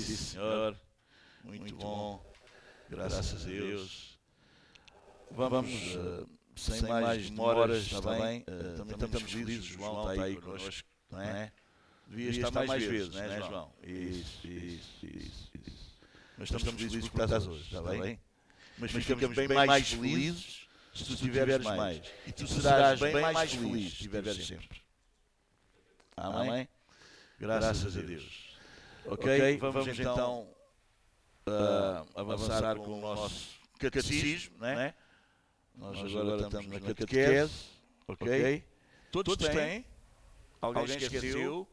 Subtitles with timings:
[0.00, 0.76] Sim, senhor.
[1.44, 2.24] Muito, Muito bom.
[2.88, 4.18] Graças, Graças a Deus.
[5.30, 8.40] Vamos, uh, sem, sem, mais demoras, está bem?
[8.40, 8.44] Uh,
[8.76, 11.52] também, também estamos felizes, João está aí connosco, não é?
[12.06, 13.72] Devia estar, estar mais vezes, não é, João?
[13.82, 16.00] Isso, isso, isso, isso.
[16.36, 18.20] Mas estamos felizes por estás hoje, está bem?
[18.78, 22.02] Mas ficamos bem mais felizes se tu tiveres mais.
[22.26, 24.82] E tu serás bem mais feliz se tiveres sempre.
[26.16, 26.68] Amém?
[27.38, 28.51] Graças a Deus.
[29.06, 30.48] Ok, vamos então
[31.48, 34.94] uh, avançar com o nosso catecismo, né?
[35.74, 37.52] Nós, Nós agora, estamos na catequese,
[38.06, 38.64] ok?
[39.10, 39.84] Todos, Todos têm.
[40.60, 41.18] Alguém, Alguém esqueceu?
[41.18, 41.68] esqueceu?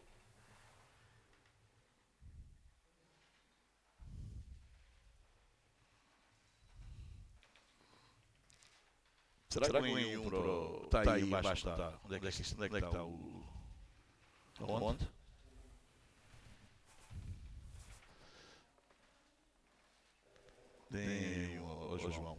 [9.49, 10.81] Será, Será que em um para o...
[10.85, 11.75] Está tá aí embaixo, está.
[11.75, 11.99] Tá.
[12.05, 13.43] Onde é que, onde é que, onde é que está o...
[14.61, 15.18] Onde?
[20.91, 22.37] Tem o, o João.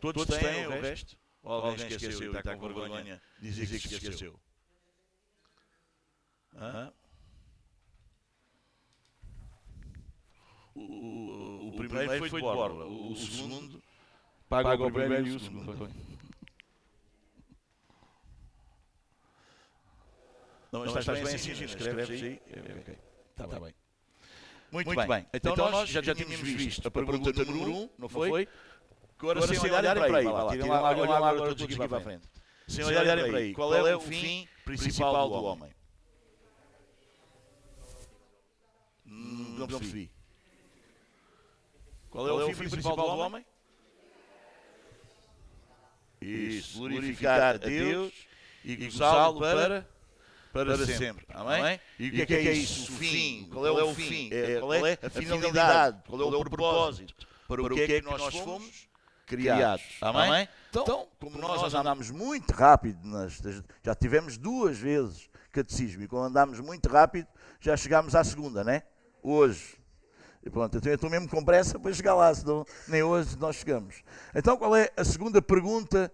[0.00, 1.16] Todos, Todos têm, o resto?
[1.42, 4.10] Ou alguém, alguém esqueceu, esqueceu e está com vergonha de dizer que esqueceu?
[4.10, 4.40] esqueceu.
[6.54, 6.92] Hã?
[10.74, 13.82] O, o, o, primeiro, primeiro foi de borla, o, o segundo
[14.48, 16.12] paga, o primeiro e o segundo.
[20.72, 22.40] Não, mas estás, estás bem assim, escreves aí?
[23.30, 23.74] Está tá, tá bem.
[24.72, 25.06] Muito, Muito bem.
[25.06, 25.26] bem.
[25.34, 28.28] Então, então, nós já, já tínhamos visto a pergunta, pergunta número 1, um, não foi?
[28.28, 28.48] Agora,
[29.18, 31.76] agora sem, sem olharem para aí, vai lá, tirem lá, olhem lá agora todos aqui
[31.76, 32.28] para a frente.
[32.66, 35.74] Sem olharem para aí, qual é o fim principal do homem?
[39.04, 40.10] Não percebi.
[42.08, 43.44] Qual é o fim principal do homem?
[46.18, 48.12] Isso, glorificar a Deus
[48.64, 49.86] e gozá-lo para
[50.52, 51.06] para, para sempre.
[51.06, 51.26] sempre.
[51.30, 51.80] Amém?
[51.98, 52.92] E o que, é que é, é isso?
[52.92, 53.48] O fim.
[53.50, 54.28] Qual é o fim?
[54.30, 56.02] É, qual é a finalidade?
[56.06, 57.26] Qual é o propósito?
[57.48, 58.88] Para o que é que nós fomos
[59.26, 59.84] criados?
[60.00, 60.48] Amém?
[60.70, 63.40] Então, então como nós andamos muito rápido, nas,
[63.82, 67.26] já tivemos duas vezes catecismo, e quando andamos muito rápido,
[67.60, 68.82] já chegámos à segunda, né?
[69.22, 69.76] Hoje.
[70.44, 74.02] E pronto, eu estou mesmo com pressa para chegar lá, senão nem hoje nós chegamos.
[74.34, 76.12] Então, qual é a segunda pergunta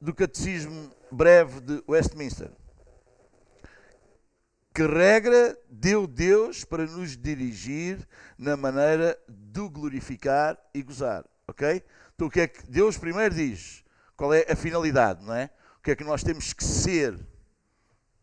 [0.00, 2.50] do catecismo breve de Westminster?
[4.78, 8.08] Que regra deu Deus para nos dirigir
[8.38, 11.24] na maneira de glorificar e gozar?
[11.48, 11.82] Ok?
[12.14, 13.82] Então o que é que Deus primeiro diz?
[14.16, 15.50] Qual é a finalidade, não é?
[15.80, 17.18] O que é que nós temos que ser?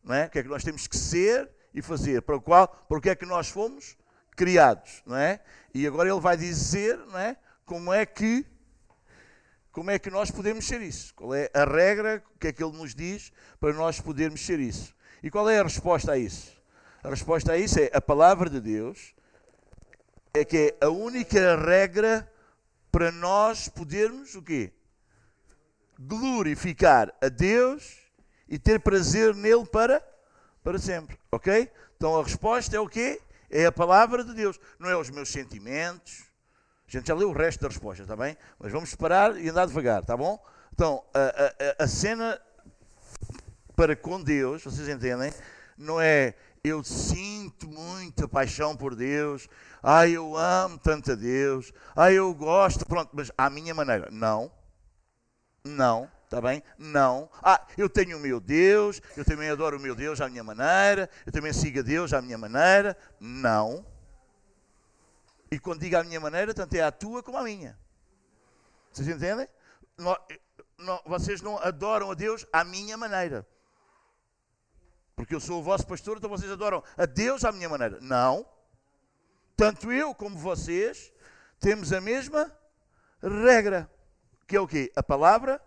[0.01, 0.27] Não é?
[0.27, 2.21] O que é que nós temos que ser e fazer?
[2.21, 3.97] Para o qual, para o que é que nós fomos
[4.33, 5.41] criados, não é?
[5.73, 7.35] E agora ele vai dizer, não é?
[7.65, 8.45] Como é que
[9.73, 11.13] como é que nós podemos ser isso?
[11.15, 12.23] Qual é a regra?
[12.33, 14.94] O que é que ele nos diz para nós podermos ser isso?
[15.25, 16.55] E qual é a resposta a isso?
[17.03, 19.15] A resposta a isso é a palavra de Deus,
[20.35, 22.31] é que é a única regra
[22.91, 24.71] para nós podermos o quê?
[25.99, 27.97] Glorificar a Deus
[28.47, 29.99] e ter prazer nele para,
[30.63, 31.17] para sempre.
[31.31, 31.71] Ok?
[31.97, 33.19] Então a resposta é o quê?
[33.49, 36.23] É a palavra de Deus, não é os meus sentimentos.
[36.87, 38.37] A gente já leu o resto da resposta, está bem?
[38.59, 40.39] Mas vamos parar e andar devagar, está bom?
[40.71, 42.39] Então, a, a, a cena
[43.75, 45.33] para com Deus, vocês entendem?
[45.77, 49.47] Não é eu sinto muita paixão por Deus,
[49.83, 54.09] ai eu amo tanto a Deus, ai eu gosto, pronto, mas à minha maneira.
[54.11, 54.51] Não,
[55.63, 56.63] não, está bem?
[56.77, 57.29] Não.
[57.43, 61.07] Ah, eu tenho o meu Deus, eu também adoro o meu Deus à minha maneira,
[61.25, 62.97] eu também sigo a Deus à minha maneira.
[63.19, 63.85] Não.
[65.51, 67.77] E quando digo à minha maneira, tanto é a tua como a minha.
[68.91, 69.47] Vocês entendem?
[71.05, 73.45] vocês não adoram a Deus à minha maneira
[75.15, 77.99] porque eu sou o vosso pastor, então vocês adoram a Deus à minha maneira.
[78.01, 78.45] Não.
[79.55, 81.11] Tanto eu como vocês
[81.59, 82.51] temos a mesma
[83.21, 83.89] regra,
[84.45, 84.91] que é o quê?
[84.95, 85.61] A palavra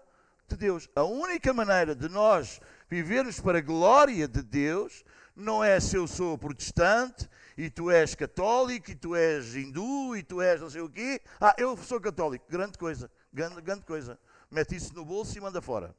[0.47, 0.88] de Deus.
[0.94, 2.60] A única maneira de nós
[2.91, 5.03] vivermos para a glória de Deus
[5.34, 10.22] não é se eu sou protestante e tu és católico e tu és hindu e
[10.22, 11.22] tu és não sei o quê.
[11.41, 12.45] Ah, eu sou católico.
[12.50, 13.10] Grande coisa.
[13.33, 14.18] Grande, grande coisa.
[14.50, 15.95] Mete isso no bolso e manda fora.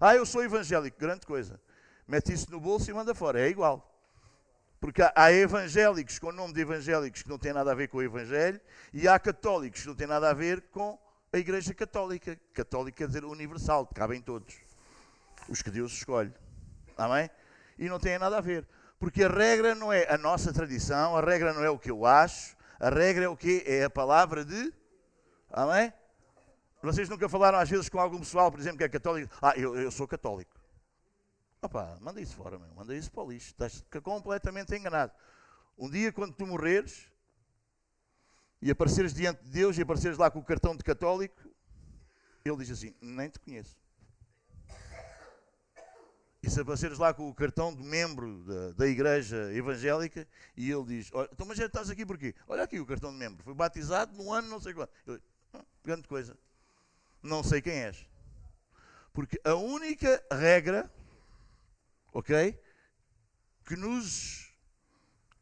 [0.00, 0.98] Ah, eu sou evangélico.
[0.98, 1.60] Grande coisa
[2.06, 3.40] mete isso no bolso e manda fora.
[3.40, 3.88] É igual.
[4.80, 7.98] Porque há evangélicos com o nome de evangélicos que não têm nada a ver com
[7.98, 8.60] o Evangelho
[8.92, 10.98] e há católicos que não têm nada a ver com
[11.32, 12.36] a Igreja Católica.
[12.52, 14.56] Católica quer dizer universal, cabem todos.
[15.48, 16.34] Os que Deus escolhe.
[16.98, 17.30] Amém?
[17.78, 18.66] E não tem nada a ver.
[18.98, 22.04] Porque a regra não é a nossa tradição, a regra não é o que eu
[22.04, 23.62] acho, a regra é o que?
[23.66, 24.72] É a palavra de.
[25.50, 25.92] Amém?
[26.82, 29.32] Vocês nunca falaram às vezes com algum pessoal, por exemplo, que é católico?
[29.40, 30.61] Ah, eu, eu sou católico.
[32.00, 32.68] Manda isso fora, meu.
[32.74, 33.50] manda isso para o lixo.
[33.50, 35.12] Estás completamente enganado.
[35.78, 37.06] Um dia, quando tu morreres
[38.60, 41.40] e apareceres diante de Deus e apareceres lá com o cartão de católico,
[42.44, 43.80] ele diz assim: Nem te conheço.
[46.42, 50.26] E se apareceres lá com o cartão de membro da, da igreja evangélica
[50.56, 52.34] e ele diz: Então, mas já estás aqui porquê?
[52.48, 53.44] Olha aqui o cartão de membro.
[53.44, 54.90] Foi batizado no ano não sei quando.
[55.06, 55.20] Eu,
[55.84, 56.36] grande coisa.
[57.22, 58.04] Não sei quem és.
[59.12, 60.90] Porque a única regra,
[62.12, 62.58] ok,
[63.64, 64.52] que nos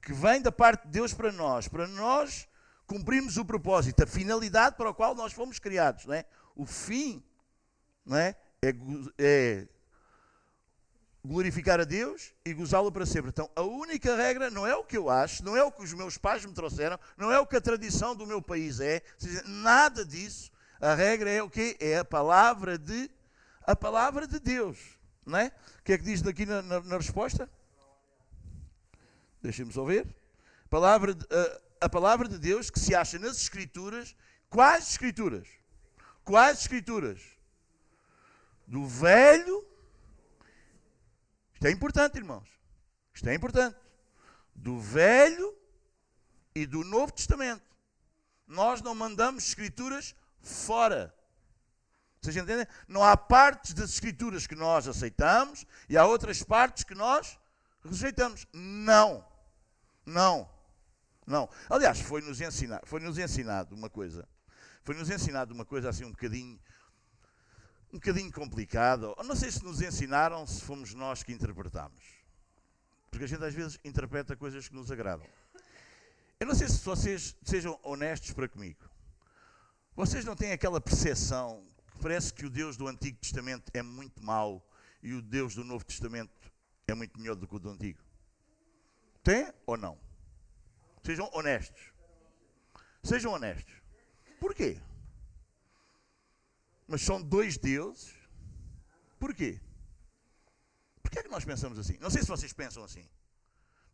[0.03, 2.49] que vem da parte de Deus para nós, para nós
[2.87, 6.25] cumprirmos o propósito, a finalidade para a qual nós fomos criados, não é?
[6.57, 7.23] O fim,
[8.05, 8.35] não é?
[8.63, 8.75] É,
[9.19, 9.69] é
[11.25, 13.29] glorificar a Deus e gozá-lo para sempre.
[13.29, 15.93] Então, a única regra não é o que eu acho, não é o que os
[15.93, 19.03] meus pais me trouxeram, não é o que a tradição do meu país é,
[19.45, 20.51] nada disso.
[20.81, 23.11] A regra é o que É a palavra de
[23.63, 24.79] a palavra de Deus,
[25.25, 25.53] não é?
[25.79, 27.49] O que é que diz daqui na, na, na resposta?
[29.43, 30.07] Deixem-nos ouvir.
[30.65, 31.27] A palavra, de,
[31.81, 34.17] a, a palavra de Deus que se acha nas Escrituras,
[34.49, 35.49] quais Escrituras?
[36.25, 37.21] Quais Escrituras?
[38.67, 39.71] Do Velho
[41.61, 42.49] isto é importante, irmãos.
[43.13, 43.77] Isto é importante.
[44.55, 45.55] Do Velho
[46.55, 47.63] e do Novo Testamento.
[48.47, 51.15] Nós não mandamos escrituras fora.
[52.21, 52.67] Vocês entendem?
[52.87, 57.39] Não há partes das escrituras que nós aceitamos e há outras partes que nós
[57.83, 58.47] rejeitamos.
[58.53, 59.25] Não.
[60.05, 60.49] Não.
[61.27, 61.49] Não.
[61.69, 64.29] Aliás, foi-nos ensinado, foi -nos ensinado uma coisa.
[64.83, 66.59] Foi-nos ensinado uma coisa assim um bocadinho
[67.93, 69.15] um bocadinho complicado.
[69.25, 72.03] Não sei se nos ensinaram, se fomos nós que interpretamos.
[73.11, 75.27] Porque a gente às vezes interpreta coisas que nos agradam.
[76.39, 78.89] Eu não sei se vocês sejam honestos para comigo.
[79.97, 81.67] Vocês não têm aquela percepção
[82.01, 84.67] parece que o Deus do Antigo Testamento é muito mau
[85.03, 86.53] e o Deus do Novo Testamento
[86.87, 88.01] é muito melhor do que o do Antigo?
[89.23, 89.99] Tem ou não?
[91.05, 91.93] Sejam honestos.
[93.03, 93.75] Sejam honestos.
[94.39, 94.81] Porquê?
[96.91, 98.13] mas são dois deuses.
[99.17, 99.61] Porquê?
[101.01, 101.97] Por que é que nós pensamos assim?
[102.01, 103.09] Não sei se vocês pensam assim.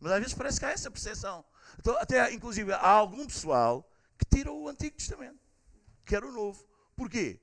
[0.00, 1.44] Mas às vezes parece que há essa percepção.
[1.78, 3.86] Então, até, inclusive, há algum pessoal
[4.18, 5.38] que tira o Antigo Testamento,
[6.06, 6.66] quer o Novo.
[6.96, 7.38] Porquê?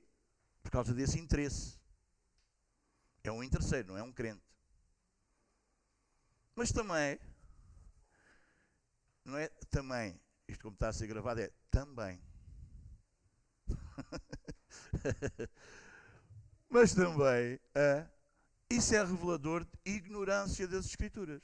[0.64, 1.78] Por causa desse interesse.
[3.22, 4.42] É um interesseiro, não é um crente.
[6.56, 7.20] Mas também,
[9.24, 12.20] não é também, isto como está a ser gravado é também.
[16.68, 18.06] Mas também é,
[18.70, 21.42] isso é revelador de ignorância das Escrituras.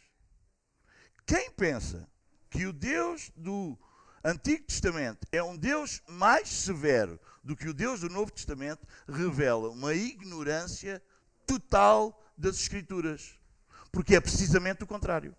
[1.27, 2.09] Quem pensa
[2.49, 3.79] que o Deus do
[4.25, 9.71] Antigo Testamento é um Deus mais severo do que o Deus do Novo Testamento, revela
[9.71, 11.03] uma ignorância
[11.47, 13.39] total das Escrituras.
[13.91, 15.35] Porque é precisamente o contrário.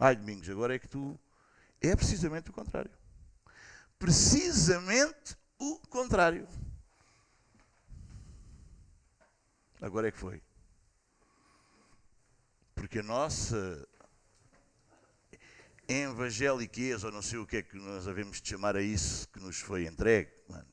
[0.00, 1.18] Ai, Domingos, agora é que tu.
[1.80, 2.90] É precisamente o contrário
[3.98, 6.46] precisamente o contrário.
[9.80, 10.42] Agora é que foi.
[12.74, 13.88] Porque a nossa
[15.88, 19.40] evangeliqueza, ou não sei o que é que nós havemos de chamar a isso que
[19.40, 20.66] nos foi entregue, manos,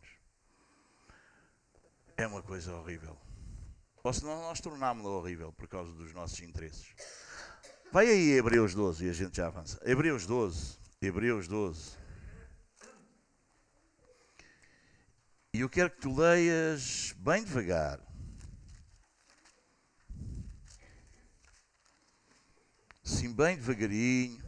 [2.17, 3.17] é uma coisa horrível.
[4.03, 6.93] Ou senão nós tornámos-la horrível por causa dos nossos interesses.
[7.91, 9.79] Vai aí Hebreus 12 e a gente já avança.
[9.85, 10.77] Hebreus 12.
[11.01, 11.97] Hebreus 12.
[15.53, 17.99] E eu quero que tu leias bem devagar.
[23.03, 24.42] Sim, bem devagarinho.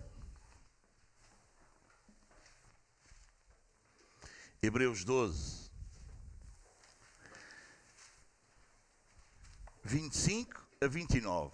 [4.62, 5.70] Hebreus 12,
[9.84, 11.52] 25 a 29.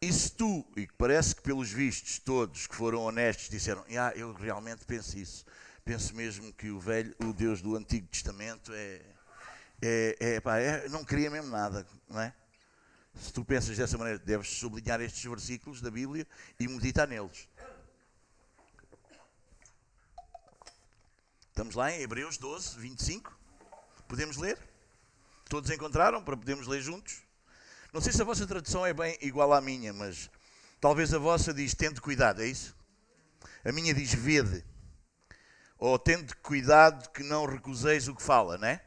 [0.00, 4.32] E se tu, e parece que pelos vistos todos que foram honestos disseram, ah, eu
[4.32, 5.44] realmente penso isso,
[5.84, 9.00] penso mesmo que o velho, o Deus do Antigo Testamento é,
[9.80, 12.34] é, é, pá, é, não queria mesmo nada, não é?
[13.14, 16.26] Se tu pensas dessa maneira, deves sublinhar estes versículos da Bíblia
[16.58, 17.48] e meditar neles.
[21.52, 23.38] Estamos lá em Hebreus 12, 25.
[24.08, 24.58] Podemos ler?
[25.50, 27.18] Todos encontraram para podermos ler juntos?
[27.92, 30.30] Não sei se a vossa tradução é bem igual à minha, mas
[30.80, 32.74] talvez a vossa diz tende cuidado, é isso?
[33.62, 34.64] A minha diz vede
[35.76, 38.80] ou tende cuidado que não recuseis o que fala, né?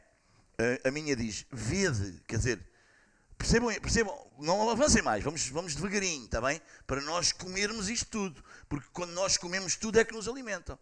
[0.58, 2.68] A, a minha diz, vede, quer dizer,
[3.38, 6.60] percebam, percebam, não avancem mais, vamos, vamos devagarinho, está bem?
[6.84, 10.76] Para nós comermos isto tudo, porque quando nós comemos tudo é que nos alimentam.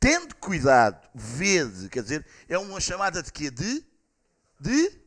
[0.00, 3.50] Tende cuidado, vede, quer dizer, é uma chamada de quê?
[3.50, 3.84] De?
[4.58, 4.98] De?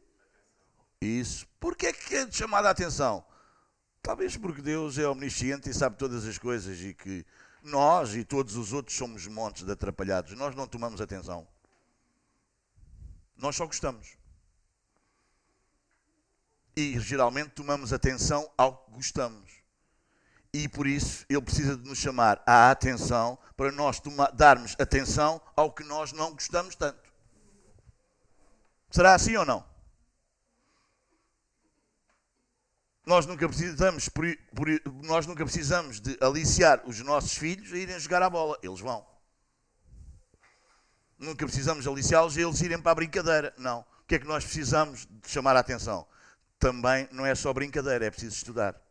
[1.01, 1.47] Isso.
[1.59, 3.25] Porquê é que é chamada a atenção?
[4.03, 7.25] Talvez porque Deus é omnisciente e sabe todas as coisas e que
[7.63, 10.37] nós e todos os outros somos montes de atrapalhados.
[10.37, 11.47] Nós não tomamos atenção.
[13.35, 14.15] Nós só gostamos.
[16.75, 19.52] E geralmente tomamos atenção ao que gostamos.
[20.53, 23.99] E por isso ele precisa de nos chamar à atenção para nós
[24.35, 27.11] darmos atenção ao que nós não gostamos tanto.
[28.91, 29.65] Será assim ou não?
[33.05, 34.67] Nós nunca precisamos, por, por,
[35.03, 38.57] nós nunca precisamos de aliciar os nossos filhos a irem jogar a bola.
[38.61, 39.05] Eles vão.
[41.17, 43.53] Nunca precisamos aliciá-los a eles irem para a brincadeira.
[43.57, 43.79] Não.
[43.79, 46.07] O que é que nós precisamos de chamar a atenção?
[46.59, 48.82] Também não é só brincadeira, é preciso estudar.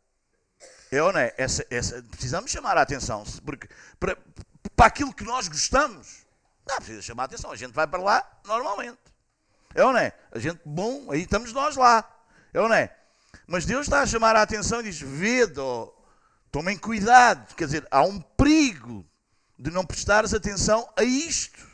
[0.92, 1.32] É ou não é?
[1.38, 3.24] Essa, essa, precisamos chamar a atenção.
[3.46, 3.66] Porque
[3.98, 4.14] para,
[4.76, 6.26] para aquilo que nós gostamos,
[6.68, 7.50] não precisa chamar a atenção.
[7.50, 8.98] A gente vai para lá normalmente.
[9.74, 10.12] É ou não é?
[10.30, 12.06] A gente, bom, aí estamos nós lá.
[12.52, 12.94] É ou não é?
[13.46, 15.62] Mas Deus está a chamar a atenção e diz: vede,
[16.50, 17.54] tomem cuidado.
[17.54, 19.02] Quer dizer, há um perigo
[19.58, 21.66] de não prestares atenção a isto.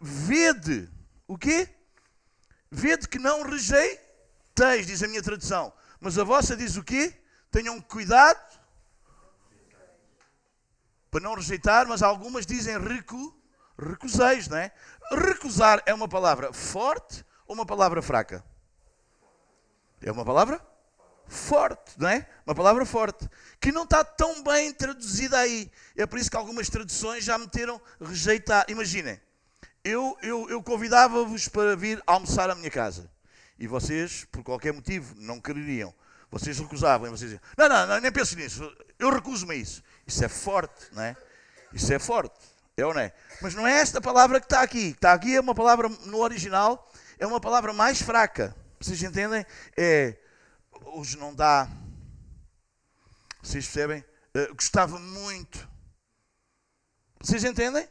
[0.00, 0.90] Vede.
[1.28, 1.68] O quê?
[2.70, 5.70] Vede que não rejeiteis, diz a minha tradução.
[6.00, 7.12] Mas a vossa diz o quê?
[7.54, 8.58] Tenham cuidado
[11.08, 13.32] para não rejeitar, mas algumas dizem recu,
[13.78, 14.72] recuseis, não é?
[15.12, 18.44] Recusar é uma palavra forte ou uma palavra fraca?
[20.02, 20.60] É uma palavra
[21.28, 22.28] forte, não é?
[22.44, 23.30] Uma palavra forte,
[23.60, 25.70] que não está tão bem traduzida aí.
[25.94, 28.66] É por isso que algumas traduções já meteram rejeitar.
[28.68, 29.20] Imaginem,
[29.84, 33.08] eu, eu, eu convidava-vos para vir almoçar à minha casa.
[33.56, 35.94] E vocês, por qualquer motivo, não quereriam.
[36.34, 37.08] Vocês recusavam.
[37.10, 38.76] Vocês diziam, não, não, não, nem penso nisso.
[38.98, 39.84] Eu recuso-me a isso.
[40.04, 41.16] Isso é forte, não é?
[41.72, 42.34] Isso é forte.
[42.76, 43.12] É ou não é?
[43.40, 44.88] Mas não é esta palavra que está aqui.
[44.88, 48.54] Está aqui é uma palavra, no original, é uma palavra mais fraca.
[48.80, 49.46] Vocês entendem?
[49.76, 50.18] É,
[50.86, 51.68] hoje não dá.
[53.40, 54.04] Vocês percebem?
[54.36, 55.68] Uh, gostava muito.
[57.20, 57.88] Vocês entendem?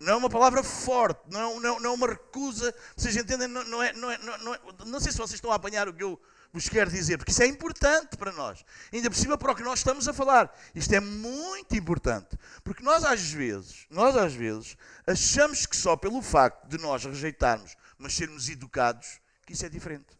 [0.00, 2.74] Não é uma palavra forte, não, não, não é uma recusa.
[2.96, 3.46] Vocês entendem?
[3.46, 5.94] Não, não, é, não, é, não, é, não sei se vocês estão a apanhar o
[5.94, 6.20] que eu
[6.56, 8.64] vos quero dizer, porque isso é importante para nós.
[8.90, 10.50] Ainda por cima para o que nós estamos a falar.
[10.74, 12.34] Isto é muito importante.
[12.64, 14.74] Porque nós às vezes, nós às vezes,
[15.06, 20.16] achamos que só pelo facto de nós rejeitarmos, mas sermos educados, que isso é diferente.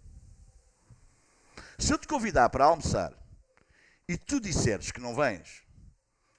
[1.79, 3.15] Se eu te convidar para almoçar
[4.07, 5.63] e tu disseres que não vens,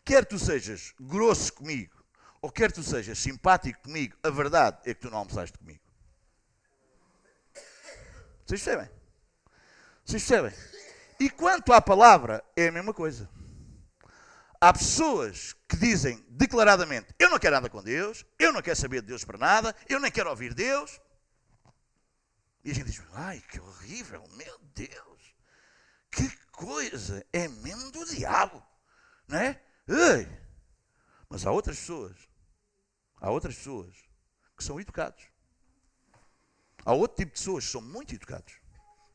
[0.06, 2.06] quer tu sejas grosso comigo,
[2.40, 5.82] ou quer tu sejas simpático comigo, a verdade é que tu não almoçaste comigo.
[8.46, 8.97] Vocês percebem?
[10.08, 10.58] Vocês percebem?
[11.20, 13.30] E quanto à palavra, é a mesma coisa.
[14.60, 19.02] Há pessoas que dizem declaradamente: Eu não quero nada com Deus, eu não quero saber
[19.02, 21.02] de Deus para nada, eu nem quero ouvir Deus.
[22.64, 25.36] E a gente diz: ai, que horrível, meu Deus,
[26.10, 28.64] que coisa, é mesmo do diabo,
[29.28, 29.62] não é?
[29.90, 30.42] Ai.
[31.28, 32.16] Mas há outras pessoas,
[33.20, 33.94] há outras pessoas
[34.56, 35.26] que são educados.
[36.86, 38.54] Há outro tipo de pessoas que são muito educados,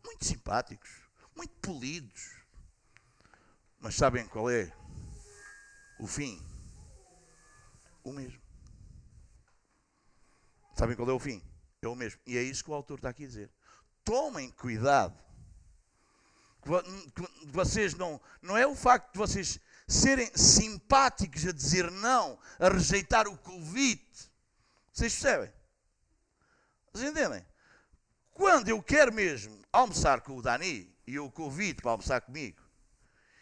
[0.04, 0.90] muito simpáticos,
[1.37, 2.37] muito polidos.
[3.78, 4.73] Mas sabem qual é
[5.99, 6.40] o fim?
[8.04, 8.40] O mesmo.
[10.75, 11.42] Sabem qual é o fim?
[11.80, 12.21] É o mesmo.
[12.26, 13.50] E é isso que o autor está aqui a dizer.
[14.04, 15.18] Tomem cuidado.
[17.47, 18.21] Vocês não.
[18.40, 24.30] Não é o facto de vocês serem simpáticos a dizer não, a rejeitar o convite.
[24.92, 25.52] Vocês percebem?
[26.92, 27.44] Vocês entendem?
[28.33, 32.62] Quando eu quero mesmo almoçar com o Dani e eu o convido para almoçar comigo,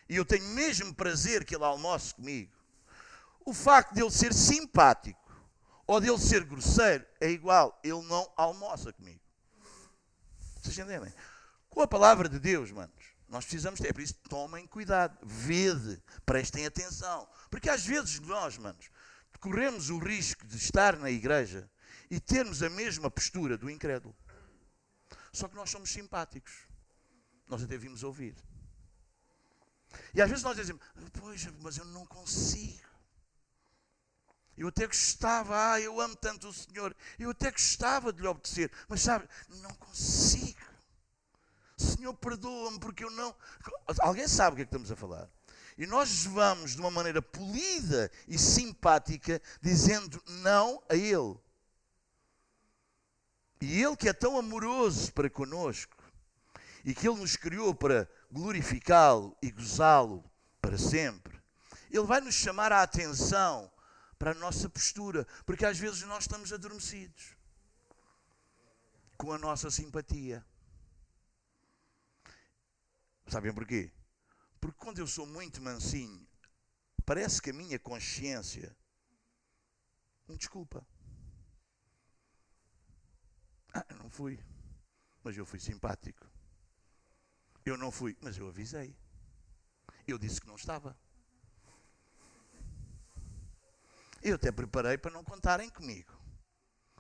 [0.09, 2.53] e eu tenho mesmo prazer que ele almoce comigo,
[3.45, 5.19] o facto de ele ser simpático
[5.87, 9.21] ou dele ser grosseiro, é igual, ele não almoça comigo.
[10.63, 11.13] Vocês entendem?
[11.69, 12.95] Com a palavra de Deus, manos,
[13.29, 17.29] nós precisamos ter, é por isso tomem cuidado, vede, prestem atenção.
[17.49, 18.91] Porque às vezes nós, manos,
[19.41, 21.71] corremos o risco de estar na igreja
[22.11, 24.15] e termos a mesma postura do incrédulo.
[25.33, 26.53] Só que nós somos simpáticos.
[27.49, 28.37] Nós até vimos ouvir.
[30.15, 30.83] E às vezes nós dizemos,
[31.19, 32.89] pois, mas eu não consigo.
[34.57, 38.71] Eu até gostava, ah, eu amo tanto o Senhor, eu até gostava de lhe obedecer,
[38.89, 40.61] mas sabe, não consigo.
[41.79, 43.35] Senhor, perdoa-me porque eu não.
[44.01, 45.31] Alguém sabe o que é que estamos a falar?
[45.79, 51.39] E nós vamos de uma maneira polida e simpática, dizendo não a Ele.
[53.61, 55.97] E Ele que é tão amoroso para conosco,
[56.85, 60.25] e que Ele nos criou para glorificá-lo e gozá-lo
[60.61, 61.41] para sempre,
[61.91, 63.71] Ele vai nos chamar a atenção
[64.19, 67.37] para a nossa postura, porque às vezes nós estamos adormecidos
[69.17, 70.45] com a nossa simpatia.
[73.27, 73.93] Sabem porquê?
[74.61, 76.27] Porque quando eu sou muito mansinho,
[77.05, 78.77] parece que a minha consciência
[80.29, 80.87] me desculpa.
[83.73, 84.39] Ah, eu não fui,
[85.23, 86.27] mas eu fui simpático.
[87.65, 88.97] Eu não fui, mas eu avisei.
[90.07, 90.97] Eu disse que não estava.
[94.23, 96.19] Eu até preparei para não contarem comigo.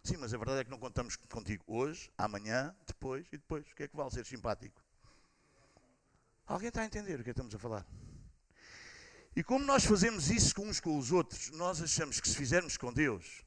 [0.03, 3.71] Sim, mas a verdade é que não contamos contigo hoje, amanhã, depois e depois.
[3.71, 4.83] O que é que vale ser simpático?
[6.47, 7.87] Alguém está a entender o que estamos a falar?
[9.37, 12.93] E como nós fazemos isso uns com os outros, nós achamos que se fizermos com
[12.93, 13.45] Deus,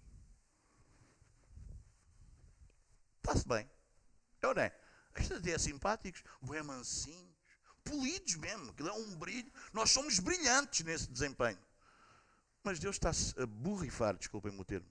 [3.24, 3.70] está-se bem.
[4.42, 4.76] É não é?
[5.16, 7.34] Estes até é simpáticos, bem mansinhos,
[7.84, 9.52] polidos mesmo, que dão um brilho.
[9.72, 11.60] Nós somos brilhantes nesse desempenho.
[12.64, 14.88] Mas Deus está-se a borrifar, desculpem-me o termo,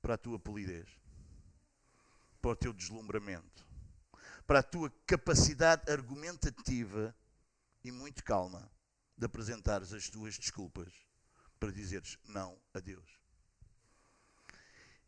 [0.00, 0.88] para a tua polidez,
[2.40, 3.66] para o teu deslumbramento,
[4.46, 7.14] para a tua capacidade argumentativa
[7.82, 8.70] e muito calma
[9.16, 10.92] de apresentares as tuas desculpas
[11.58, 13.18] para dizeres não a Deus.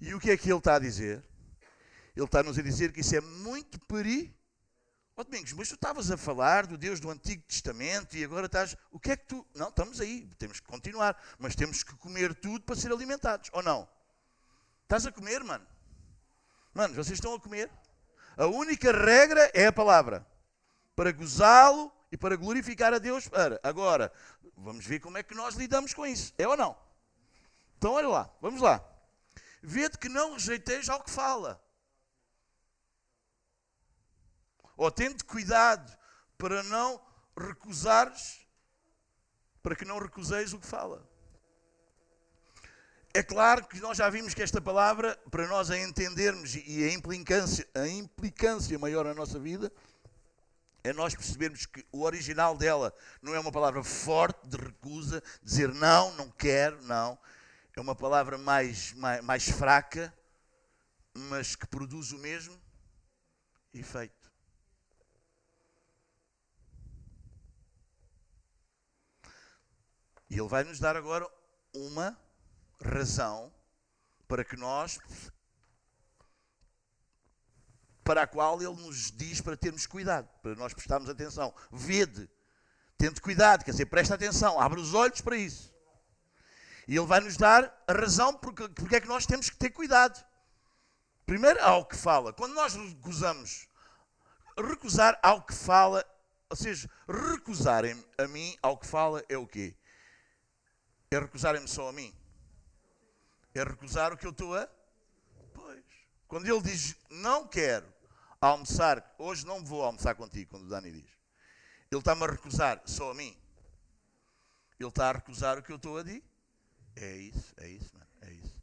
[0.01, 1.23] E o que é que ele está a dizer?
[2.17, 4.41] Ele está-nos a dizer que isso é muito perigoso
[5.17, 8.47] Ó oh, Domingos, mas tu estavas a falar do Deus do Antigo Testamento e agora
[8.47, 8.75] estás.
[8.91, 9.47] O que é que tu.
[9.55, 13.63] Não, estamos aí, temos que continuar, mas temos que comer tudo para ser alimentados, ou
[13.63, 13.87] não?
[14.85, 15.67] Estás a comer, mano?
[16.73, 17.71] Mano, vocês estão a comer?
[18.35, 20.27] A única regra é a palavra.
[20.97, 23.29] Para gozá-lo e para glorificar a Deus.
[23.29, 23.61] Para.
[23.63, 24.11] Agora,
[24.57, 26.33] vamos ver como é que nós lidamos com isso.
[26.39, 26.75] É ou não?
[27.77, 28.83] Então, olha lá, vamos lá.
[29.63, 31.63] Vede que não rejeiteis ao que fala
[34.81, 35.95] ou tente cuidado
[36.39, 36.99] para não
[37.37, 38.41] recusares,
[39.63, 41.07] para que não recuseis o que fala.
[43.13, 46.95] É claro que nós já vimos que esta palavra, para nós a entendermos e a
[46.95, 49.71] implicância, a implicância maior na nossa vida,
[50.83, 55.75] é nós percebermos que o original dela não é uma palavra forte de recusa, dizer
[55.75, 57.19] não, não quero, não.
[57.77, 60.11] É uma palavra mais, mais, mais fraca,
[61.13, 62.59] mas que produz o mesmo
[63.75, 64.20] efeito.
[70.31, 71.29] E ele vai nos dar agora
[71.75, 72.17] uma
[72.81, 73.53] razão
[74.29, 75.01] para que nós,
[78.05, 81.53] para a qual ele nos diz para termos cuidado, para nós prestarmos atenção.
[81.73, 82.31] Vede,
[82.97, 85.75] tente cuidado, quer dizer, presta atenção, abre os olhos para isso.
[86.87, 89.71] E ele vai nos dar a razão porque, porque é que nós temos que ter
[89.71, 90.25] cuidado.
[91.27, 92.33] Primeiro, ao que fala.
[92.33, 93.69] Quando nós recusamos,
[94.57, 96.05] recusar ao que fala,
[96.49, 99.77] ou seja, recusarem a mim ao que fala é o quê?
[101.13, 102.15] É recusarem-me só a mim.
[103.53, 104.69] É recusar o que eu estou a.
[105.53, 105.85] Pois.
[106.29, 107.93] Quando ele diz não quero
[108.41, 111.11] almoçar, hoje não vou almoçar contigo, quando o Dani diz.
[111.91, 113.37] Ele está-me a recusar só a mim.
[114.79, 116.23] Ele está a recusar o que eu estou a dizer.
[116.95, 118.57] É isso, é isso, mano, é isso.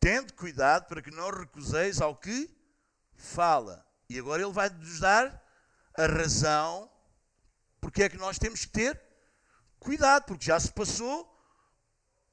[0.00, 2.50] Tende cuidado para que não recuseis ao que
[3.14, 3.86] fala.
[4.08, 5.40] E agora ele vai nos dar
[5.96, 6.90] a razão
[7.80, 9.00] porque é que nós temos que ter
[9.78, 11.29] cuidado, porque já se passou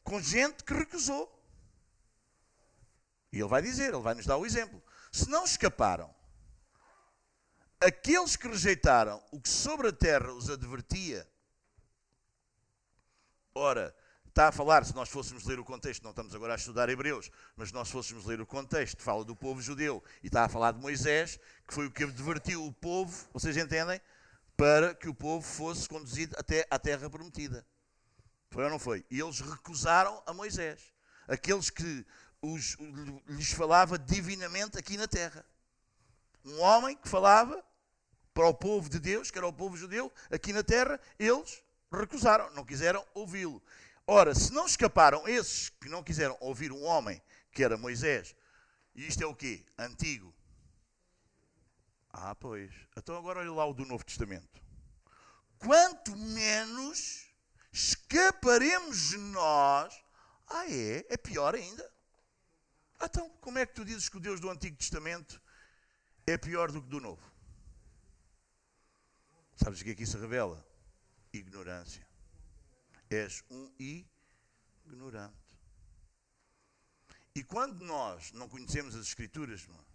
[0.08, 1.30] com gente que recusou.
[3.30, 4.82] E ele vai dizer, ele vai nos dar o exemplo.
[5.12, 6.15] Se não escaparam,
[7.82, 11.30] aqueles que rejeitaram o que sobre a terra os advertia,
[13.54, 13.93] ora,
[14.30, 17.30] está a falar, se nós fôssemos ler o contexto, não estamos agora a estudar Hebreus,
[17.58, 20.72] mas se nós fôssemos ler o contexto, fala do povo judeu e está a falar
[20.72, 24.00] de Moisés, que foi o que advertiu o povo, vocês entendem?
[24.56, 27.65] Para que o povo fosse conduzido até à terra prometida.
[28.49, 29.05] Foi ou não foi?
[29.10, 30.93] E eles recusaram a Moisés.
[31.27, 32.05] Aqueles que
[32.41, 32.77] os,
[33.27, 35.45] lhes falava divinamente aqui na terra.
[36.45, 37.63] Um homem que falava
[38.33, 42.53] para o povo de Deus, que era o povo judeu, aqui na terra, eles recusaram,
[42.53, 43.62] não quiseram ouvi-lo.
[44.05, 48.36] Ora, se não escaparam esses que não quiseram ouvir um homem, que era Moisés,
[48.95, 49.65] e isto é o quê?
[49.77, 50.33] Antigo.
[52.12, 52.71] Ah, pois.
[52.95, 54.62] Então agora olha lá o do Novo Testamento.
[55.60, 57.26] Quanto menos
[57.77, 59.93] escaparemos nós.
[60.47, 61.05] Ah, é?
[61.09, 61.93] É pior ainda?
[63.01, 65.39] Então, como é que tu dizes que o Deus do Antigo Testamento
[66.25, 67.21] é pior do que do Novo?
[69.55, 70.65] Sabes o que é que isso revela?
[71.31, 72.07] Ignorância.
[73.09, 75.35] És um ignorante.
[77.35, 79.85] E quando nós não conhecemos as Escrituras, irmãos,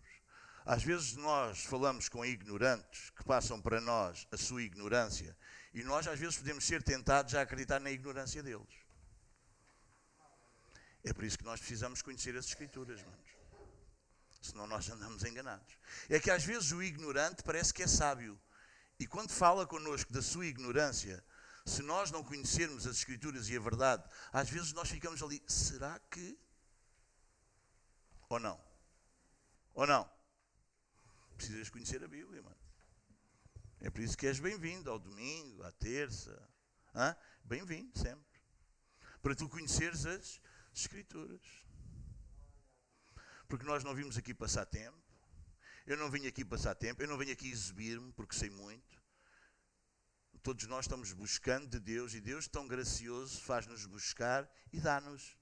[0.64, 5.36] às vezes nós falamos com ignorantes que passam para nós a sua ignorância
[5.74, 8.82] e nós, às vezes, podemos ser tentados a acreditar na ignorância deles.
[11.02, 13.32] É por isso que nós precisamos conhecer as Escrituras, irmãos.
[14.40, 15.76] Senão nós andamos enganados.
[16.08, 18.40] É que às vezes o ignorante parece que é sábio.
[18.98, 21.24] E quando fala connosco da sua ignorância,
[21.64, 25.98] se nós não conhecermos as Escrituras e a verdade, às vezes nós ficamos ali, será
[26.10, 26.38] que?
[28.28, 28.60] Ou não?
[29.74, 30.10] Ou não?
[31.36, 32.61] Precisas conhecer a Bíblia, mano.
[33.84, 36.40] É por isso que és bem-vindo ao domingo, à terça.
[37.42, 38.40] Bem-vindo sempre.
[39.20, 40.40] Para tu conheceres as
[40.72, 41.42] Escrituras.
[43.48, 45.02] Porque nós não vimos aqui passar tempo.
[45.84, 47.02] Eu não vim aqui passar tempo.
[47.02, 49.02] Eu não venho aqui exibir-me porque sei muito.
[50.44, 55.36] Todos nós estamos buscando de Deus e Deus, tão gracioso, faz-nos buscar e dá-nos.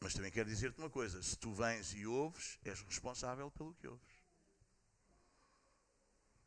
[0.00, 3.86] Mas também quero dizer-te uma coisa: se tu vens e ouves, és responsável pelo que
[3.86, 4.07] ouves.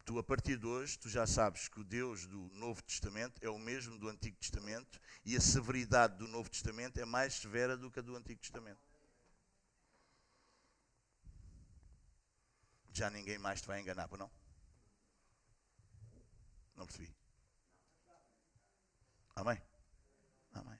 [0.05, 3.49] Tu, a partir de hoje, tu já sabes que o Deus do Novo Testamento é
[3.49, 7.91] o mesmo do Antigo Testamento e a severidade do Novo Testamento é mais severa do
[7.91, 8.81] que a do Antigo Testamento.
[12.93, 14.29] Já ninguém mais te vai enganar, por não?
[16.75, 17.15] Não percebi.
[19.35, 19.61] Amém?
[20.53, 20.79] Amém.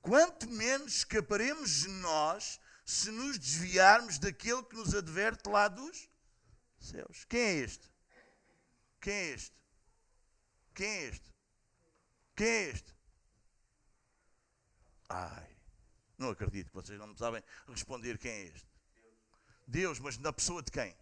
[0.00, 6.08] Quanto menos escaparemos nós se nos desviarmos daquele que nos adverte lá dos
[6.82, 7.24] céus.
[7.24, 7.90] Quem é este?
[9.00, 9.56] Quem é este?
[10.74, 11.32] Quem é este?
[12.36, 12.94] Quem é este?
[15.08, 15.56] Ai,
[16.16, 18.68] não acredito que vocês não me sabem responder quem é este.
[19.66, 20.96] Deus, mas na pessoa de quem?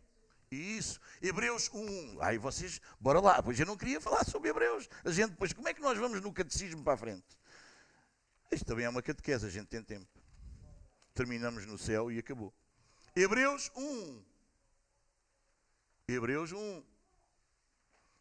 [0.50, 2.20] Isso, Hebreus 1.
[2.20, 3.42] Aí vocês, bora lá.
[3.42, 4.88] Pois eu não queria falar sobre Hebreus.
[5.04, 7.38] A gente, pois como é que nós vamos no catecismo para a frente?
[8.50, 10.08] Isto também é uma catequese, a gente tem tempo.
[11.14, 12.52] Terminamos no céu e acabou.
[13.14, 14.29] Hebreus 1.
[16.14, 16.84] Hebreus 1.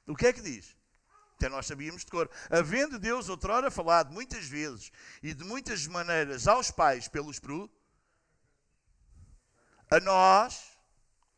[0.07, 0.75] O que é que diz?
[1.35, 2.29] Até nós sabíamos de cor.
[2.49, 4.91] Havendo Deus outrora falado muitas vezes
[5.23, 7.69] e de muitas maneiras aos pais pelos pro,
[9.89, 10.77] a nós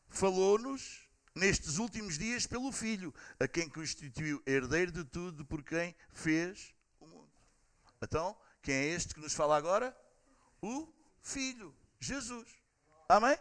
[0.09, 6.73] falou-nos nestes últimos dias pelo Filho, a quem constituiu herdeiro de tudo por quem fez
[6.99, 7.31] o mundo.
[8.01, 9.95] Então, quem é este que nos fala agora?
[10.61, 12.47] O Filho, Jesus.
[13.07, 13.37] Amém?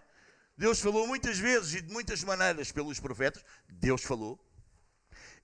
[0.61, 3.43] Deus falou muitas vezes e de muitas maneiras pelos profetas.
[3.67, 4.39] Deus falou.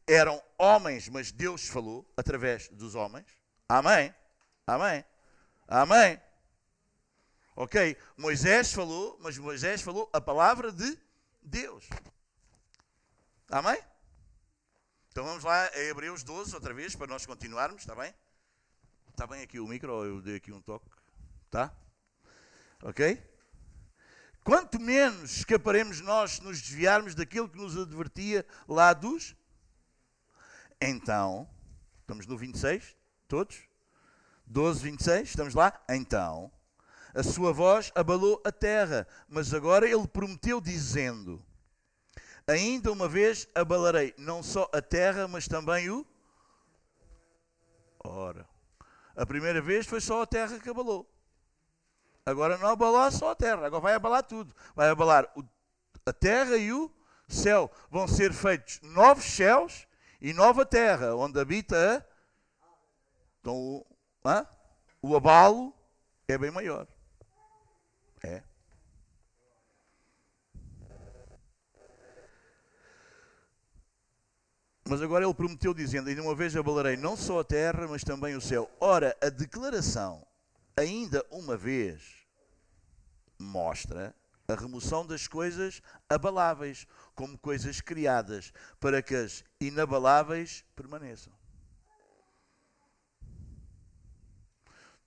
[0.07, 3.24] Eram homens, mas Deus falou através dos homens.
[3.66, 4.14] Amém?
[4.66, 5.02] Amém?
[5.66, 6.20] Amém?
[7.57, 10.98] Ok, Moisés falou, mas Moisés falou a palavra de
[11.42, 11.88] Deus.
[13.50, 13.83] Amém?
[15.09, 18.14] Então vamos lá a Hebreus 12, outra vez, para nós continuarmos, está bem?
[19.09, 20.90] Está bem aqui o micro eu dei aqui um toque?
[21.50, 21.74] Tá?
[22.83, 23.36] Ok?
[24.47, 29.35] Quanto menos escaparemos nós se nos desviarmos daquilo que nos advertia lá dos.
[30.81, 31.51] Então,
[31.99, 32.95] estamos no 26,
[33.27, 33.65] todos?
[34.47, 35.73] 12, 26, estamos lá?
[35.91, 36.53] Então,
[37.13, 41.45] a sua voz abalou a terra, mas agora ele prometeu, dizendo:
[42.47, 46.07] Ainda uma vez abalarei não só a terra, mas também o.
[47.99, 48.49] Ora,
[49.17, 51.15] a primeira vez foi só a terra que abalou.
[52.27, 54.53] Agora não abalou só a terra, agora vai abalar tudo.
[54.75, 55.45] Vai abalar o,
[56.05, 56.91] a terra e o
[57.29, 57.71] céu.
[57.89, 59.87] Vão ser feitos novos céus
[60.21, 62.17] e nova terra, onde habita a.
[63.41, 63.87] Então, o,
[65.01, 65.73] o abalo
[66.27, 66.89] é bem maior.
[68.25, 68.43] É.
[74.89, 78.35] Mas agora ele prometeu, dizendo: Ainda uma vez abalarei não só a terra, mas também
[78.35, 78.69] o céu.
[78.81, 80.27] Ora, a declaração,
[80.77, 82.15] ainda uma vez,
[83.38, 84.14] mostra
[84.49, 91.33] a remoção das coisas abaláveis, como coisas criadas, para que as inabaláveis permaneçam.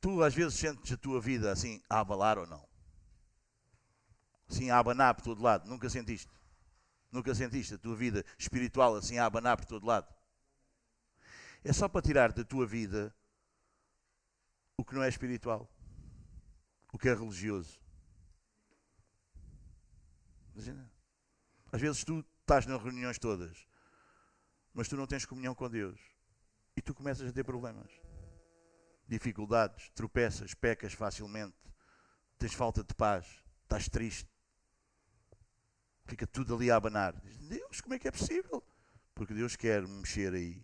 [0.01, 2.69] Tu às vezes sentes a tua vida assim a abalar ou não?
[4.49, 5.69] assim a abanar por todo lado.
[5.69, 6.29] Nunca sentiste?
[7.11, 10.07] Nunca sentiste a tua vida espiritual assim a abanar por todo lado?
[11.63, 13.13] É só para tirar da tua vida
[14.77, 15.69] o que não é espiritual,
[16.91, 17.79] o que é religioso.
[20.59, 20.91] Imagina.
[21.71, 23.65] Às vezes tu estás nas reuniões todas,
[24.73, 25.99] mas tu não tens comunhão com Deus
[26.75, 27.89] e tu começas a ter problemas,
[29.07, 31.55] dificuldades, tropeças, pecas facilmente,
[32.37, 33.25] tens falta de paz,
[33.63, 34.29] estás triste,
[36.09, 37.13] Fica tudo ali a abanar.
[37.21, 38.63] Diz, Deus, como é que é possível?
[39.13, 40.59] Porque Deus quer mexer aí.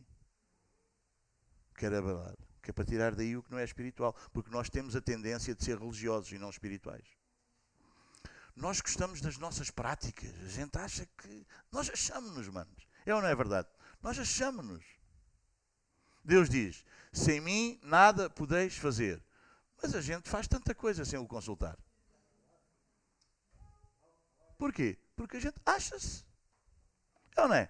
[1.75, 2.35] Quer abalar.
[2.63, 4.15] Que é para tirar daí o que não é espiritual.
[4.33, 7.05] Porque nós temos a tendência de ser religiosos e não espirituais.
[8.55, 10.33] Nós gostamos das nossas práticas.
[10.43, 11.45] A gente acha que.
[11.71, 12.87] Nós achamos-nos, manos.
[13.05, 13.67] É ou não é verdade?
[14.01, 14.83] Nós achamos-nos.
[16.23, 19.21] Deus diz: sem mim nada podeis fazer.
[19.81, 21.77] Mas a gente faz tanta coisa sem o consultar.
[24.57, 24.97] Porquê?
[25.15, 26.23] Porque a gente acha-se.
[27.35, 27.69] É ou não é?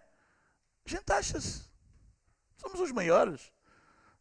[0.86, 1.64] A gente acha-se.
[2.58, 3.52] Somos os maiores.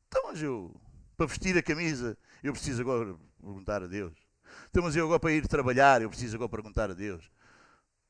[0.08, 0.74] Então, mas eu,
[1.16, 4.23] para vestir a camisa, eu preciso agora perguntar a Deus.
[4.70, 7.30] Então, mas eu agora para ir trabalhar, eu preciso agora perguntar a Deus.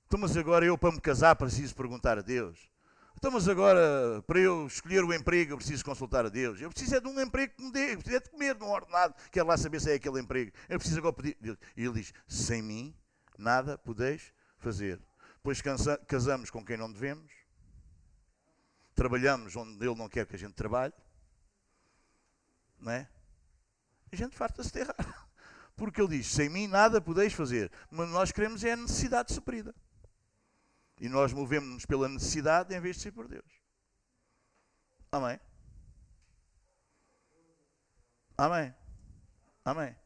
[0.07, 2.71] Então, mas agora eu para me casar, preciso perguntar a Deus.
[3.17, 6.61] Então, mas agora, para eu escolher o emprego, eu preciso consultar a Deus.
[6.61, 8.65] Eu preciso é de um emprego que me dê, eu preciso é de comer, de
[8.65, 9.15] um ordenado.
[9.31, 10.53] Quero lá saber se é aquele emprego.
[10.69, 11.37] Eu preciso agora pedir.
[11.77, 12.95] E ele diz: sem mim,
[13.39, 15.01] nada podeis fazer.
[15.37, 15.63] Depois
[16.07, 17.33] casamos com quem não devemos.
[18.95, 20.93] Trabalhamos onde ele não quer que a gente trabalhe.
[22.79, 23.09] Não é?
[24.13, 25.24] A gente farta-se de errar.
[25.77, 27.71] Porque ele diz: sem mim nada podeis fazer.
[27.91, 29.75] Mas nós queremos é a necessidade suprida.
[31.01, 33.45] E nós movemos-nos pela necessidade em vez de ser por Deus.
[35.11, 35.39] Amém?
[38.37, 38.75] Amém?
[39.65, 39.97] Amém?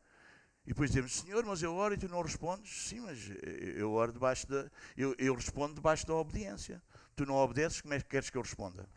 [0.65, 2.89] E depois dizemos, Senhor, mas eu oro e tu não respondes.
[2.89, 4.71] Sim, mas eu oro debaixo da.
[4.97, 6.83] Eu, eu respondo debaixo da obediência.
[7.17, 8.89] Tu não obedeces, como é que queres que eu responda?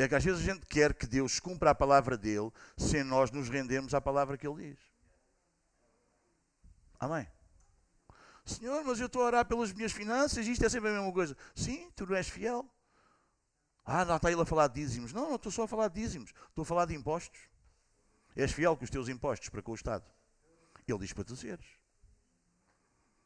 [0.00, 3.30] É que às vezes a gente quer que Deus cumpra a palavra dele sem nós
[3.30, 4.78] nos rendermos à palavra que ele diz.
[6.98, 7.28] Amém?
[8.46, 11.36] Senhor, mas eu estou a orar pelas minhas finanças, isto é sempre a mesma coisa.
[11.54, 12.66] Sim, tu não és fiel.
[13.84, 15.12] Ah, não está ele a falar de dízimos.
[15.12, 17.38] Não, não estou só a falar de dízimos, estou a falar de impostos.
[18.34, 20.04] És fiel com os teus impostos para com o Estado.
[20.88, 21.66] Ele diz para tu seres.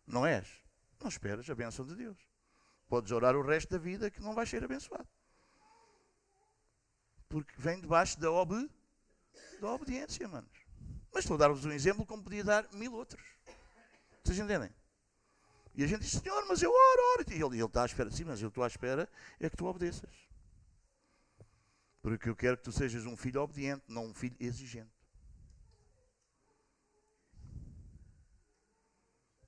[0.05, 0.49] Não és?
[1.01, 2.19] Não esperas a bênção de Deus.
[2.89, 5.09] Podes orar o resto da vida que não vais ser abençoado.
[7.35, 8.71] Porque vem debaixo da, ob...
[9.61, 10.53] da obediência, manos.
[11.13, 13.21] Mas estou a dar-vos um exemplo como podia dar mil outros.
[14.23, 14.73] Vocês entendem?
[15.75, 17.25] E a gente diz, Senhor, mas eu oro, oro.
[17.29, 19.09] E ele, ele está à espera, sim, mas eu estou à espera
[19.41, 20.15] é que tu obedeças.
[22.01, 24.95] Porque eu quero que tu sejas um filho obediente, não um filho exigente.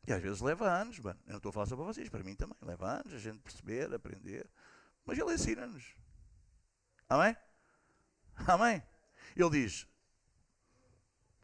[0.08, 1.20] E às vezes leva anos, mano.
[1.24, 2.58] Eu não estou a falar só para vocês, para mim também.
[2.62, 4.50] Leva anos a gente perceber, aprender.
[5.04, 5.94] Mas ele ensina-nos.
[7.08, 7.36] Amém?
[8.46, 8.82] Amém?
[9.36, 9.86] Ele diz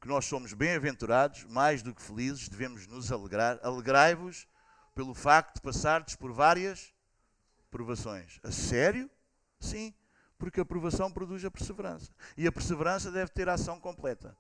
[0.01, 3.61] que nós somos bem-aventurados, mais do que felizes, devemos nos alegrar.
[3.63, 4.49] Alegrai-vos
[4.95, 6.93] pelo facto de passardes por várias
[7.71, 8.41] provações.
[8.43, 9.11] A sério?
[9.61, 9.95] Sim,
[10.37, 12.11] porque a provação produz a perseverança.
[12.37, 14.37] E a perseverança deve ter ação completa.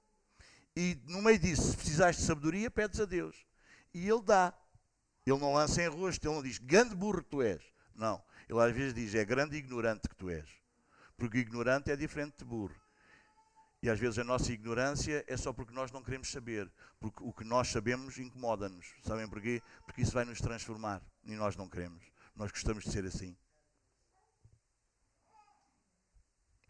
[0.74, 3.46] E no meio disso, se precisares de sabedoria, pedes a Deus.
[3.94, 4.52] E Ele dá.
[5.24, 7.62] Ele não lança em rosto, ele não diz, grande burro que tu és.
[7.94, 8.20] Não.
[8.48, 10.61] Ele às vezes diz, é grande ignorante que tu és.
[11.22, 12.74] Porque ignorante é diferente de burro.
[13.80, 16.68] E às vezes a nossa ignorância é só porque nós não queremos saber.
[16.98, 18.92] Porque o que nós sabemos incomoda-nos.
[19.04, 19.62] Sabem porquê?
[19.86, 21.00] Porque isso vai nos transformar.
[21.22, 22.04] E nós não queremos.
[22.34, 23.36] Nós gostamos de ser assim.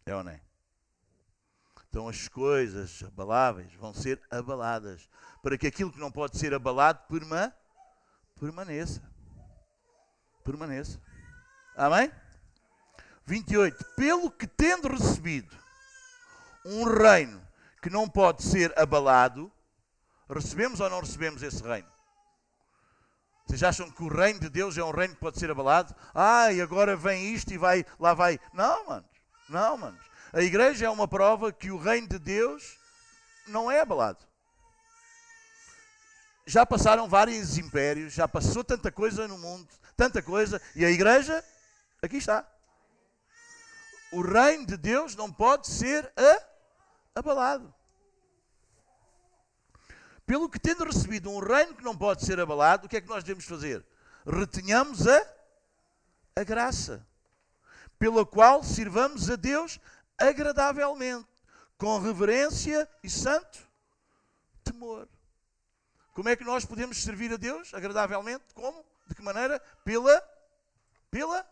[0.05, 0.43] É ou não é?
[1.89, 5.09] Então as coisas abaláveis vão ser abaladas.
[5.43, 7.57] Para que aquilo que não pode ser abalado perma,
[8.39, 9.03] permaneça.
[10.45, 11.01] Permaneça.
[11.75, 12.13] Amém?
[13.27, 13.85] 28.
[13.97, 15.57] Pelo que tendo recebido
[16.65, 17.41] um reino
[17.81, 19.51] que não pode ser abalado,
[20.29, 21.91] recebemos ou não recebemos esse reino?
[23.47, 25.95] Vocês acham que o reino de Deus é um reino que pode ser abalado?
[26.15, 28.39] Ah, e agora vem isto e vai, lá vai.
[28.53, 29.11] Não, manos.
[29.49, 30.01] Não, manos.
[30.33, 32.79] A igreja é uma prova que o reino de Deus
[33.47, 34.25] não é abalado.
[36.47, 41.45] Já passaram vários impérios, já passou tanta coisa no mundo, tanta coisa, e a igreja,
[42.01, 42.47] aqui está.
[44.13, 46.13] O reino de Deus não pode ser
[47.15, 47.73] abalado.
[50.27, 53.09] Pelo que, tendo recebido um reino que não pode ser abalado, o que é que
[53.09, 53.85] nós devemos fazer?
[54.27, 55.35] Retenhamos a,
[56.37, 57.07] a graça,
[57.99, 59.81] pela qual sirvamos a Deus
[60.19, 61.27] agradavelmente,
[61.77, 63.59] com reverência e santo
[64.63, 65.09] temor.
[66.13, 68.45] Como é que nós podemos servir a Deus agradavelmente?
[68.55, 68.85] Como?
[69.07, 69.59] De que maneira?
[69.85, 70.23] Pela,
[71.11, 71.47] pela,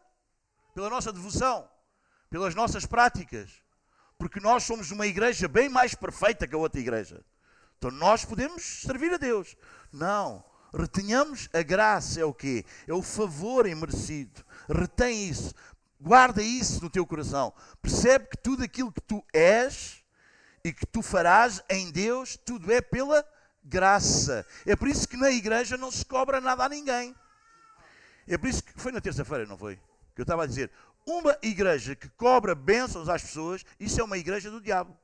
[0.75, 1.69] pela nossa devoção,
[2.31, 3.51] pelas nossas práticas,
[4.17, 7.21] porque nós somos uma igreja bem mais perfeita que a outra igreja.
[7.77, 9.57] Então nós podemos servir a Deus.
[9.93, 10.45] Não.
[10.73, 12.65] Retenhamos a graça, é o quê?
[12.87, 14.45] É o favor imerecido.
[14.69, 15.53] Retém isso.
[16.01, 17.53] Guarda isso no teu coração.
[17.83, 20.05] Percebe que tudo aquilo que tu és
[20.63, 23.27] e que tu farás em Deus, tudo é pela
[23.65, 24.47] graça.
[24.65, 27.15] É por isso que na igreja não se cobra nada a ninguém.
[28.29, 29.77] É por isso que foi na terça-feira, não foi?
[30.15, 30.71] Que eu estava a dizer:
[31.19, 34.97] uma igreja que cobra bênçãos às pessoas, isso é uma igreja do diabo.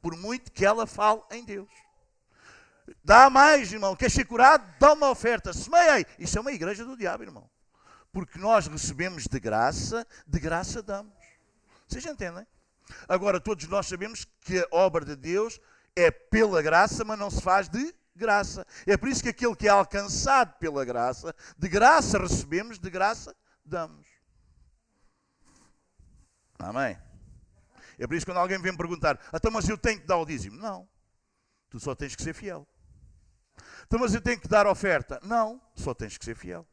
[0.00, 1.70] Por muito que ela fale em Deus.
[3.02, 3.96] Dá mais, irmão.
[3.96, 4.64] Quer ser curado?
[4.78, 5.52] Dá uma oferta.
[5.52, 7.48] Semeia Isso é uma igreja do diabo, irmão.
[8.12, 11.12] Porque nós recebemos de graça, de graça damos.
[11.88, 12.46] Vocês entendem?
[13.08, 15.60] Agora, todos nós sabemos que a obra de Deus
[15.96, 18.66] é pela graça, mas não se faz de graça.
[18.86, 23.34] É por isso que aquele que é alcançado pela graça, de graça recebemos, de graça
[23.64, 24.13] damos.
[26.64, 26.98] Amém?
[27.98, 30.24] É por isso que quando alguém vem perguntar, então mas eu tenho que dar o
[30.24, 30.58] dízimo.
[30.58, 30.88] Não.
[31.70, 32.66] Tu só tens que ser fiel.
[33.86, 35.20] Então mas eu tenho que dar oferta.
[35.22, 35.60] Não.
[35.76, 36.66] Só tens que ser fiel.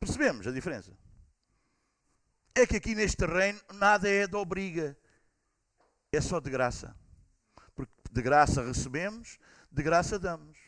[0.00, 0.92] Percebemos a diferença?
[2.54, 4.96] É que aqui neste reino nada é de obriga.
[6.10, 6.96] É só de graça.
[7.74, 9.38] Porque de graça recebemos,
[9.70, 10.58] de graça damos.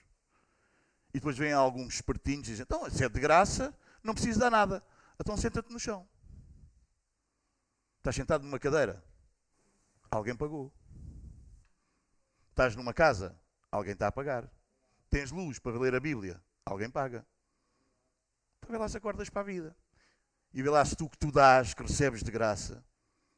[1.13, 4.51] E depois vêm alguns espertinhos e dizem: então, se é de graça, não precisa dar
[4.51, 4.83] nada.
[5.21, 6.09] Então senta-te no chão.
[8.05, 9.03] Estás sentado numa cadeira?
[10.11, 10.71] Alguém pagou.
[12.51, 13.35] Estás numa casa?
[13.71, 14.47] Alguém está a pagar.
[15.09, 16.39] Tens luz para ler a Bíblia?
[16.67, 17.27] Alguém paga.
[18.59, 19.75] Então vê lá se acordas para a vida.
[20.53, 22.85] E vê lá se tu que tu dás, que recebes de graça,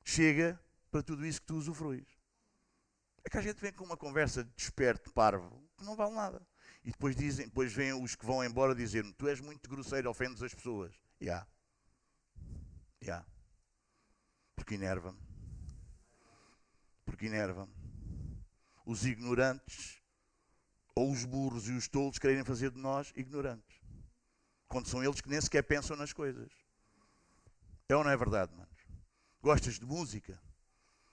[0.05, 0.59] chega
[0.90, 2.09] para tudo isso que tu usufruis.
[3.22, 6.44] É que a gente vem com uma conversa de desperto, parvo, que não vale nada.
[6.83, 10.42] E depois, dizem, depois vêm os que vão embora dizer-me: Tu és muito grosseiro, ofendes
[10.42, 10.92] as pessoas.
[11.20, 11.24] Já.
[11.24, 11.48] Yeah.
[13.00, 13.12] Já.
[13.12, 13.36] Yeah
[14.57, 15.19] porque enerva-me.
[17.05, 17.73] Porque enerva-me.
[18.85, 20.03] Os ignorantes,
[20.95, 23.81] ou os burros e os tolos, querem fazer de nós ignorantes.
[24.66, 26.51] Quando são eles que nem sequer pensam nas coisas.
[27.88, 28.77] É ou não é verdade, manos?
[29.40, 30.40] Gostas de música?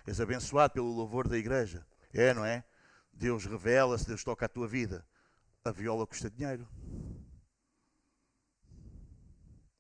[0.07, 1.85] És abençoado pelo louvor da igreja.
[2.11, 2.63] É, não é?
[3.11, 5.05] Deus revela-se, Deus toca a tua vida.
[5.63, 6.67] A viola custa dinheiro.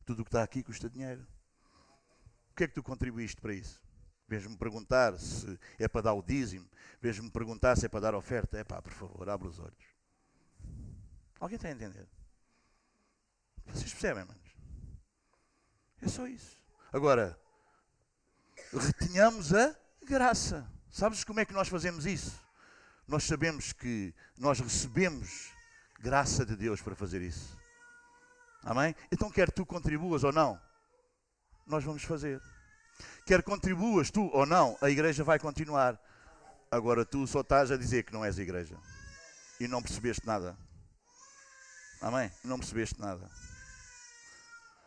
[0.05, 1.25] Tudo o que está aqui custa dinheiro.
[2.53, 3.81] O que é que tu contribuíste para isso?
[4.27, 6.69] Vês-me perguntar se é para dar o dízimo,
[7.01, 8.59] vês-me perguntar se é para dar oferta.
[8.59, 9.85] É pá, por favor, abre os olhos.
[11.39, 12.07] Alguém está a entender?
[13.65, 14.55] Vocês percebem, manos?
[15.99, 16.55] É só isso.
[16.91, 17.39] Agora,
[18.71, 20.71] retenhamos a graça.
[20.91, 22.39] Sabes como é que nós fazemos isso?
[23.07, 25.51] Nós sabemos que nós recebemos
[25.99, 27.57] graça de Deus para fazer isso.
[28.61, 28.95] Amém?
[29.11, 30.61] Então, quer tu contribuas ou não,
[31.65, 32.41] nós vamos fazer.
[33.25, 35.99] Quer contribuas tu ou não, a igreja vai continuar.
[36.69, 38.77] Agora tu só estás a dizer que não és igreja.
[39.59, 40.57] E não percebeste nada.
[42.01, 42.31] Amém?
[42.43, 43.29] Não percebeste nada.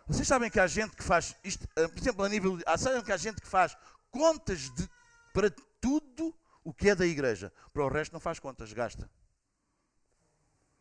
[0.06, 2.58] Vocês sabem que há gente que faz isto, eh, por exemplo, a nível.
[2.78, 3.76] Sabem que há gente que faz
[4.10, 4.88] contas de,
[5.32, 7.52] para tudo o que é da igreja.
[7.72, 9.10] Para o resto não faz contas, gasta.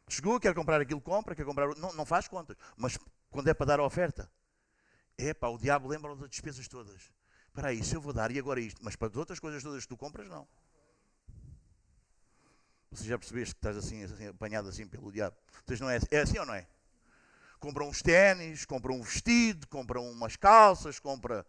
[0.08, 1.76] Chegou, quer comprar aquilo, compra, quer comprar.
[1.76, 2.56] Não, não faz contas.
[2.78, 2.98] Mas
[3.32, 4.30] quando é para dar a oferta,
[5.18, 7.12] é pá, o diabo lembra das despesas todas.
[7.56, 9.90] Aí, se eu vou dar e agora isto, mas para as outras coisas todas que
[9.90, 10.48] tu compras, não.
[12.92, 15.36] Você já percebeste que estás assim, assim apanhado assim pelo diabo?
[15.66, 16.68] Vocês não é, é assim ou não é?
[17.60, 21.46] Compram uns ténis, compram um vestido, compram umas calças, compra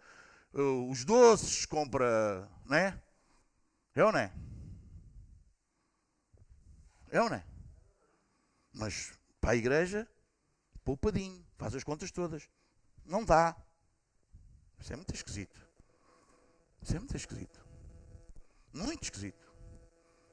[0.54, 3.00] uh, os doces, compra, não é?
[3.94, 4.32] É ou não é?
[7.10, 7.44] É ou não é?
[8.72, 10.08] Mas para a igreja,
[10.84, 12.48] poupadinho, faz as contas todas.
[13.06, 13.56] Não dá.
[14.78, 15.60] Isso é muito esquisito.
[16.82, 17.64] Isso é muito esquisito.
[18.72, 19.46] Muito esquisito.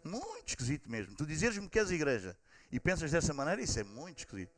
[0.03, 1.15] Muito esquisito mesmo.
[1.15, 2.38] Tu dizeres-me que és igreja
[2.71, 4.53] e pensas dessa maneira, isso é muito esquisito.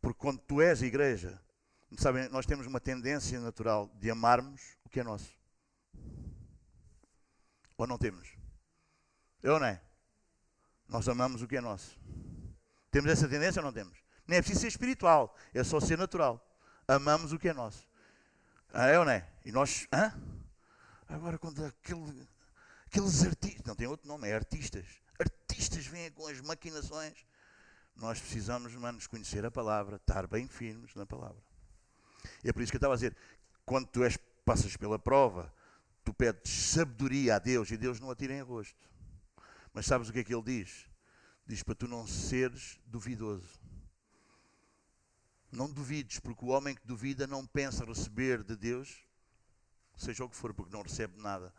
[0.00, 1.42] Porque quando tu és igreja,
[1.98, 5.38] sabem, nós temos uma tendência natural de amarmos o que é nosso.
[7.76, 8.36] Ou não temos?
[9.42, 9.82] Eu não é?
[10.86, 11.98] Nós amamos o que é nosso.
[12.90, 13.98] Temos essa tendência ou não temos?
[14.26, 16.46] Nem é preciso ser espiritual, é só ser natural
[16.94, 17.88] amamos o que é nosso.
[18.72, 19.26] Ah, é ou não é?
[19.44, 19.86] E nós.
[19.92, 20.12] Hã?
[21.08, 22.28] Agora, quando aquele,
[22.86, 23.64] aqueles artistas.
[23.64, 24.86] Não tem outro nome, é artistas.
[25.18, 27.14] Artistas vêm com as maquinações.
[27.96, 31.42] Nós precisamos, manos, conhecer a palavra, estar bem firmes na palavra.
[32.44, 33.16] E é por isso que eu estava a dizer:
[33.64, 35.52] quando tu és, passas pela prova,
[36.04, 38.88] tu pedes sabedoria a Deus e Deus não atira em rosto.
[39.72, 40.86] Mas sabes o que é que ele diz?
[41.46, 43.59] Diz para tu não seres duvidoso.
[45.50, 49.02] Não duvides, porque o homem que duvida não pensa receber de Deus,
[49.96, 51.52] seja o que for, porque não recebe nada.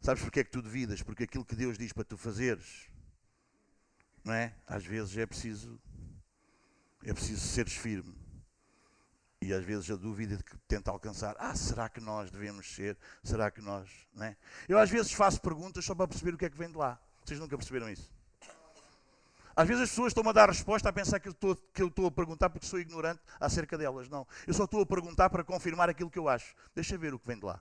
[0.00, 1.02] Sabes porque é que tu duvidas?
[1.02, 2.88] Porque aquilo que Deus diz para tu fazeres,
[4.22, 4.54] não é?
[4.66, 5.80] Às vezes é preciso,
[7.02, 8.14] é preciso seres firme.
[9.40, 12.98] E às vezes a dúvida que tenta alcançar, ah, será que nós devemos ser?
[13.22, 14.36] Será que nós, não é?
[14.68, 17.00] Eu às vezes faço perguntas só para perceber o que é que vem de lá.
[17.24, 18.12] Vocês nunca perceberam isso?
[19.58, 21.88] Às vezes as pessoas estão a dar resposta a pensar que eu, estou, que eu
[21.88, 24.08] estou a perguntar porque sou ignorante acerca delas.
[24.08, 24.24] Não.
[24.46, 26.54] Eu só estou a perguntar para confirmar aquilo que eu acho.
[26.76, 27.60] Deixa ver o que vem de lá.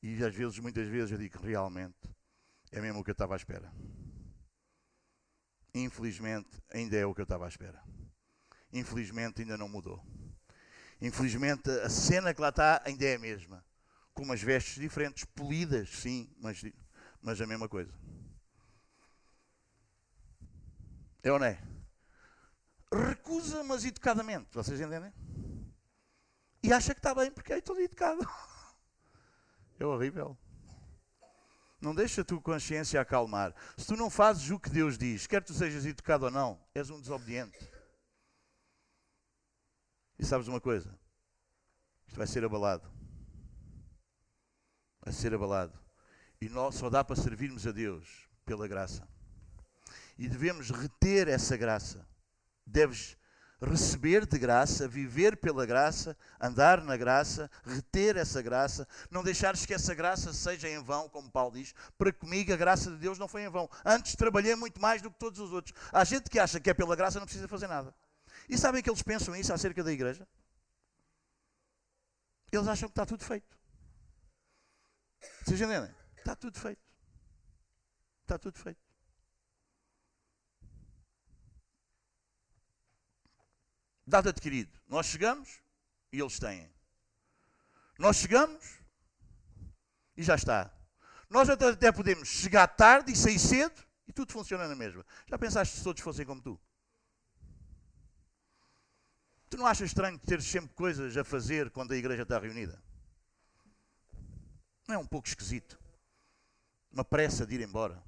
[0.00, 1.96] E às vezes, muitas vezes, eu digo realmente
[2.70, 3.68] é mesmo o que eu estava à espera.
[5.74, 7.82] Infelizmente, ainda é o que eu estava à espera.
[8.72, 10.00] Infelizmente, ainda não mudou.
[11.00, 13.64] Infelizmente, a cena que lá está ainda é a mesma.
[14.14, 16.62] Com umas vestes diferentes, polidas, sim, mas,
[17.20, 17.92] mas a mesma coisa.
[21.28, 21.60] É ou não é?
[22.90, 24.48] Recusa, mas educadamente.
[24.52, 25.12] Vocês entendem?
[26.62, 28.20] E acha que está bem porque é todo educado.
[29.80, 30.36] É horrível.
[31.80, 33.54] Não deixa a tua consciência acalmar.
[33.76, 36.90] Se tu não fazes o que Deus diz, quer tu sejas educado ou não, és
[36.90, 37.56] um desobediente.
[40.18, 40.98] E sabes uma coisa?
[42.08, 42.90] Isto vai ser abalado.
[45.00, 45.78] Vai ser abalado.
[46.40, 49.08] E nós só dá para servirmos a Deus pela graça.
[50.18, 52.06] E devemos reter essa graça.
[52.66, 53.16] Deves
[53.60, 59.74] receber de graça, viver pela graça, andar na graça, reter essa graça, não deixares que
[59.74, 61.74] essa graça seja em vão, como Paulo diz.
[61.96, 63.68] Para comigo a graça de Deus não foi em vão.
[63.84, 65.74] Antes trabalhei muito mais do que todos os outros.
[65.92, 67.94] Há gente que acha que é pela graça não precisa fazer nada.
[68.48, 70.26] E sabem que eles pensam isso acerca da igreja?
[72.50, 73.58] Eles acham que está tudo feito.
[75.44, 75.94] Vocês entendem?
[76.16, 76.80] Está tudo feito.
[78.22, 78.87] Está tudo feito.
[84.08, 84.72] Dado adquirido.
[84.88, 85.60] Nós chegamos
[86.10, 86.72] e eles têm.
[87.98, 88.80] Nós chegamos
[90.16, 90.74] e já está.
[91.28, 95.04] Nós até podemos chegar tarde e sair cedo e tudo funciona na mesma.
[95.26, 96.58] Já pensaste se todos fossem como tu?
[99.50, 102.82] Tu não achas estranho ter sempre coisas a fazer quando a igreja está reunida?
[104.86, 105.78] Não é um pouco esquisito?
[106.90, 108.02] Uma pressa de ir embora.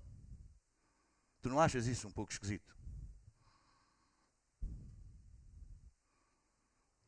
[1.42, 2.74] Tu não achas isso um pouco esquisito?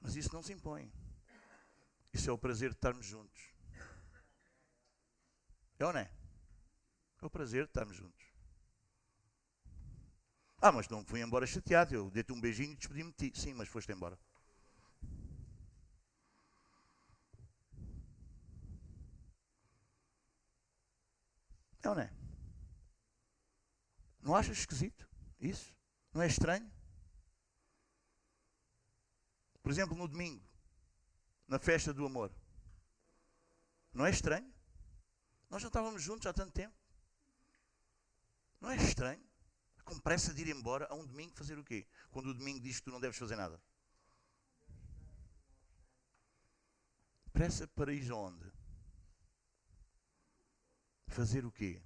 [0.02, 0.92] Mas isso não se impõe.
[2.12, 3.40] Isso é o prazer de estarmos juntos.
[5.78, 6.10] É ou não é?
[7.22, 8.26] É o prazer de estarmos juntos.
[10.60, 11.94] Ah, mas não fui embora chateado.
[11.94, 13.40] Eu dei-te um beijinho e despedi-me de ti.
[13.40, 14.18] Sim, mas foste embora.
[21.82, 22.12] É ou não é?
[24.20, 25.08] Não achas esquisito
[25.40, 25.74] isso?
[26.12, 26.70] Não é estranho?
[29.62, 30.42] Por exemplo, no domingo,
[31.46, 32.32] na festa do amor.
[33.92, 34.52] Não é estranho?
[35.48, 36.74] Nós já estávamos juntos há tanto tempo.
[38.60, 39.22] Não é estranho?
[39.84, 41.86] Com pressa de ir embora a um domingo fazer o quê?
[42.10, 43.60] Quando o domingo diz que tu não deves fazer nada.
[47.32, 48.50] Pressa para ir onde?
[51.08, 51.82] Fazer o quê?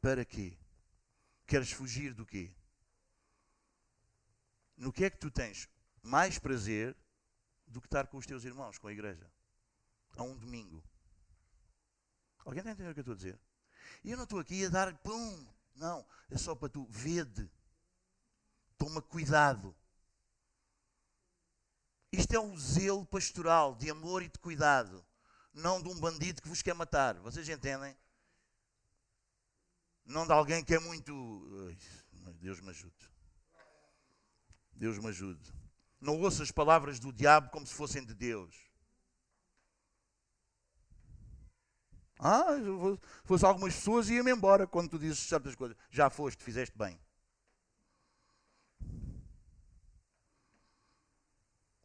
[0.00, 0.58] Para quê?
[1.46, 2.54] Queres fugir do quê?
[4.76, 5.68] No que é que tu tens
[6.02, 6.96] mais prazer
[7.66, 9.30] do que estar com os teus irmãos, com a igreja.
[10.16, 10.84] A um domingo.
[12.44, 13.40] Alguém está a entender o que eu estou a dizer?
[14.04, 15.46] E eu não estou aqui a dar pum.
[15.74, 16.86] Não, é só para tu.
[16.90, 17.50] Vede.
[18.76, 19.74] Toma cuidado.
[22.10, 25.04] Isto é um zelo pastoral, de amor e de cuidado.
[25.54, 27.14] Não de um bandido que vos quer matar.
[27.20, 27.96] Vocês entendem?
[30.04, 31.74] Não de alguém que é muito.
[32.40, 33.10] Deus me ajude.
[34.72, 35.61] Deus me ajude.
[36.02, 38.56] Não ouça as palavras do diabo como se fossem de Deus.
[42.18, 42.46] Ah,
[43.24, 45.76] fosse algumas pessoas e ia-me embora quando tu dizes certas coisas.
[45.90, 47.00] Já foste, fizeste bem.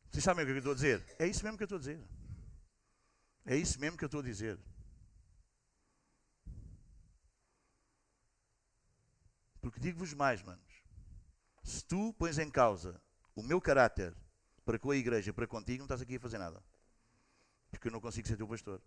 [0.09, 1.15] Vocês sabem o que eu estou a dizer?
[1.20, 2.03] É isso mesmo que eu estou a dizer.
[3.45, 4.59] É isso mesmo que eu estou a dizer.
[9.61, 10.84] Porque digo-vos mais, manos.
[11.63, 12.99] Se tu pões em causa
[13.38, 14.15] o meu caráter
[14.65, 16.61] para com a igreja, para contigo, não estás aqui a fazer nada.
[17.69, 18.81] Porque eu não consigo ser teu pastor.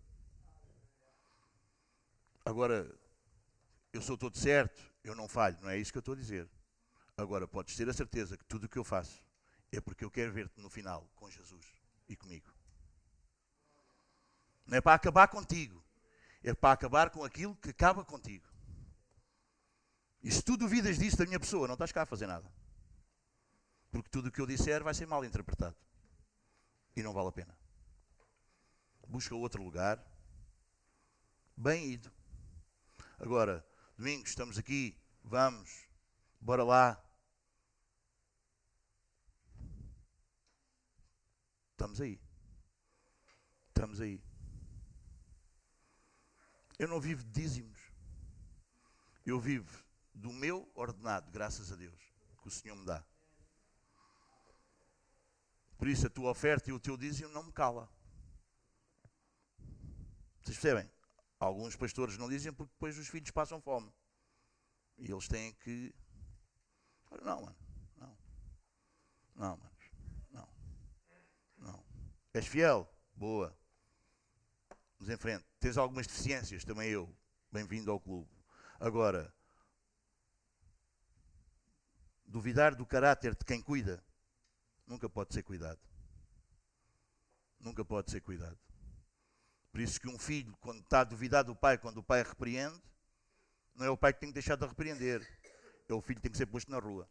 [2.43, 2.93] Agora,
[3.93, 6.49] eu sou todo certo, eu não falho, não é isso que eu estou a dizer.
[7.15, 9.25] Agora, podes ter a certeza que tudo o que eu faço
[9.71, 11.65] é porque eu quero ver-te no final com Jesus
[12.09, 12.51] e comigo.
[14.65, 15.81] Não é para acabar contigo,
[16.43, 18.45] é para acabar com aquilo que acaba contigo.
[20.21, 22.51] E se tu duvidas disso da minha pessoa, não estás cá a fazer nada.
[23.91, 25.75] Porque tudo o que eu disser vai ser mal interpretado.
[26.95, 27.57] E não vale a pena.
[29.07, 30.01] Busca outro lugar.
[31.55, 32.11] Bem ido.
[33.19, 33.63] Agora,
[33.97, 35.87] domingo estamos aqui, vamos,
[36.39, 37.03] bora lá.
[41.71, 42.19] Estamos aí.
[43.67, 44.23] Estamos aí.
[46.79, 47.79] Eu não vivo de dízimos.
[49.25, 49.83] Eu vivo
[50.13, 52.01] do meu ordenado, graças a Deus,
[52.41, 53.05] que o Senhor me dá.
[55.81, 57.89] Por isso a tua oferta e o teu dízimo não me cala.
[60.43, 60.87] Vocês percebem?
[61.39, 63.91] Alguns pastores não dizem porque depois os filhos passam fome.
[64.99, 65.91] E eles têm que.
[67.23, 67.55] Não, mano.
[67.97, 68.17] Não.
[69.33, 69.71] Não, mano.
[70.29, 70.47] Não.
[71.57, 71.83] Não.
[72.31, 72.87] És fiel?
[73.15, 73.57] Boa.
[74.99, 75.43] Vamos em frente.
[75.59, 76.63] Tens algumas deficiências?
[76.63, 77.11] Também eu.
[77.51, 78.29] Bem-vindo ao clube.
[78.79, 79.33] Agora,
[82.23, 84.05] duvidar do caráter de quem cuida,
[84.91, 85.79] nunca pode ser cuidado.
[87.59, 88.59] Nunca pode ser cuidado.
[89.71, 92.81] Por isso que um filho, quando está a duvidar do pai, quando o pai repreende,
[93.73, 95.25] não é o pai que tem que deixar de repreender.
[95.87, 97.07] É o filho que tem que ser posto na rua.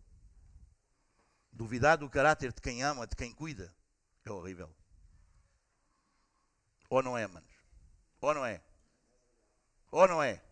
[1.50, 3.74] Duvidar do caráter de quem ama, de quem cuida,
[4.24, 4.74] é horrível.
[6.90, 7.50] Ou não é, manos?
[8.20, 8.62] Ou não é?
[9.90, 10.42] Ou não é?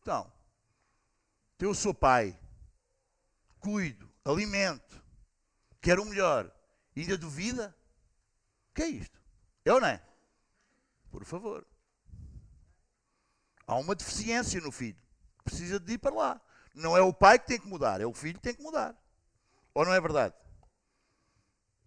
[0.00, 0.32] Então,
[1.58, 2.38] eu sou pai,
[3.58, 5.01] cuido, alimento,
[5.82, 6.50] quero o melhor,
[6.96, 7.76] e ainda duvida?
[8.70, 9.20] O que é isto?
[9.66, 10.02] Ou não é?
[11.10, 11.66] Por favor.
[13.66, 14.98] Há uma deficiência no filho.
[15.44, 16.40] Precisa de ir para lá.
[16.74, 18.96] Não é o pai que tem que mudar, é o filho que tem que mudar.
[19.74, 20.34] Ou não é verdade?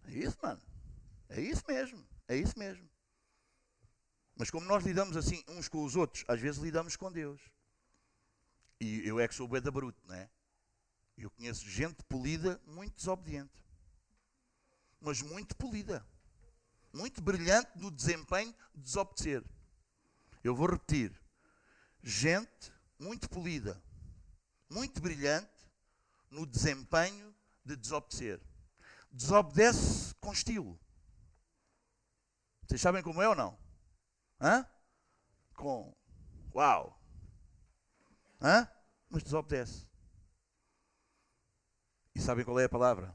[0.04, 0.62] É isso, mano.
[1.28, 2.06] É isso mesmo.
[2.28, 2.88] É isso mesmo.
[4.36, 7.40] Mas como nós lidamos assim uns com os outros, às vezes lidamos com Deus.
[8.78, 10.28] E eu é que sou o da bruto, não é?
[11.16, 13.65] Eu conheço gente polida, muito desobediente.
[15.00, 16.06] Mas muito polida.
[16.92, 19.44] Muito brilhante no desempenho de desobedecer.
[20.42, 21.20] Eu vou repetir.
[22.02, 23.82] Gente muito polida,
[24.70, 25.50] muito brilhante
[26.30, 27.34] no desempenho
[27.64, 28.40] de desobedecer.
[29.10, 30.78] Desobedece com estilo.
[32.62, 33.58] Vocês sabem como é ou não?
[34.40, 34.66] Hã?
[35.54, 35.94] Com
[36.54, 37.00] uau.
[38.40, 38.68] Hã?
[39.08, 39.86] Mas desobedece.
[42.14, 43.14] E sabem qual é a palavra?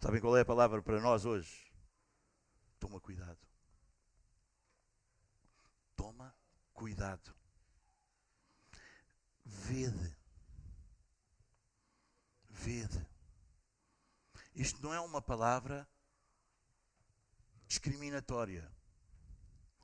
[0.00, 1.70] Sabem qual é a palavra para nós hoje?
[2.78, 3.38] Toma cuidado.
[5.94, 6.34] Toma
[6.72, 7.34] cuidado.
[9.44, 10.16] Vede.
[12.48, 13.06] Vede.
[14.54, 15.86] Isto não é uma palavra
[17.66, 18.72] discriminatória.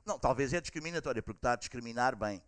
[0.07, 2.43] Não, talvez é discriminatória, porque está a discriminar bem.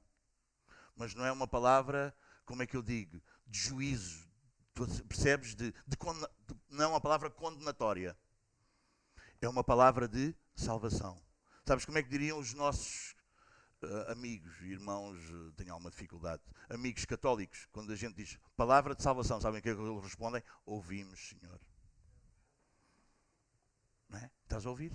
[0.96, 2.16] Mas não é uma palavra,
[2.46, 4.27] como é que eu digo, de juízo.
[4.86, 5.54] Tu percebes?
[5.56, 8.16] De, de, de, não uma palavra condenatória.
[9.40, 11.20] É uma palavra de salvação.
[11.66, 13.16] Sabes como é que diriam os nossos
[13.82, 19.02] uh, amigos, irmãos, uh, tenho alguma dificuldade, amigos católicos, quando a gente diz palavra de
[19.02, 20.42] salvação, sabem o que é que eles respondem?
[20.64, 21.60] Ouvimos, Senhor.
[24.08, 24.30] Não é?
[24.44, 24.92] Estás a ouvir?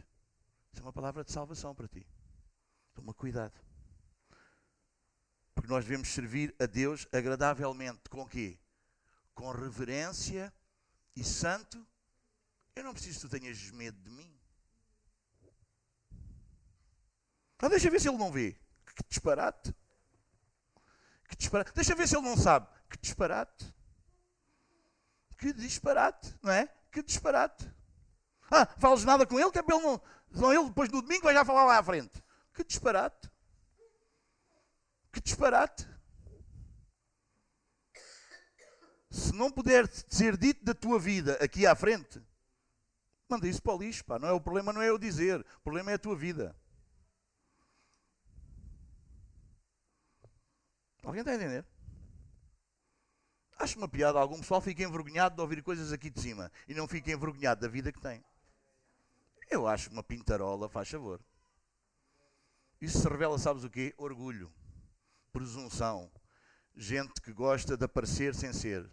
[0.72, 2.08] Isso é uma palavra de salvação para ti.
[2.94, 3.54] Toma cuidado.
[5.54, 8.10] Porque nós devemos servir a Deus agradavelmente.
[8.10, 8.58] Com quê?
[9.34, 10.54] Com reverência
[11.16, 11.86] e santo.
[12.76, 14.34] Eu não preciso que tu tenhas medo de mim.
[17.60, 18.60] Ah, deixa ver se ele não vê.
[18.96, 19.74] Que disparate.
[21.30, 21.72] Que disparate.
[21.74, 22.68] Deixa ver se ele não sabe.
[22.90, 23.74] Que disparate.
[25.38, 26.68] Que disparate, não é?
[26.92, 27.72] Que disparate.
[28.52, 30.02] Ah, falas nada com ele, que é para ele não.
[30.34, 32.24] Senão ele depois no domingo vai já falar lá à frente.
[32.54, 33.32] Que disparate.
[35.12, 35.88] Que disparate.
[39.14, 42.20] Se não puder ser dito da tua vida aqui à frente,
[43.30, 44.04] manda isso para o lixo.
[44.04, 44.18] Pá.
[44.18, 46.56] Não é, o problema não é eu dizer, o problema é a tua vida.
[51.04, 51.64] Alguém está a entender?
[53.60, 54.18] Acho uma piada.
[54.18, 57.68] Algum pessoal fica envergonhado de ouvir coisas aqui de cima e não fica envergonhado da
[57.68, 58.26] vida que tem.
[59.48, 61.22] Eu acho uma pintarola, faz favor.
[62.82, 63.94] Isso se revela, sabes o quê?
[63.96, 64.52] Orgulho,
[65.32, 66.12] presunção,
[66.76, 68.90] gente que gosta de aparecer sem ser.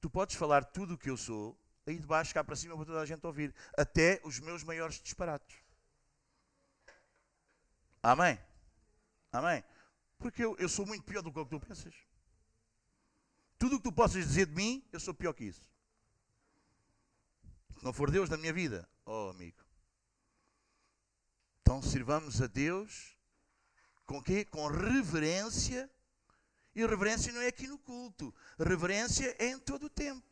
[0.00, 2.86] Tu podes falar tudo o que eu sou, aí de baixo cá para cima para
[2.86, 5.58] toda a gente ouvir, até os meus maiores disparates.
[8.02, 8.38] Amém?
[9.30, 9.62] Amém?
[10.18, 11.94] Porque eu, eu sou muito pior do que o que tu pensas.
[13.58, 15.62] Tudo o que tu possas dizer de mim, eu sou pior que isso.
[17.76, 19.58] Se não for Deus na minha vida, oh amigo.
[21.60, 23.16] Então sirvamos a Deus
[24.06, 24.44] com quê?
[24.44, 25.90] Com reverência.
[26.80, 28.34] E reverência não é aqui no culto.
[28.58, 30.24] Reverência é em todo o tempo.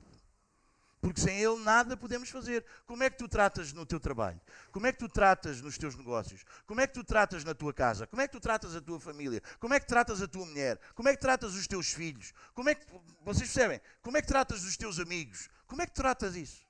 [0.98, 2.64] Porque sem Ele nada podemos fazer.
[2.86, 4.40] Como é que tu tratas no teu trabalho?
[4.72, 6.44] Como é que tu tratas nos teus negócios?
[6.66, 8.06] Como é que tu tratas na tua casa?
[8.06, 9.42] Como é que tu tratas a tua família?
[9.60, 10.80] Como é que tratas a tua mulher?
[10.94, 12.32] Como é que tratas os teus filhos?
[12.54, 12.86] Como é que
[13.22, 13.80] vocês percebem?
[14.00, 15.50] Como é que tratas os teus amigos?
[15.66, 16.62] Como é que tu tratas isso?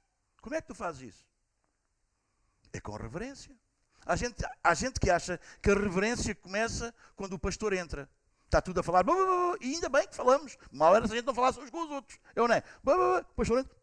[0.43, 1.25] Como é que tu fazes isso?
[2.73, 3.57] É com reverência.
[4.05, 8.11] Há gente, há gente que acha que a reverência começa quando o pastor entra.
[8.49, 9.05] Está tudo a falar,
[9.61, 10.57] e ainda bem que falamos.
[10.73, 12.19] Mal era se a gente não falasse uns com os outros.
[12.35, 12.63] Eu não é?
[12.83, 13.77] O pastor entra.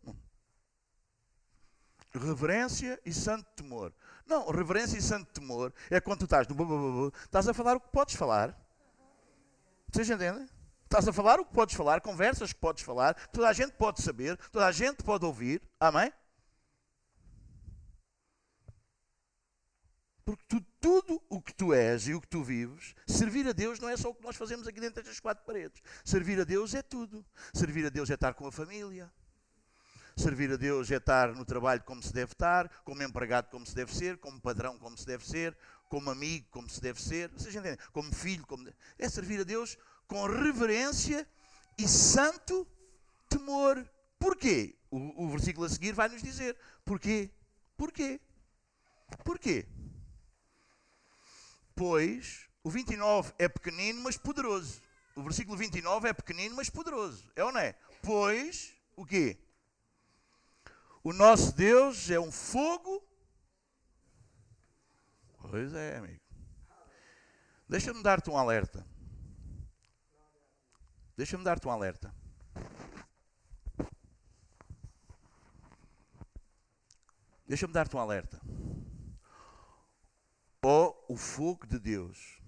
[2.12, 3.94] Reverência e santo temor.
[4.26, 7.90] Não, reverência e santo temor é quando tu estás no estás a falar o que
[7.90, 8.60] podes falar.
[9.92, 10.50] Vocês entendem?
[10.86, 14.02] Estás a falar o que podes falar, conversas que podes falar, toda a gente pode
[14.02, 15.62] saber, toda a gente pode ouvir.
[15.80, 16.12] Amém?
[20.26, 23.80] Porque tu, tudo o que tu és e o que tu vives, servir a Deus
[23.80, 25.84] não é só o que nós fazemos aqui dentro destas quatro paredes.
[26.04, 27.24] Servir a Deus é tudo.
[27.54, 29.12] Servir a Deus é estar com a família.
[30.18, 33.76] Servir a Deus é estar no trabalho como se deve estar, como empregado como se
[33.76, 35.56] deve ser, como padrão como se deve ser,
[35.90, 37.78] como amigo como se deve ser, vocês entendem?
[37.92, 38.68] Como filho, como...
[38.98, 41.28] é servir a Deus com reverência
[41.78, 42.66] e santo
[43.30, 43.88] temor.
[44.18, 44.76] Porquê?
[44.90, 46.58] O, o versículo a seguir vai nos dizer.
[46.84, 47.30] Porquê?
[47.78, 48.20] Porquê?
[49.24, 49.68] Porquê?
[51.76, 54.82] Pois o 29 é pequenino, mas poderoso.
[55.16, 57.30] O versículo 29 é pequenino, mas poderoso.
[57.36, 57.74] É ou não é?
[58.02, 59.38] Pois, o quê?
[61.04, 63.08] O nosso Deus é um fogo.
[65.38, 66.20] Pois é, amigo.
[67.70, 68.86] Deixa-me dar-te um alerta.
[71.16, 72.14] Deixa-me dar-te um alerta.
[77.48, 78.42] Deixa-me dar-te um alerta.
[80.68, 82.40] Ou o fogo de Deus,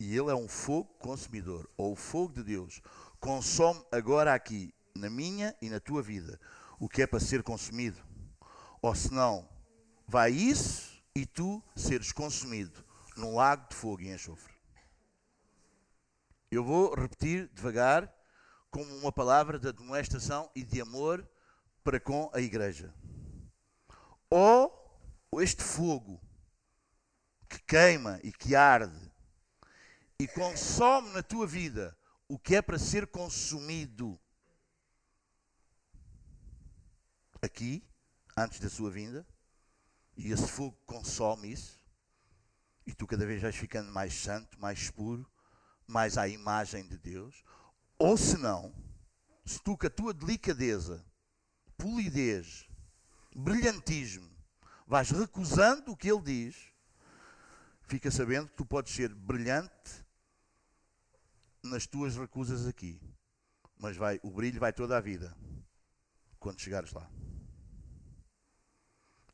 [0.00, 2.82] e ele é um fogo consumidor, ou o fogo de Deus
[3.20, 6.40] consome agora aqui, na minha e na tua vida,
[6.76, 8.04] o que é para ser consumido.
[8.82, 9.48] Ou senão,
[10.08, 12.84] vai isso e tu seres consumido
[13.16, 14.52] num lago de fogo e enxofre.
[16.50, 18.12] Eu vou repetir devagar,
[18.72, 21.24] como uma palavra de admoestação e de amor
[21.84, 22.92] para com a igreja.
[24.28, 24.76] Ou
[25.34, 26.20] este fogo
[27.48, 29.10] que queima e que arde
[30.18, 31.96] e consome na tua vida
[32.28, 34.20] o que é para ser consumido.
[37.40, 37.82] Aqui,
[38.36, 39.26] antes da sua vinda,
[40.16, 41.80] e esse fogo consome isso,
[42.84, 45.24] e tu cada vez vais ficando mais santo, mais puro,
[45.86, 47.44] mais à imagem de Deus,
[47.96, 48.74] ou se não,
[49.44, 51.04] se tu com a tua delicadeza,
[51.76, 52.68] polidez,
[53.34, 54.28] brilhantismo,
[54.86, 56.67] vais recusando o que ele diz,
[57.88, 60.04] fica sabendo que tu podes ser brilhante
[61.62, 63.00] nas tuas recusas aqui,
[63.78, 65.34] mas vai, o brilho vai toda a vida
[66.38, 67.10] quando chegares lá.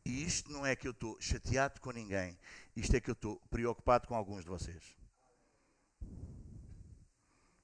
[0.05, 2.39] E isto não é que eu estou chateado com ninguém,
[2.77, 4.97] isto é que eu estou preocupado com alguns de vocês.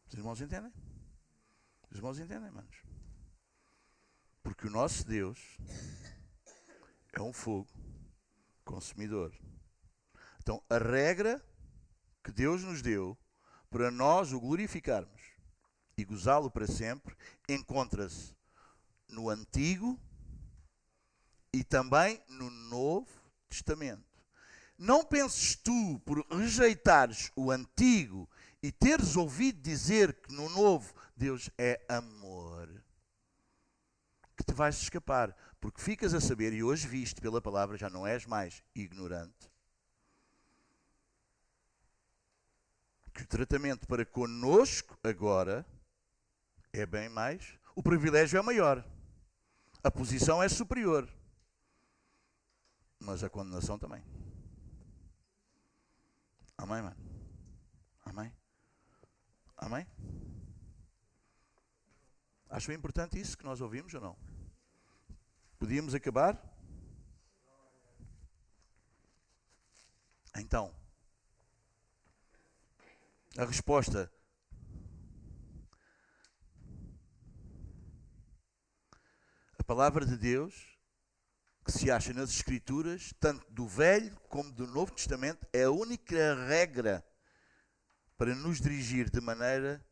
[0.08, 0.72] Os irmãos entendem?
[1.88, 2.82] Os irmãos entendem, manos?
[4.42, 5.38] Porque o nosso Deus
[7.12, 7.68] é um fogo
[8.64, 9.32] consumidor.
[10.40, 11.44] Então, a regra
[12.24, 13.16] que Deus nos deu
[13.68, 15.20] para nós o glorificarmos
[15.96, 17.14] e gozá-lo para sempre
[17.46, 18.34] encontra-se
[19.06, 20.00] no Antigo
[21.52, 23.10] e também no Novo
[23.50, 24.02] Testamento.
[24.78, 28.26] Não penses tu, por rejeitares o Antigo
[28.62, 32.82] e teres ouvido dizer que no novo Deus é amor,
[34.34, 38.06] que te vais escapar, porque ficas a saber, e hoje viste pela palavra, já não
[38.06, 39.49] és mais ignorante,
[43.20, 45.66] que o tratamento para conosco agora
[46.72, 48.82] é bem mais, o privilégio é maior,
[49.82, 51.06] a posição é superior,
[52.98, 54.02] mas a condenação também.
[56.56, 56.96] Amém, mano?
[58.06, 58.32] Amém?
[59.56, 59.86] Amém?
[62.48, 64.16] Acham importante isso que nós ouvimos ou não?
[65.58, 66.42] Podíamos acabar?
[70.36, 70.74] Então,
[73.36, 74.12] a resposta.
[79.58, 80.78] A palavra de Deus,
[81.64, 86.34] que se acha nas Escrituras, tanto do Velho como do Novo Testamento, é a única
[86.46, 87.06] regra
[88.16, 89.84] para nos dirigir de maneira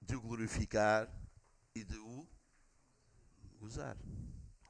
[0.00, 1.12] de o glorificar
[1.74, 2.26] e de o
[3.60, 3.96] usar.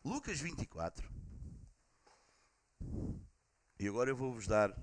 [0.05, 1.09] Lucas 24.
[3.79, 4.77] E agora eu vou-vos dar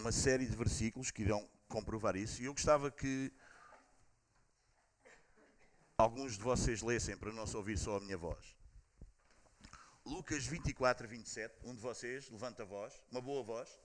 [0.00, 2.40] uma série de versículos que irão comprovar isso.
[2.40, 3.30] E eu gostava que
[5.96, 8.56] alguns de vocês lessem para não se ouvir só a minha voz.
[10.04, 11.54] Lucas 24, 27.
[11.64, 13.78] Um de vocês, levanta a voz, uma boa voz.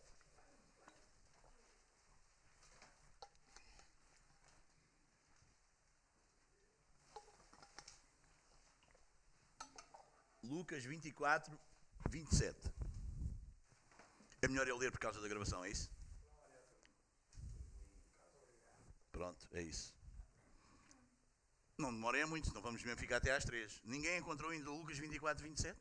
[10.41, 11.59] Lucas 24,
[12.09, 12.55] 27.
[14.41, 15.94] É melhor eu ler por causa da gravação, é isso?
[19.15, 19.95] Pronto, é isso.
[21.77, 23.81] Não demorem muito, senão vamos mesmo ficar até às 3.
[23.85, 25.79] Ninguém encontrou ainda Lucas 24, 27?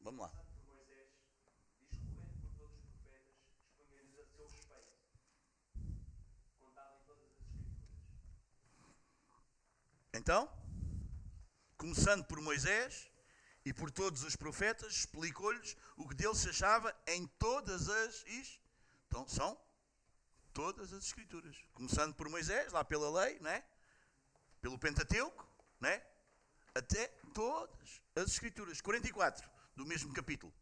[0.00, 0.32] Vamos lá.
[10.14, 10.50] Então,
[11.76, 13.10] começando por Moisés
[13.66, 18.24] E por todos os profetas explicou-lhes o que dele se achava em todas as.
[19.08, 19.63] Então, são
[20.54, 21.56] todas as Escrituras.
[21.74, 23.62] Começando por Moisés, lá pela lei, né?
[24.62, 25.46] pelo Pentateuco,
[25.80, 26.02] né?
[26.74, 28.80] até todas as Escrituras.
[28.80, 30.54] 44 do mesmo capítulo.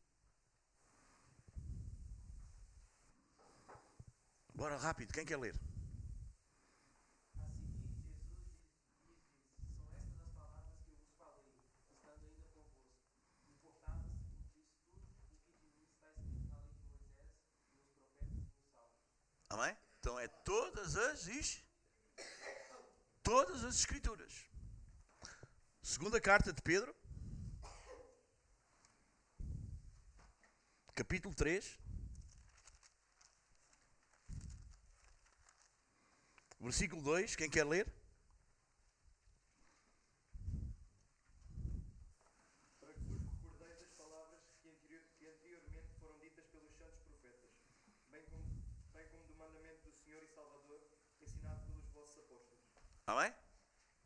[4.55, 5.55] Bora rápido, quem quer ler?
[19.53, 19.77] Amém?
[20.01, 21.29] Então é todas as
[23.23, 24.47] todas as escrituras.
[25.83, 26.97] Segunda carta de Pedro,
[30.95, 31.79] capítulo 3,
[36.59, 38.02] versículo 2, quem quer ler?
[53.13, 53.35] Amém?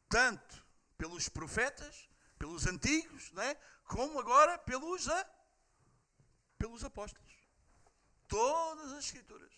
[0.08, 0.66] Tanto
[0.98, 3.56] pelos profetas, pelos antigos, né?
[3.84, 5.26] como agora pelos, a,
[6.58, 7.32] pelos apóstolos.
[8.28, 9.52] Todas as escrituras.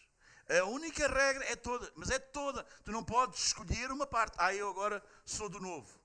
[0.48, 2.64] A única regra é toda, mas é toda.
[2.84, 4.36] Tu não podes escolher uma parte.
[4.38, 5.98] Ah, eu agora sou do novo.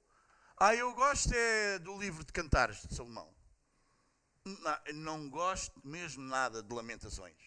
[0.58, 3.34] Ah, eu gosto é do livro de Cantares de Salomão.
[4.46, 7.38] Não, não gosto mesmo nada de Lamentações.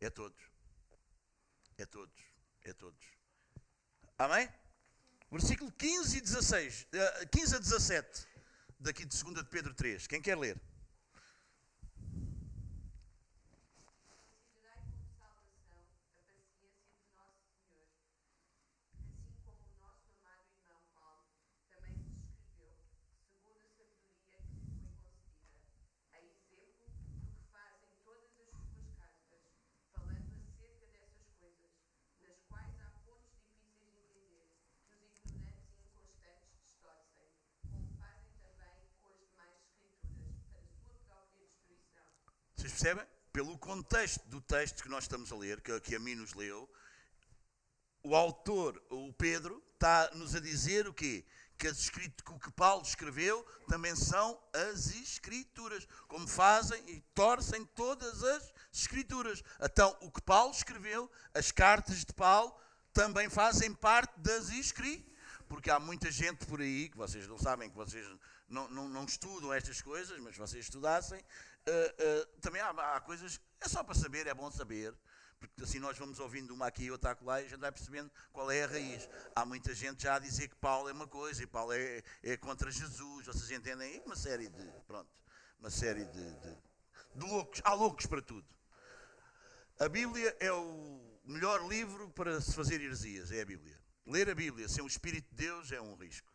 [0.00, 0.42] É todos.
[1.78, 2.22] É todos.
[2.62, 3.06] É todos.
[4.18, 4.48] Amém?
[5.34, 6.86] Versículo 15 e 16,
[7.32, 8.28] 15 eh, a 17,
[8.78, 10.06] daqui de 2 de Pedro 3.
[10.06, 10.56] Quem quer ler?
[42.84, 43.06] Percebem?
[43.32, 46.70] Pelo contexto do texto que nós estamos a ler, que, que a mim nos leu,
[48.02, 51.24] o autor, o Pedro, está-nos a dizer o quê?
[51.56, 57.64] Que, as que o que Paulo escreveu também são as Escrituras, como fazem e torcem
[57.74, 59.42] todas as Escrituras.
[59.62, 62.54] Então, o que Paulo escreveu, as cartas de Paulo,
[62.92, 65.14] também fazem parte das Escrituras.
[65.48, 68.06] Porque há muita gente por aí, que vocês não sabem, que vocês
[68.48, 71.22] não, não, não estudam estas coisas, mas vocês estudassem,
[71.68, 74.94] uh, também há, há, coisas, é só para saber, é bom saber,
[75.38, 78.10] porque assim nós vamos ouvindo uma aqui e outra lá e a gente vai percebendo
[78.32, 79.08] qual é a raiz.
[79.34, 82.36] Há muita gente já a dizer que Paulo é uma coisa e Paulo é, é
[82.36, 84.00] contra Jesus, vocês entendem?
[84.06, 85.10] Uma série de, pronto,
[85.58, 86.58] uma série de, de,
[87.14, 88.46] de loucos, há loucos para tudo.
[89.78, 93.78] A Bíblia é o melhor livro para se fazer heresias, é a Bíblia.
[94.06, 96.33] Ler a Bíblia sem o Espírito de Deus é um risco.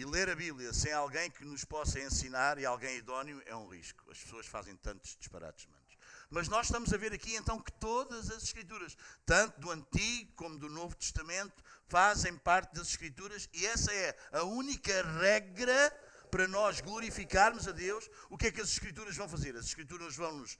[0.00, 3.68] E ler a Bíblia sem alguém que nos possa ensinar e alguém idóneo é um
[3.68, 4.10] risco.
[4.10, 5.98] As pessoas fazem tantos disparates, manos.
[6.30, 8.96] Mas nós estamos a ver aqui então que todas as Escrituras,
[9.26, 14.42] tanto do Antigo como do Novo Testamento, fazem parte das Escrituras e essa é a
[14.42, 15.90] única regra
[16.30, 18.08] para nós glorificarmos a Deus.
[18.30, 19.54] O que é que as Escrituras vão fazer?
[19.54, 20.58] As Escrituras vão nos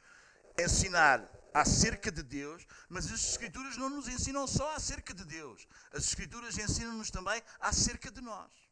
[0.59, 5.67] ensinar acerca de Deus, mas as Escrituras não nos ensinam só acerca de Deus.
[5.95, 8.70] As Escrituras ensinam-nos também acerca de nós.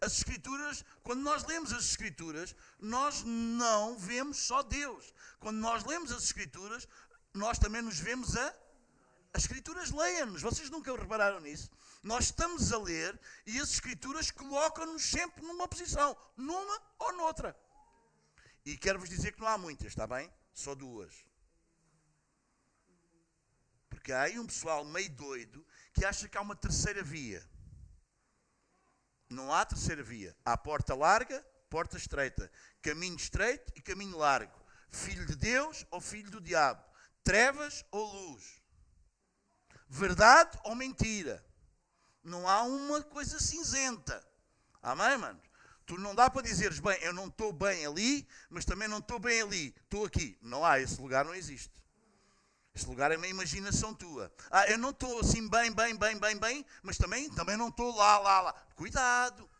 [0.00, 5.12] As Escrituras, quando nós lemos as Escrituras, nós não vemos só Deus.
[5.40, 6.86] Quando nós lemos as Escrituras,
[7.34, 8.54] nós também nos vemos a.
[9.32, 10.42] As Escrituras leem-nos.
[10.42, 11.70] Vocês nunca repararam nisso?
[12.02, 17.56] Nós estamos a ler e as Escrituras colocam-nos sempre numa posição, numa ou noutra.
[18.64, 20.32] E quero-vos dizer que não há muitas, está bem?
[20.54, 21.12] Só duas.
[23.88, 27.44] Porque há aí um pessoal meio doido que acha que há uma terceira via.
[29.28, 30.36] Não há terceira via.
[30.44, 32.50] Há porta larga, porta estreita.
[32.80, 34.58] Caminho estreito e caminho largo.
[34.90, 36.82] Filho de Deus ou filho do diabo.
[37.22, 38.62] Trevas ou luz.
[39.88, 41.44] Verdade ou mentira.
[42.22, 44.26] Não há uma coisa cinzenta.
[44.82, 45.40] Amém, mano?
[45.86, 49.18] Tu não dá para dizeres, bem, eu não estou bem ali, mas também não estou
[49.18, 49.74] bem ali.
[49.84, 50.38] Estou aqui.
[50.42, 51.72] Não há, esse lugar não existe.
[52.78, 54.32] Este lugar é uma imaginação tua.
[54.52, 57.92] Ah, eu não estou assim bem, bem, bem, bem, bem, mas também, também não estou
[57.92, 58.52] lá, lá, lá.
[58.76, 59.50] Cuidado.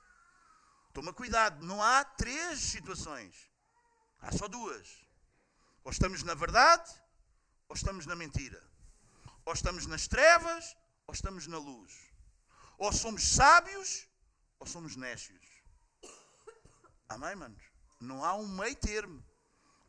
[0.93, 1.66] Toma cuidado.
[1.66, 3.35] Não há três situações.
[4.21, 5.05] Há só duas.
[5.83, 6.89] Ou estamos na verdade,
[7.69, 8.62] ou estamos na mentira.
[9.45, 11.93] Ou estamos nas trevas, ou estamos na luz.
[12.79, 14.07] Ou somos sábios,
[14.61, 15.45] ou somos nécios.
[17.09, 17.64] Amém, manos?
[17.99, 19.27] Não há um meio termo.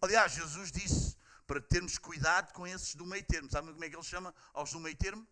[0.02, 1.19] Aliás, Jesus disse
[1.50, 3.50] para termos cuidado com esses do meio termo.
[3.50, 5.28] Sabem como é que ele chama aos do meio termo?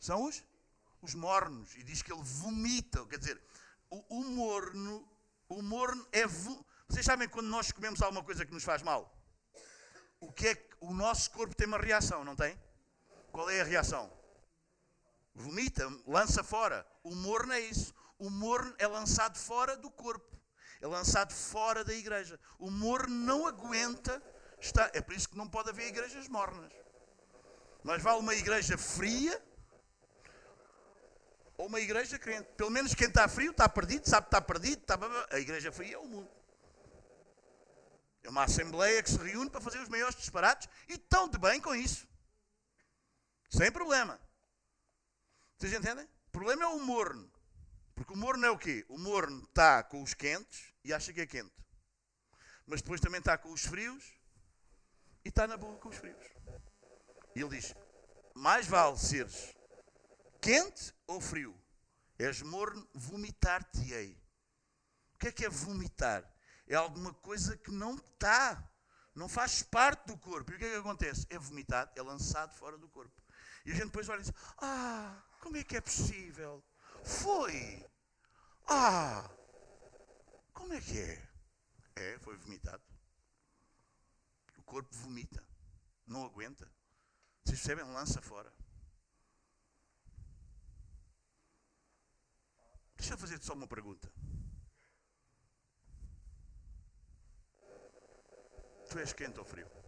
[0.00, 0.42] São os?
[1.00, 1.76] Os mornos.
[1.76, 3.06] E diz que ele vomita.
[3.06, 3.40] Quer dizer,
[3.88, 5.08] o, o morno,
[5.48, 6.26] o morno é.
[6.26, 9.16] Vocês sabem quando nós comemos alguma coisa que nos faz mal?
[10.18, 12.60] O que é que o nosso corpo tem uma reação, não tem?
[13.30, 14.12] Qual é a reação?
[15.32, 16.84] Vomita, lança fora.
[17.04, 17.94] O morno é isso.
[18.18, 20.33] O morno é lançado fora do corpo.
[20.80, 22.38] É lançado fora da igreja.
[22.58, 24.22] O morno não aguenta.
[24.60, 26.72] Está, é por isso que não pode haver igrejas mornas.
[27.82, 29.42] Mas vale uma igreja fria
[31.56, 32.48] ou uma igreja crente.
[32.56, 34.80] Pelo menos quem está frio está perdido, sabe que está perdido.
[34.80, 34.98] Está...
[35.30, 36.30] A igreja fria é o mundo.
[38.22, 41.60] É uma assembleia que se reúne para fazer os maiores disparates e estão de bem
[41.60, 42.08] com isso.
[43.50, 44.18] Sem problema.
[45.58, 46.08] Vocês entendem?
[46.26, 47.30] O problema é o morno.
[47.94, 48.84] Porque o morno é o quê?
[48.88, 51.54] O morno está com os quentes e acha que é quente.
[52.66, 54.04] Mas depois também está com os frios
[55.24, 56.24] e está na boa com os frios.
[57.34, 57.74] E ele diz:
[58.34, 59.54] mais vale seres
[60.40, 61.58] quente ou frio?
[62.18, 64.20] És morno, vomitar-te-ei.
[65.14, 66.22] O que é que é vomitar?
[66.66, 68.70] É alguma coisa que não está,
[69.14, 70.52] não faz parte do corpo.
[70.52, 71.26] E o que é que acontece?
[71.30, 73.22] É vomitado, é lançado fora do corpo.
[73.64, 76.62] E a gente depois olha e diz: Ah, como é que é possível?
[77.04, 77.86] Foi!
[78.66, 79.30] Ah!
[80.52, 81.28] Como é que é?
[81.96, 82.82] É, foi vomitado.
[84.56, 85.46] O corpo vomita.
[86.06, 86.64] Não aguenta.
[87.44, 87.84] Vocês percebem?
[87.92, 88.52] Lança fora.
[92.96, 94.10] Deixa eu fazer-te só uma pergunta.
[98.88, 99.83] Tu és quente ou frio?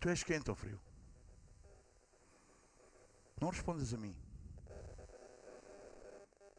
[0.00, 0.80] Tu és quente ou frio?
[3.38, 4.16] Não respondas a mim.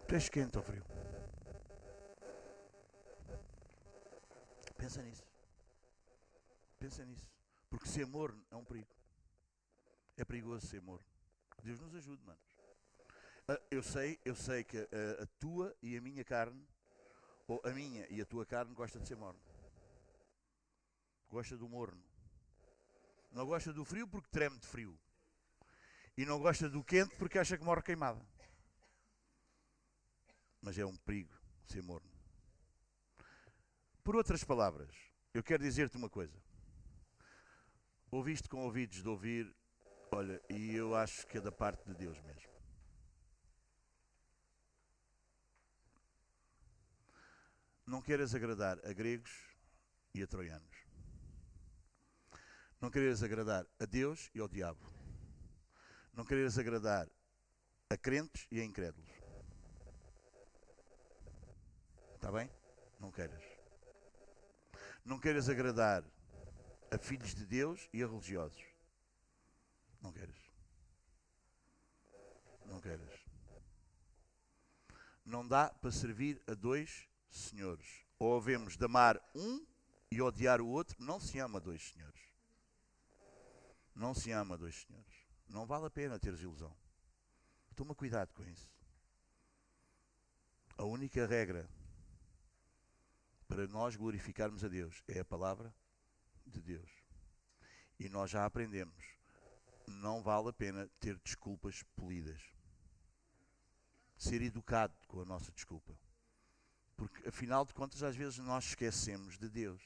[0.08, 0.84] Tu és quente ou frio?
[4.78, 5.24] Pensa nisso.
[6.78, 7.28] Pensa nisso.
[7.68, 8.94] Porque ser morno é um perigo.
[10.18, 11.06] É perigoso ser morno.
[11.64, 12.44] Deus nos ajude, manos.
[13.48, 16.64] Ah, eu sei, eu sei que a, a tua e a minha carne,
[17.48, 19.42] ou a minha e a tua carne, gosta de ser morno.
[21.28, 22.11] Gosta do morno.
[23.32, 25.00] Não gosta do frio porque treme de frio.
[26.18, 28.22] E não gosta do quente porque acha que morre queimada.
[30.62, 31.34] Mas é um perigo
[31.66, 32.12] ser morno.
[34.04, 34.94] Por outras palavras,
[35.34, 36.38] eu quero dizer-te uma coisa.
[38.12, 39.56] Ouviste com ouvidos de ouvir,
[40.12, 42.52] olha, e eu acho que é da parte de Deus mesmo.
[47.86, 49.32] Não queiras agradar a gregos
[50.14, 50.91] e a troianos.
[52.82, 54.92] Não quereres agradar a Deus e ao diabo.
[56.14, 57.08] Não quereres agradar
[57.92, 59.12] a crentes e a incrédulos.
[62.16, 62.50] Está bem?
[63.00, 63.44] Não queiras.
[65.06, 66.04] Não queiras agradar
[66.90, 68.64] a filhos de Deus e a religiosos.
[70.02, 70.52] Não queiras.
[72.66, 73.20] Não queiras.
[75.24, 78.06] Não dá para servir a dois senhores.
[78.18, 79.64] Ou havemos de amar um
[80.10, 80.96] e odiar o outro.
[81.00, 82.31] Não se ama dois senhores.
[83.96, 85.26] Não se ama dois senhores.
[85.48, 86.76] Não vale a pena teres ilusão.
[87.76, 88.70] Toma cuidado com isso.
[90.78, 91.70] A única regra
[93.48, 95.76] para nós glorificarmos a Deus é a palavra
[96.46, 96.90] de Deus.
[98.00, 99.04] E nós já aprendemos.
[99.86, 102.42] Não vale a pena ter desculpas polidas.
[104.18, 105.98] Ser educado com a nossa desculpa.
[106.96, 109.84] Porque, afinal de contas, às vezes nós esquecemos de Deus.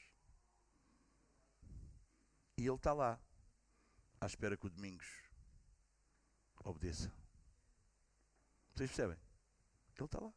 [2.56, 3.20] E Ele está lá
[4.26, 5.06] à espera que o Domingos
[6.64, 7.12] obedeça.
[8.74, 9.16] Vocês percebem?
[9.96, 10.32] Ele está lá.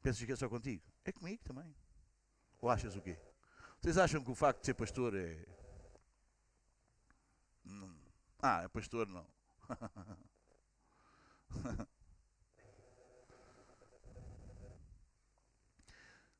[0.00, 0.82] Pensas que é só contigo?
[1.04, 1.76] É comigo também.
[2.58, 3.20] Ou achas o quê?
[3.82, 5.46] Vocês acham que o facto de ser pastor é.
[7.62, 7.94] Não.
[8.38, 9.28] Ah, é pastor não.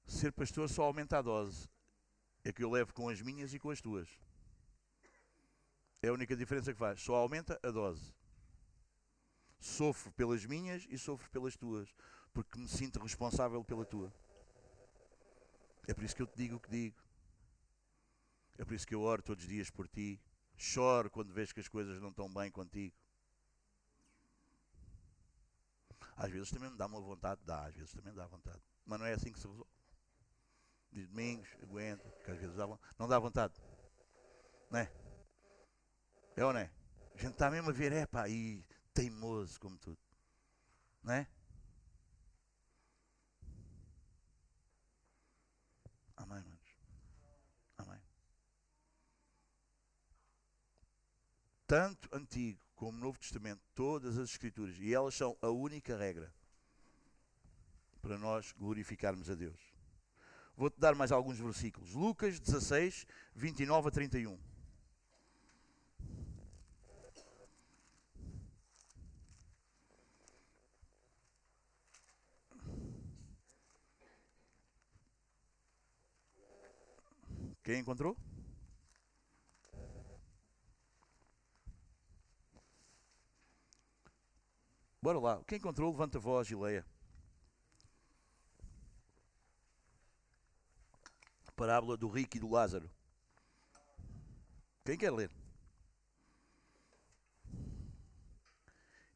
[0.07, 1.69] ser pastor só aumenta a dose.
[2.43, 4.09] É que eu levo com as minhas e com as tuas.
[6.07, 7.03] É a única diferença que faz.
[7.03, 8.15] Só aumenta a dose.
[9.59, 11.93] Sofro pelas minhas e sofro pelas tuas.
[12.33, 14.15] Porque me sinto responsável pela tua.
[15.89, 16.97] É por isso que eu te digo o que digo.
[18.57, 20.21] É por isso que eu oro todos os dias por ti.
[20.57, 22.95] Choro quando vejo que as coisas não estão bem contigo.
[26.17, 28.63] Às vezes também me dá uma vontade, dá, às vezes também dá vontade.
[28.85, 29.69] Mas não é assim que se resolve.
[30.93, 33.55] Diz domingos, aguenta, porque às vezes dá, não dá vontade.
[34.71, 35.06] Não é?
[36.37, 36.71] É ou não é?
[37.15, 38.63] A gente está mesmo a ver, é pá, aí
[38.93, 39.99] teimoso como tudo.
[41.03, 41.27] Não é?
[46.15, 46.77] Amém, manos.
[47.79, 48.01] Amém.
[51.67, 56.33] Tanto Antigo como Novo Testamento, todas as Escrituras, e elas são a única regra
[58.03, 59.59] para nós glorificarmos a Deus.
[60.55, 61.95] Vou-te dar mais alguns versículos.
[61.95, 64.39] Lucas 16, 29 a 31.
[77.67, 78.17] Quem encontrou?
[85.03, 85.43] Bora lá.
[85.49, 86.87] Quem encontrou, levanta a voz e leia.
[91.57, 92.89] Parábola do rico e do Lázaro.
[94.85, 95.33] Quem quer ler?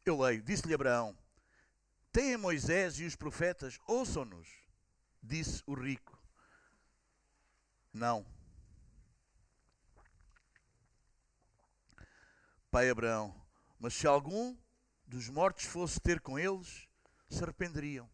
[0.04, 0.42] Eu leio.
[0.42, 1.16] Disse-lhe Abraão:
[2.10, 4.48] Tem Moisés e os profetas, ouçam-nos.
[5.22, 6.20] Disse o rico:
[7.94, 8.39] Não.
[12.70, 13.34] Pai Abraão,
[13.80, 14.56] mas se algum
[15.04, 16.88] dos mortos fosse ter com eles,
[17.28, 18.08] se arrependeriam.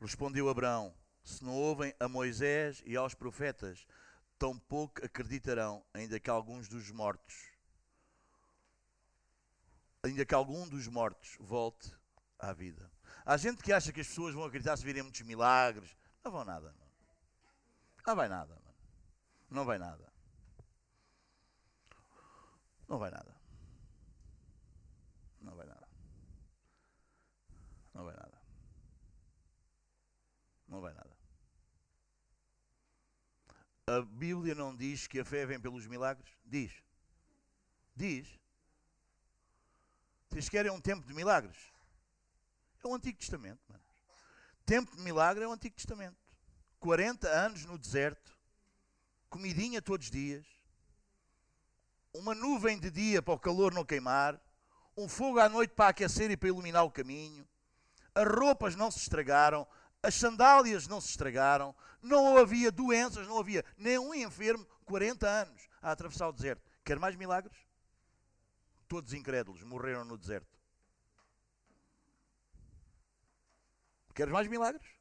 [0.00, 3.86] Respondeu Abraão: Se não ouvem a Moisés e aos profetas,
[4.38, 7.34] tampouco acreditarão, ainda que alguns dos mortos,
[10.02, 11.94] ainda que algum dos mortos volte
[12.38, 12.90] à vida.
[13.26, 15.94] Há gente que acha que as pessoas vão acreditar se virem muitos milagres.
[16.24, 16.92] Não vão nada, mano.
[18.06, 18.76] Não vai nada, mano.
[19.50, 20.07] Não vai nada.
[22.88, 23.36] Não vai nada.
[25.40, 25.88] Não vai nada.
[27.94, 28.42] Não vai nada.
[30.66, 31.18] Não vai nada.
[33.86, 36.28] A Bíblia não diz que a fé vem pelos milagres?
[36.44, 36.72] Diz.
[37.94, 38.38] Diz.
[40.28, 41.56] Vocês querem um tempo de milagres?
[42.84, 43.82] É o Antigo Testamento, mano.
[44.64, 46.16] Tempo de milagre é o Antigo Testamento.
[46.78, 48.38] 40 anos no deserto,
[49.28, 50.46] comidinha todos os dias,
[52.12, 54.40] uma nuvem de dia para o calor não queimar,
[54.96, 57.46] um fogo à noite para aquecer e para iluminar o caminho,
[58.14, 59.66] as roupas não se estragaram,
[60.02, 65.92] as sandálias não se estragaram, não havia doenças, não havia nenhum enfermo, 40 anos a
[65.92, 66.62] atravessar o deserto.
[66.84, 67.56] Quer mais milagres?
[68.88, 70.58] Todos incrédulos morreram no deserto.
[74.14, 74.97] Queres mais milagres?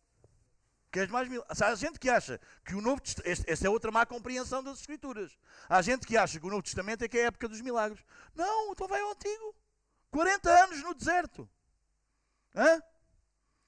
[0.91, 1.61] Queres mais milagres?
[1.61, 3.43] Há gente que acha que o Novo Testamento.
[3.47, 5.38] Esta é outra má compreensão das Escrituras.
[5.67, 8.03] Há gente que acha que o Novo Testamento é que é a época dos milagres.
[8.33, 9.55] Não, então vai ao Antigo.
[10.11, 11.49] 40 anos no deserto.
[12.55, 12.81] Hã?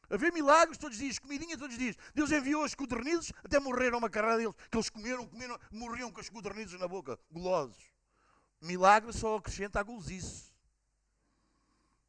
[0.09, 1.95] A ver milagres todos os dias, comidinha todos os dias.
[2.15, 6.19] Deus enviou os codornizes, até morreram uma carrada deles, que eles comeram, comeram, morriam com
[6.19, 7.77] os codornizes na boca, gulosos.
[8.59, 10.51] Milagre só acrescenta a gulosice.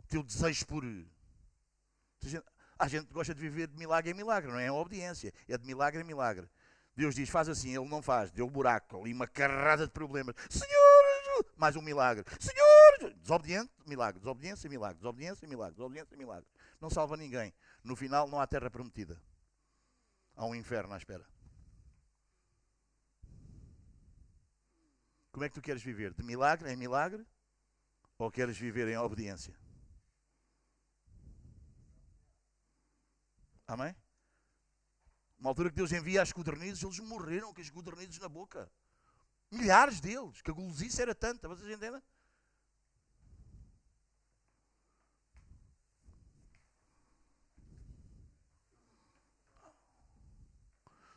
[0.08, 0.82] Teu desejo por.
[2.80, 4.64] A gente gosta de viver de milagre em milagre, não é?
[4.64, 5.34] É obediência.
[5.46, 6.48] É de milagre em milagre.
[6.96, 8.30] Deus diz, faz assim, ele não faz.
[8.30, 10.34] Deu um buraco ali, uma carrada de problemas.
[10.48, 12.24] Senhor, mais um milagre.
[12.40, 14.18] Senhor, desobediente, milagre.
[14.18, 14.96] Desobediência, milagre.
[14.96, 15.74] Desobediência, milagre.
[15.74, 16.48] Desobediência, milagre.
[16.80, 17.52] Não salva ninguém.
[17.84, 19.20] No final não há terra prometida.
[20.34, 21.26] Há um inferno à espera.
[25.32, 26.14] Como é que tu queres viver?
[26.14, 27.26] De milagre em milagre?
[28.16, 29.54] Ou queres viver em obediência?
[33.70, 33.94] Amém?
[35.38, 38.68] Uma altura que Deus envia as codornizes, eles morreram com as codornizes na boca.
[39.48, 42.02] Milhares deles, que a gulosice era tanta, vocês entendem?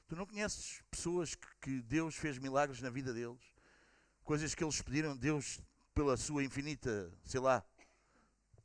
[0.08, 3.42] Tu não conheces pessoas que Deus fez milagres na vida deles?
[4.24, 5.60] Coisas que eles pediram, Deus,
[5.96, 7.66] pela sua infinita, sei lá,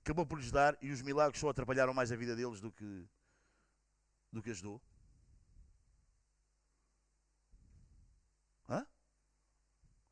[0.02, 3.08] acabou por lhes dar e os milagres só atrapalharam mais a vida deles do que,
[4.32, 4.80] do que ajudou?
[8.68, 8.86] Hã?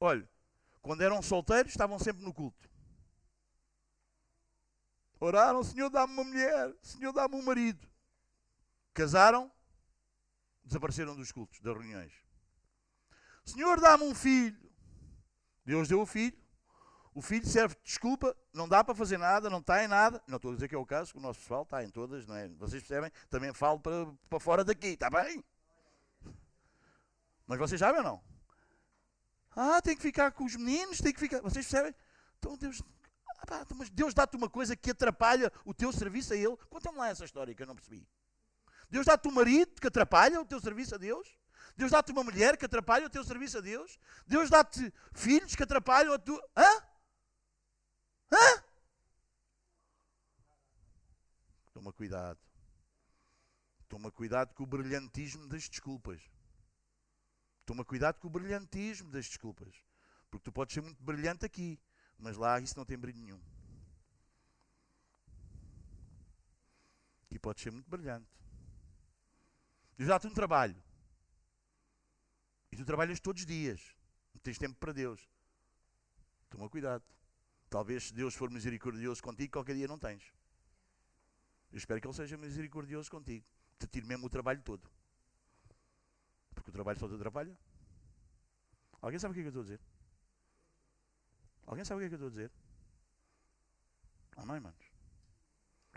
[0.00, 0.28] Olha,
[0.80, 2.68] quando eram solteiros, estavam sempre no culto.
[5.18, 7.88] Oraram, Senhor, dá-me uma mulher, Senhor, dá-me um marido.
[8.92, 9.50] Casaram,
[10.62, 12.12] desapareceram dos cultos, das reuniões.
[13.44, 14.70] Senhor, dá-me um filho.
[15.64, 16.45] Deus deu o filho.
[17.16, 20.22] O filho serve de desculpa, não dá para fazer nada, não está em nada.
[20.28, 22.26] Não estou a dizer que é o caso, que o nosso pessoal está em todas,
[22.26, 22.46] não é?
[22.48, 23.10] Vocês percebem?
[23.30, 25.42] Também falo para, para fora daqui, está bem?
[27.46, 28.24] Mas vocês sabem ou não?
[29.56, 31.40] Ah, tem que ficar com os meninos, tem que ficar.
[31.40, 31.94] Vocês percebem?
[32.38, 32.82] Então Deus.
[33.50, 36.54] Ah, então, mas Deus dá-te uma coisa que atrapalha o teu serviço a Ele.
[36.68, 38.06] Conta-me lá essa história que eu não percebi.
[38.90, 41.34] Deus dá-te um marido que atrapalha o teu serviço a Deus.
[41.78, 43.98] Deus dá-te uma mulher que atrapalha o teu serviço a Deus?
[44.26, 46.46] Deus dá-te filhos que atrapalham a tua.
[46.54, 46.85] Hã?
[51.86, 52.40] Toma cuidado.
[53.88, 56.20] Toma cuidado com o brilhantismo das desculpas.
[57.64, 59.72] Toma cuidado com o brilhantismo das desculpas.
[60.28, 61.78] Porque tu podes ser muito brilhante aqui,
[62.18, 63.40] mas lá isso não tem brilho nenhum.
[67.22, 68.28] Aqui podes ser muito brilhante.
[69.96, 70.82] Deus dá-te um trabalho.
[72.72, 73.94] E tu trabalhas todos os dias.
[74.34, 75.30] Não tens tempo para Deus.
[76.50, 77.04] Toma cuidado.
[77.70, 80.35] Talvez se Deus for misericordioso contigo, qualquer dia não tens.
[81.76, 83.44] Eu espero que Ele seja misericordioso contigo.
[83.78, 84.90] Te tire mesmo o trabalho todo.
[86.54, 87.54] Porque o trabalho só te atrapalha.
[89.02, 89.80] Alguém sabe o que é que eu estou a dizer?
[91.66, 92.50] Alguém sabe o que é que eu estou a dizer?
[94.38, 94.90] Amém, manos?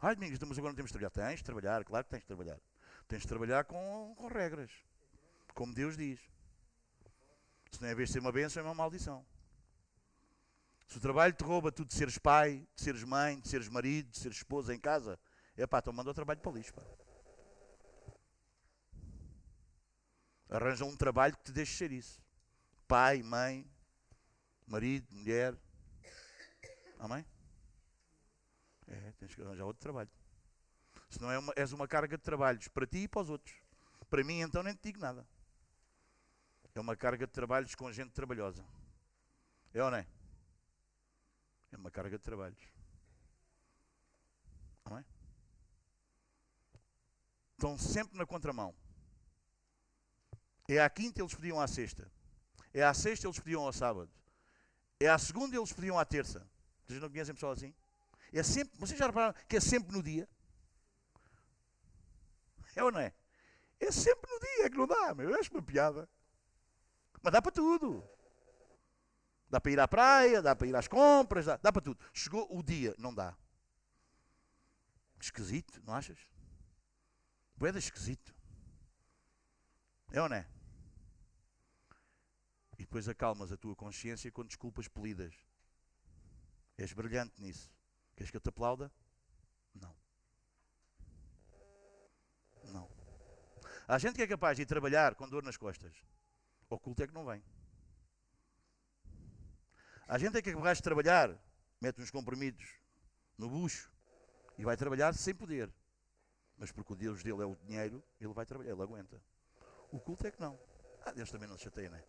[0.01, 1.11] Ai, Domingos, mas agora não temos de trabalhar.
[1.11, 2.59] Tens de trabalhar, claro que tens de trabalhar.
[3.07, 4.71] Tens de trabalhar com, com regras.
[5.53, 6.19] Como Deus diz.
[7.71, 9.25] Se não é vez de ser uma bênção, é uma maldição.
[10.87, 14.11] Se o trabalho te rouba tu de seres pai, de seres mãe, de seres marido,
[14.11, 15.17] de seres esposa em casa,
[15.61, 16.73] é pá, então o trabalho para o lixo.
[16.73, 16.81] Pá.
[20.49, 22.21] Arranja um trabalho que te deixe ser isso.
[22.87, 23.69] Pai, mãe,
[24.65, 25.55] marido, mulher.
[26.97, 27.25] Amém?
[28.87, 30.09] É, tens que arranjar outro trabalho.
[31.09, 33.55] Se não é uma, és uma carga de trabalhos para ti e para os outros.
[34.09, 35.27] Para mim, então, nem te digo nada.
[36.73, 38.65] É uma carga de trabalhos com gente trabalhosa.
[39.73, 40.07] É ou não é?
[41.71, 42.59] É uma carga de trabalhos.
[44.97, 45.18] É?
[47.59, 48.73] Estão sempre na contramão.
[50.65, 52.09] É à quinta eles pediam à sexta.
[52.73, 54.09] É à sexta eles pediam ao sábado.
[54.97, 56.49] É à segunda eles pediam à terça.
[56.87, 57.75] Vocês não conhecem pessoal assim?
[58.31, 60.25] É sempre, vocês já repararam que é sempre no dia?
[62.77, 63.13] É ou não é?
[63.77, 65.29] É sempre no dia que não dá, meu.
[65.29, 66.07] Eu acho uma piada.
[67.21, 68.07] Mas dá para tudo.
[69.49, 71.99] Dá para ir à praia, dá para ir às compras, dá, dá para tudo.
[72.13, 73.35] Chegou o dia, não dá.
[75.19, 76.29] Esquisito, não achas?
[77.59, 78.33] Boeda esquisito.
[80.13, 80.47] É ou não é?
[82.77, 85.35] E depois acalmas a tua consciência com desculpas polidas.
[86.77, 87.69] És brilhante nisso.
[88.15, 88.89] Queres que eu te aplauda?
[89.75, 89.93] Não.
[92.71, 92.89] Não.
[93.89, 95.93] Há gente que é capaz de ir trabalhar com dor nas costas.
[96.69, 97.43] O culto é que não vem.
[100.07, 101.37] Há gente é que é capaz de trabalhar,
[101.81, 102.79] mete uns comprimidos
[103.37, 103.91] no bucho
[104.57, 105.69] e vai trabalhar sem poder.
[106.59, 109.19] Mas porque o Deus dele é o dinheiro, ele vai trabalhar, ele aguenta.
[109.91, 110.59] O culto é que não.
[111.03, 112.05] Ah, Deus também não se chateia, não é?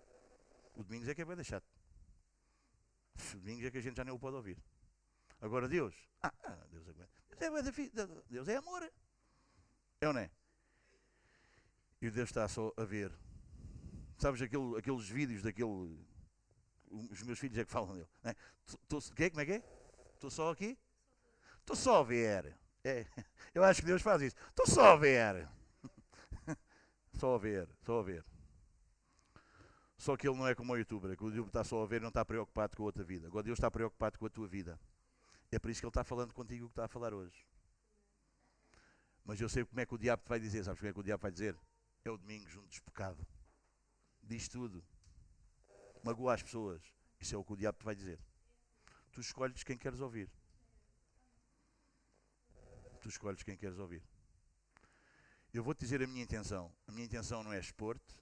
[0.76, 1.64] O domingo é que é bem deixado.
[3.34, 4.62] O domingo é que a gente já nem o pode ouvir.
[5.40, 7.22] Agora Deus, ah, ah Deus aguenta.
[7.38, 8.82] Deus é, Deus é amor.
[10.02, 10.30] É ou não é?
[12.02, 13.16] E Deus está só a ver
[14.20, 15.98] Sabes aquele, aqueles vídeos daquele.
[16.90, 18.08] Os meus filhos é que falam dele.
[18.22, 18.36] Né?
[18.86, 19.62] Tô, que, como é que é?
[20.12, 20.78] Estou só aqui?
[21.60, 22.54] Estou só a ver.
[22.84, 23.06] É,
[23.54, 24.36] eu acho que Deus faz isso.
[24.48, 25.48] Estou só a ver.
[27.14, 28.24] só a ver, só a ver.
[29.98, 31.96] Só que ele não é como o youtuber, que o youtuber está só a ver
[31.96, 33.26] e não está preocupado com a outra vida.
[33.26, 34.80] Agora Deus está preocupado com a tua vida.
[35.52, 37.44] É por isso que ele está falando contigo o que está a falar hoje.
[39.24, 40.64] Mas eu sei como é que o diabo vai dizer.
[40.64, 41.54] Sabes como é que o diabo vai dizer?
[42.04, 43.26] É o domingo junto despocado
[44.30, 44.82] diz tudo.
[46.04, 46.80] Magoa as pessoas.
[47.18, 48.18] Isso é o que o diabo te vai dizer.
[49.12, 50.30] Tu escolhes quem queres ouvir.
[53.00, 54.02] Tu escolhes quem queres ouvir.
[55.52, 56.72] Eu vou-te dizer a minha intenção.
[56.86, 58.14] A minha intenção não é expor-te.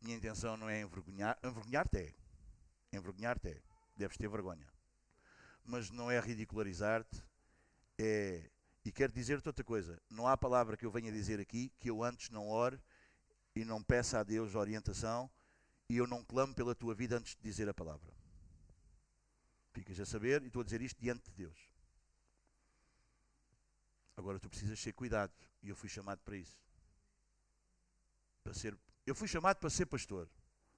[0.00, 1.38] A minha intenção não é envergonhar.
[1.42, 2.14] Envergonhar-te é.
[2.92, 3.62] Envergonhar-te é.
[3.96, 4.66] Deves ter vergonha.
[5.64, 7.22] Mas não é ridicularizar-te.
[7.98, 8.50] É...
[8.84, 10.00] E quero dizer-te outra coisa.
[10.08, 12.80] Não há palavra que eu venha dizer aqui que eu antes não ore
[13.54, 15.30] e não peça a Deus orientação
[15.88, 18.10] e eu não clamo pela tua vida antes de dizer a palavra.
[19.74, 21.71] Ficas a saber, e estou a dizer isto diante de Deus.
[24.16, 25.32] Agora tu precisas ser cuidado,
[25.62, 26.58] e eu fui chamado para isso.
[28.42, 30.28] Para ser, eu fui chamado para ser pastor.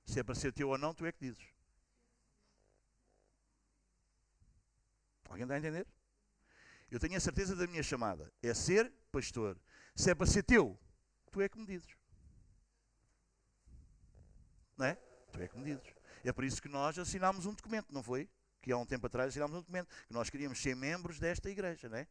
[0.05, 1.44] Se é para ser teu ou não, tu é que dizes.
[5.28, 5.86] Alguém está a entender?
[6.90, 8.32] Eu tenho a certeza da minha chamada.
[8.43, 9.59] É ser pastor.
[9.97, 10.78] Se é para ser teu,
[11.32, 11.97] tu é que me dizes.
[14.77, 14.94] Não é?
[15.32, 15.94] Tu é que me dizes.
[16.23, 18.28] É por isso que nós assinámos um documento, não foi?
[18.62, 21.89] Que há um tempo atrás assinámos um documento, que nós queríamos ser membros desta igreja,
[21.89, 22.06] não é?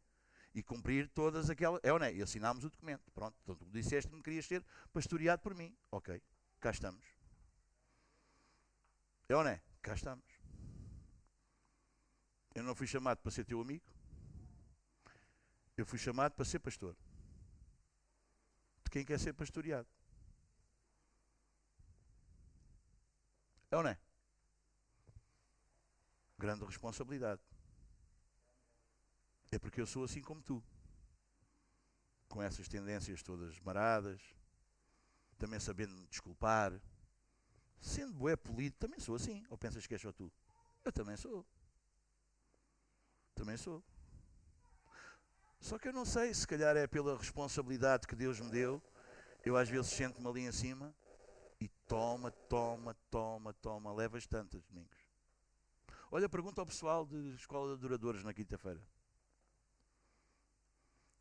[0.53, 1.79] E cumprir todas aquelas.
[1.83, 2.13] É ou não é?
[2.13, 3.11] E assinámos o documento.
[3.11, 3.35] Pronto.
[3.41, 5.75] Então tu disseste que querias ser pastoreado por mim.
[5.91, 6.21] Ok.
[6.59, 7.05] Cá estamos.
[9.27, 9.61] É ou não é?
[9.81, 10.25] Cá estamos.
[12.53, 13.83] Eu não fui chamado para ser teu amigo.
[15.75, 16.95] Eu fui chamado para ser pastor.
[18.83, 19.87] De quem quer ser pastoreado.
[23.71, 23.97] É ou não é?
[26.37, 27.41] Grande responsabilidade.
[29.53, 30.63] É porque eu sou assim como tu.
[32.27, 34.19] Com essas tendências todas maradas,
[35.37, 36.81] também sabendo me desculpar.
[37.79, 39.45] Sendo bué polido, também sou assim.
[39.51, 40.33] Ou pensas que és só tu?
[40.83, 41.45] Eu também sou.
[43.35, 43.83] Também sou.
[45.59, 48.81] Só que eu não sei, se calhar é pela responsabilidade que Deus me deu.
[49.45, 50.95] Eu às vezes sento-me ali em cima
[51.61, 53.93] e toma, toma, toma, toma.
[53.93, 54.97] Levas tantas, domingos.
[56.09, 58.81] Olha, pergunta ao pessoal de Escola de Adoradores na quinta-feira.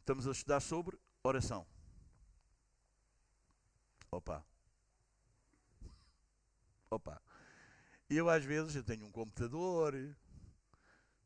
[0.02, 1.64] Estamos a estudar sobre oração.
[4.10, 4.44] Opa.
[6.90, 7.22] Opa.
[8.10, 9.94] Eu às vezes eu tenho um computador,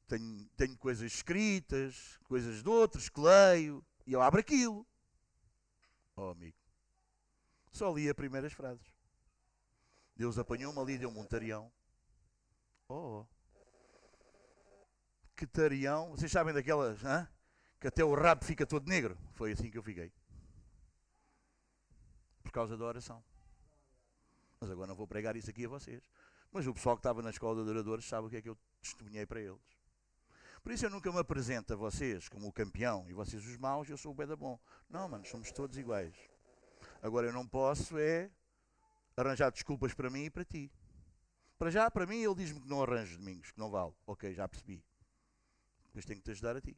[0.07, 4.87] tenho, tenho coisas escritas, coisas de outros que leio, e eu abro aquilo.
[6.15, 6.59] Oh amigo.
[7.73, 8.95] Só li as primeiras frases.
[10.15, 11.73] Deus apanhou-me ali, deu-me um tarião.
[12.91, 13.25] Oh.
[15.35, 16.11] Que tarião.
[16.11, 17.27] Vocês sabem daquelas, hã?
[17.81, 19.17] Que até o rabo fica todo negro.
[19.35, 20.13] Foi assim que eu fiquei.
[22.43, 23.23] Por causa da oração.
[24.61, 26.03] Mas agora não vou pregar isso aqui a vocês.
[26.53, 28.59] Mas o pessoal que estava na escola de adoradores sabe o que é que eu
[28.81, 29.77] testemunhei para eles.
[30.63, 33.89] Por isso eu nunca me apresento a vocês como o campeão e vocês os maus,
[33.89, 34.59] eu sou o beda bom.
[34.89, 36.15] Não, mano, somos todos iguais.
[37.03, 38.31] Agora eu não posso é
[39.17, 40.73] arranjar desculpas para mim e para ti.
[41.59, 43.95] Para já, para mim, ele diz-me que não arranjo domingos, que não vale.
[44.07, 44.85] Ok, já percebi.
[45.87, 46.77] Depois tenho que te ajudar a ti.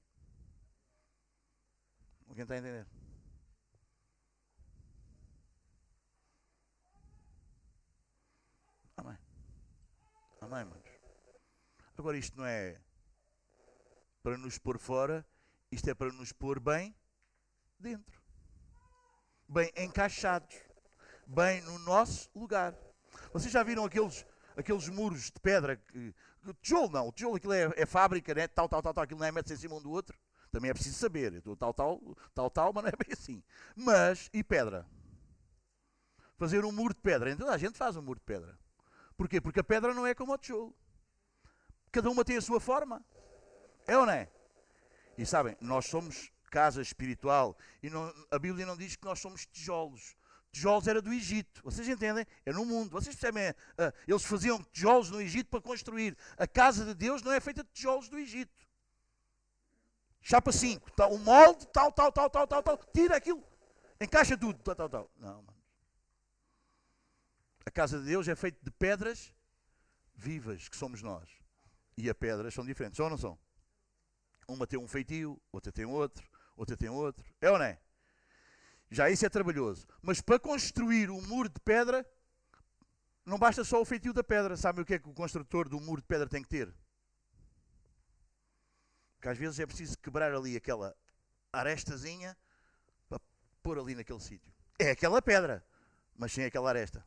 [2.29, 2.87] Alguém está a entender?
[8.97, 9.19] Amém.
[10.41, 10.89] Amém, manos.
[11.97, 12.81] Agora isto não é
[14.23, 15.27] para nos pôr fora,
[15.73, 16.95] isto é para nos pôr bem
[17.79, 18.23] dentro.
[19.49, 20.55] Bem encaixados.
[21.27, 22.77] Bem no nosso lugar.
[23.33, 24.25] Vocês já viram aqueles,
[24.57, 26.15] aqueles muros de pedra que,
[26.63, 28.47] tijolo não, o tijolo aquilo é, é fábrica, né?
[28.47, 30.19] tal, tal, tal, tal, aquilo não é metros em cima um do outro.
[30.51, 31.33] Também é preciso saber.
[31.33, 32.01] Eu estou tal, tal,
[32.35, 33.43] tal, tal, mas não é bem assim.
[33.77, 34.87] Mas, e pedra?
[36.37, 37.31] Fazer um muro de pedra.
[37.31, 38.59] Então a gente faz um muro de pedra.
[39.17, 39.41] Porquê?
[39.41, 40.75] Porque a pedra não é como o tijolo.
[41.91, 43.05] Cada uma tem a sua forma.
[43.87, 44.31] É ou não é?
[45.17, 47.57] E sabem, nós somos casa espiritual.
[47.83, 50.17] E não, a Bíblia não diz que nós somos tijolos.
[50.53, 51.61] Tijolos era do Egito.
[51.63, 52.27] Vocês entendem?
[52.47, 52.91] É no mundo.
[52.91, 53.51] Vocês percebem?
[53.51, 56.17] Uh, eles faziam tijolos no Egito para construir.
[56.37, 58.68] A casa de Deus não é feita de tijolos do Egito
[60.29, 63.43] chapa 5, tá, o molde, tal, tal, tal, tal, tal, tal, tira aquilo,
[63.99, 65.11] encaixa tudo, tal, tal, tal.
[65.17, 65.59] Não, mano.
[67.65, 69.33] A casa de Deus é feita de pedras
[70.15, 71.31] vivas, que somos nós.
[71.97, 73.39] E as pedras são diferentes, são ou não são?
[74.47, 77.25] Uma tem um feitio, outra tem outro, outra tem outro.
[77.41, 77.81] É ou não é?
[78.91, 79.87] Já isso é trabalhoso.
[80.03, 82.07] Mas para construir um muro de pedra,
[83.25, 84.59] não basta só o feitio da pedra.
[84.59, 86.75] Sabe o que é que o construtor do muro de pedra tem que ter?
[89.21, 90.97] Que às vezes é preciso quebrar ali aquela
[91.53, 92.37] arestazinha
[93.09, 93.21] para
[93.63, 94.53] pôr ali naquele sítio.
[94.79, 95.65] É aquela pedra,
[96.17, 97.05] mas sem aquela aresta.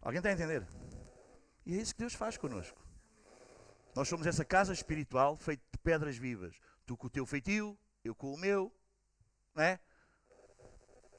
[0.00, 0.66] Alguém está a entender?
[1.66, 2.84] E é isso que Deus faz connosco.
[3.94, 6.54] Nós somos essa casa espiritual feita de pedras vivas.
[6.84, 8.72] Tu com o teu feitio, eu com o meu.
[9.54, 9.80] Não é?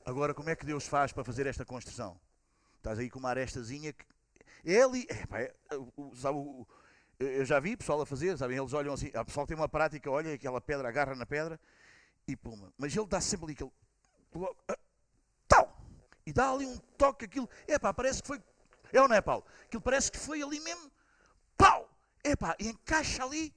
[0.05, 2.19] Agora, como é que Deus faz para fazer esta construção?
[2.77, 4.05] Estás aí com uma arestazinha que.
[4.63, 5.07] É ali.
[5.09, 5.55] É, pá, é,
[6.13, 6.67] sabe, o,
[7.19, 8.57] eu já vi pessoal a fazer, sabem?
[8.57, 11.59] Eles olham assim, o pessoal tem uma prática, olha aquela pedra, agarra na pedra
[12.27, 12.73] e puma.
[12.77, 13.71] Mas ele dá sempre ali aquele.
[14.67, 14.77] Ah,
[15.47, 15.77] tal!
[16.25, 17.49] E dá ali um toque, aquilo.
[17.67, 18.41] Epá, parece que foi.
[18.91, 19.45] É ou não é, Paulo?
[19.63, 20.91] Aquilo parece que foi ali mesmo.
[21.57, 21.89] Pau!
[22.23, 23.53] Epá, e encaixa ali.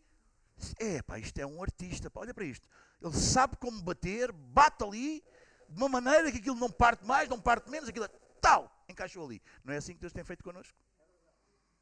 [0.79, 2.11] Epá, isto é um artista.
[2.11, 2.69] Pá, olha para isto.
[3.01, 5.25] Ele sabe como bater, bate ali,
[5.69, 8.09] de uma maneira que aquilo não parte mais, não parte menos, aquilo é
[8.41, 8.71] tal!
[8.89, 9.43] Encaixou ali.
[9.65, 10.75] Não é assim que Deus tem feito connosco?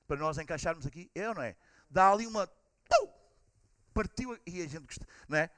[0.07, 1.57] Para nós encaixarmos aqui, é ou não é?
[1.91, 2.49] Dá ali uma.
[3.93, 5.51] Partiu e a gente não é?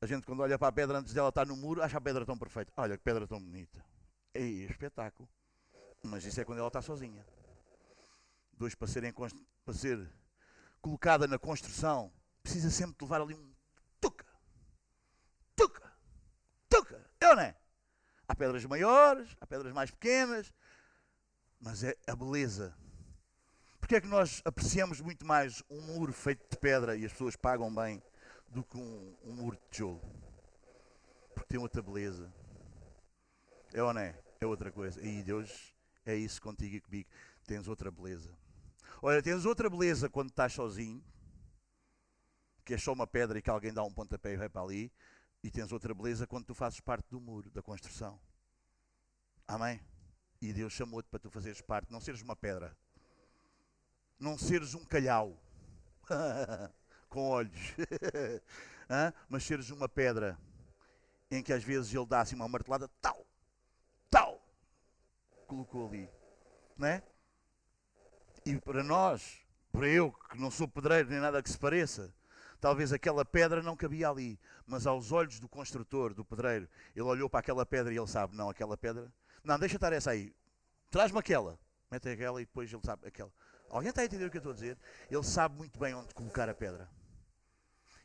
[0.00, 2.24] A gente quando olha para a pedra antes dela estar no muro, acha a pedra
[2.24, 2.72] tão perfeita.
[2.76, 3.84] Olha que pedra tão bonita.
[4.32, 5.28] É espetáculo.
[6.02, 7.26] Mas isso é quando ela está sozinha.
[8.54, 10.10] Dois para serem para ser
[10.80, 12.10] colocada na construção,
[12.42, 13.52] precisa sempre de levar ali um
[14.00, 14.26] tuca.
[15.54, 15.92] Tuca.
[16.68, 17.10] Tuca.
[17.20, 17.56] É ou não é?
[18.26, 20.52] Há pedras maiores, há pedras mais pequenas,
[21.60, 22.74] mas é a beleza
[23.86, 27.36] porque é que nós apreciamos muito mais um muro feito de pedra e as pessoas
[27.36, 28.02] pagam bem
[28.48, 30.02] do que um, um muro de tijolo?
[31.32, 32.34] Porque tem outra beleza.
[33.72, 34.20] É ou não é?
[34.40, 35.00] É outra coisa.
[35.00, 35.72] E Deus
[36.04, 37.08] é isso contigo e comigo.
[37.46, 38.36] Tens outra beleza.
[39.00, 41.00] Olha, tens outra beleza quando estás sozinho,
[42.64, 44.92] que é só uma pedra e que alguém dá um pontapé e vai para ali.
[45.44, 48.18] E tens outra beleza quando tu fazes parte do muro, da construção.
[49.46, 49.80] Amém?
[50.42, 52.76] E Deus chamou-te para tu fazeres parte, não seres uma pedra,
[54.18, 55.36] não seres um calhau.
[57.08, 57.74] Com olhos,
[59.28, 60.36] mas seres uma pedra
[61.30, 63.26] em que às vezes ele dá assim uma martelada, tal,
[64.10, 64.40] tal,
[65.46, 66.10] colocou ali,
[66.76, 67.02] não é?
[68.44, 69.38] E para nós,
[69.72, 72.14] para eu que não sou pedreiro nem nada que se pareça,
[72.60, 77.28] talvez aquela pedra não cabia ali, mas aos olhos do construtor, do pedreiro, ele olhou
[77.28, 79.12] para aquela pedra e ele sabe, não, aquela pedra,
[79.42, 80.34] não, deixa estar essa aí,
[80.90, 81.58] traz-me aquela,
[81.90, 83.32] mete aquela e depois ele sabe aquela.
[83.68, 84.78] Alguém está a entender o que eu estou a dizer?
[85.10, 86.88] Ele sabe muito bem onde colocar a pedra.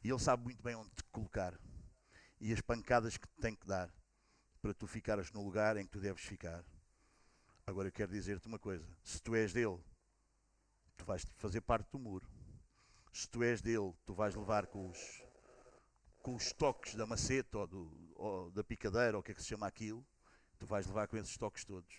[0.04, 1.58] E ele sabe muito bem onde colocar.
[2.40, 3.94] E as pancadas que tem que dar
[4.62, 6.64] para tu ficares no lugar em que tu deves ficar.
[7.66, 9.80] Agora eu quero dizer-te uma coisa: se tu és dele,
[10.98, 12.28] tu vais fazer parte do muro.
[13.14, 15.24] Se tu és dele, tu vais levar com os,
[16.22, 19.42] com os toques da maceta ou, do, ou da picadeira, ou o que é que
[19.42, 20.06] se chama aquilo,
[20.58, 21.94] tu vais levar com esses toques todos.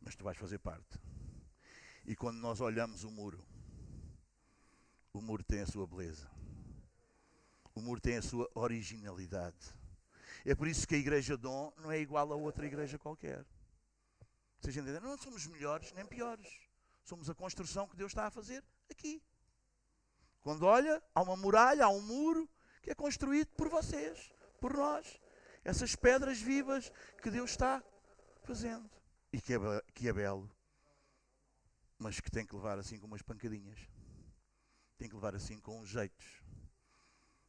[0.00, 0.98] Mas tu vais fazer parte.
[2.06, 3.42] E quando nós olhamos o muro,
[5.12, 6.30] o muro tem a sua beleza.
[7.74, 9.74] O muro tem a sua originalidade.
[10.44, 13.44] É por isso que a Igreja Dom não é igual a outra igreja qualquer.
[14.60, 15.00] Vocês entendem?
[15.00, 16.48] Não somos melhores nem piores.
[17.04, 19.22] Somos a construção que Deus está a fazer aqui.
[20.42, 22.48] Quando olha, há uma muralha, há um muro
[22.82, 25.18] que é construído por vocês, por nós.
[25.64, 27.82] Essas pedras vivas que Deus está
[28.42, 28.90] fazendo.
[29.32, 29.58] E que é,
[29.94, 30.50] que é belo
[31.98, 33.78] mas que tem que levar assim com umas pancadinhas.
[34.98, 36.42] Tem que levar assim com uns jeitos.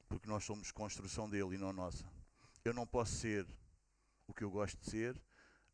[0.07, 2.05] Porque nós somos construção dele e não nossa.
[2.63, 3.47] Eu não posso ser
[4.27, 5.21] o que eu gosto de ser.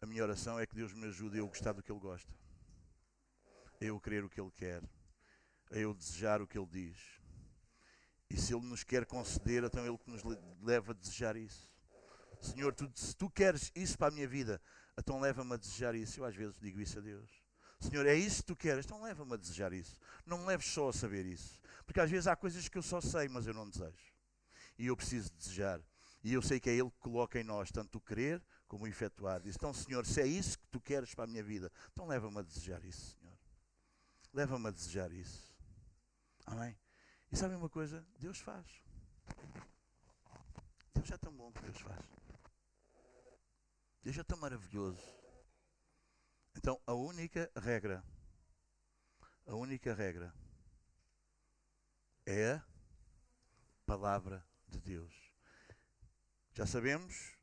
[0.02, 2.34] A minha oração é que Deus me ajude a eu gostar do que Ele gosta.
[3.80, 4.84] A eu querer o que Ele quer.
[5.72, 6.98] A eu desejar o que Ele diz.
[8.30, 10.22] E se Ele nos quer conceder, então Ele que nos
[10.62, 11.70] leva a desejar isso.
[12.42, 14.60] Senhor, tu, se tu queres isso para a minha vida,
[14.98, 16.20] então leva-me a desejar isso.
[16.20, 17.41] Eu às vezes digo isso a Deus.
[17.82, 18.86] Senhor, é isso que tu queres?
[18.86, 20.00] Então leva-me a desejar isso.
[20.26, 21.60] Não me leves só a saber isso.
[21.86, 24.14] Porque às vezes há coisas que eu só sei, mas eu não desejo.
[24.78, 25.82] E eu preciso desejar.
[26.24, 28.88] E eu sei que é Ele que coloca em nós tanto o querer como o
[28.88, 29.42] efetuar.
[29.42, 32.38] Diz, então, Senhor, se é isso que tu queres para a minha vida, então leva-me
[32.38, 33.38] a desejar isso, Senhor.
[34.32, 35.52] Leva-me a desejar isso.
[36.46, 36.78] Amém?
[37.32, 38.06] E sabem uma coisa?
[38.20, 38.66] Deus faz.
[40.94, 42.06] Deus é tão bom que Deus faz.
[44.04, 45.02] Deus é tão maravilhoso.
[46.56, 48.04] Então, a única regra,
[49.46, 50.34] a única regra
[52.26, 52.64] é a
[53.86, 55.14] palavra de Deus.
[56.54, 57.36] Já sabemos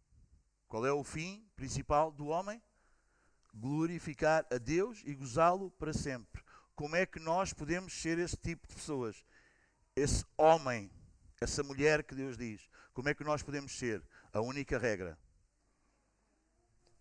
[0.68, 2.62] qual é o fim principal do homem?
[3.55, 6.44] Glorificar a Deus e gozá-lo para sempre.
[6.74, 9.24] Como é que nós podemos ser esse tipo de pessoas?
[9.97, 10.93] Esse homem,
[11.40, 12.68] essa mulher que Deus diz.
[12.93, 14.02] Como é que nós podemos ser?
[14.32, 15.18] A única regra.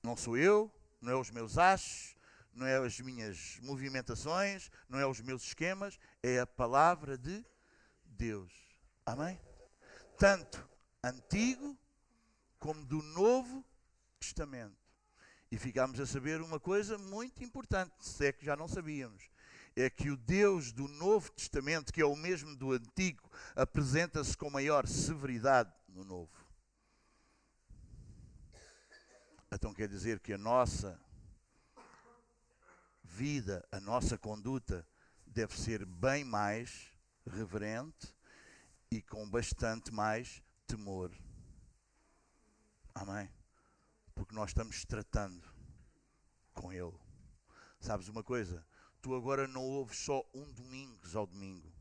[0.02, 0.72] Não sou eu,
[1.08, 2.18] não é os meus achos,
[2.54, 7.46] não é as minhas movimentações, não é os meus esquemas, é a palavra de
[8.04, 8.52] Deus.
[9.06, 9.40] Amém?
[10.18, 10.68] Tanto
[11.02, 11.78] Antigo
[12.60, 13.64] como do Novo
[14.20, 14.76] Testamento.
[15.50, 19.30] E ficámos a saber uma coisa muito importante, se é que já não sabíamos.
[19.78, 24.50] É que o Deus do Novo Testamento, que é o mesmo do Antigo, apresenta-se com
[24.50, 26.30] maior severidade no Novo.
[29.52, 31.00] Então quer dizer que a nossa
[33.04, 34.86] vida, a nossa conduta
[35.26, 36.92] deve ser bem mais
[37.26, 38.14] reverente
[38.92, 41.12] e com bastante mais temor.
[42.94, 43.30] Amém?
[44.14, 45.48] Porque nós estamos tratando
[46.54, 46.98] com Ele.
[47.80, 48.66] Sabes uma coisa?
[49.02, 51.72] Tu agora não ouves só um domingo ao domingo.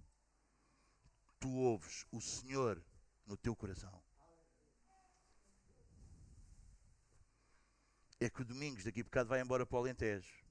[1.40, 2.80] Tu ouves o Senhor
[3.26, 4.05] no teu coração.
[8.20, 10.44] É que o Domingos daqui a bocado vai embora para o Alentejo.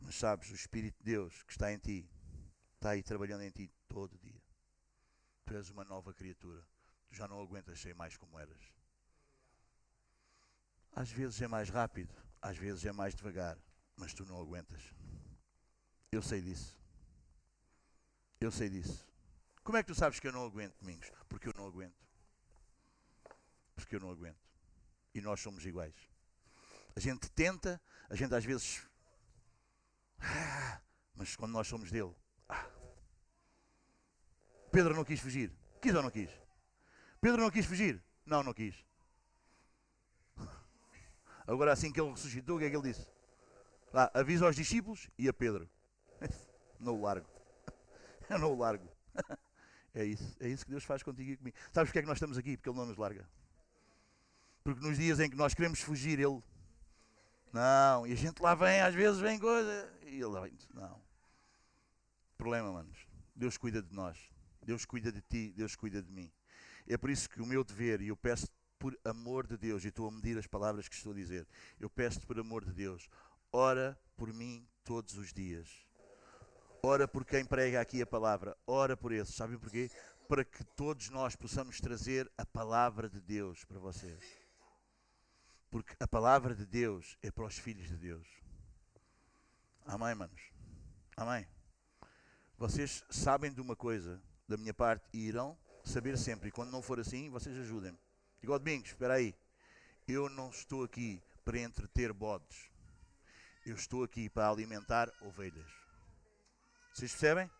[0.00, 2.08] Mas sabes, o Espírito de Deus que está em ti,
[2.74, 4.42] está aí trabalhando em ti todo dia.
[5.44, 6.62] Tu és uma nova criatura.
[7.08, 8.60] Tu já não aguentas ser mais como eras.
[10.92, 13.58] Às vezes é mais rápido, às vezes é mais devagar,
[13.96, 14.82] mas tu não aguentas.
[16.10, 16.78] Eu sei disso.
[18.40, 19.06] Eu sei disso.
[19.62, 21.10] Como é que tu sabes que eu não aguento, Domingos?
[21.28, 21.96] Porque eu não aguento.
[23.74, 24.40] Porque eu não aguento.
[25.14, 25.94] E nós somos iguais.
[26.96, 28.82] A gente tenta, a gente às vezes.
[30.18, 30.80] Ah,
[31.14, 32.14] mas quando nós somos dele.
[32.48, 32.66] Ah.
[34.72, 35.52] Pedro não quis fugir.
[35.80, 36.30] Quis ou não quis?
[37.20, 38.02] Pedro não quis fugir?
[38.24, 38.74] Não, não quis.
[41.46, 43.06] Agora, assim que ele ressuscitou, o que é que ele disse?
[43.92, 45.68] Lá, avisa aos discípulos e a Pedro.
[46.80, 47.26] Não o largo.
[48.28, 48.88] Eu não o largo.
[49.94, 50.36] É isso.
[50.38, 51.56] É isso que Deus faz contigo e comigo.
[51.72, 52.54] Sabes porque é que nós estamos aqui?
[52.54, 53.26] Porque Ele não nos larga.
[54.62, 56.42] Porque nos dias em que nós queremos fugir, Ele
[57.56, 61.00] Não, e a gente lá vem, às vezes vem coisa, e ele vem, não.
[62.36, 62.98] Problema, manos.
[63.34, 64.18] Deus cuida de nós.
[64.62, 66.30] Deus cuida de ti, Deus cuida de mim.
[66.86, 68.46] É por isso que o meu dever, e eu peço
[68.78, 71.48] por amor de Deus, e estou a medir as palavras que estou a dizer,
[71.80, 73.08] eu peço-te por amor de Deus,
[73.50, 75.66] ora por mim todos os dias.
[76.82, 79.34] Ora por quem prega aqui a palavra, ora por esses.
[79.34, 79.90] Sabem porquê?
[80.28, 84.45] Para que todos nós possamos trazer a palavra de Deus para vocês.
[85.70, 88.26] Porque a palavra de Deus é para os filhos de Deus.
[89.84, 90.40] Amém, manos?
[91.16, 91.46] Amém?
[92.58, 96.48] Vocês sabem de uma coisa da minha parte e irão saber sempre.
[96.48, 97.98] E quando não for assim, vocês ajudem-me.
[98.42, 99.34] Igual Domingos, espera aí.
[100.06, 102.70] Eu não estou aqui para entreter bodes.
[103.64, 105.66] Eu estou aqui para alimentar ovelhas.
[106.94, 107.50] Vocês percebem?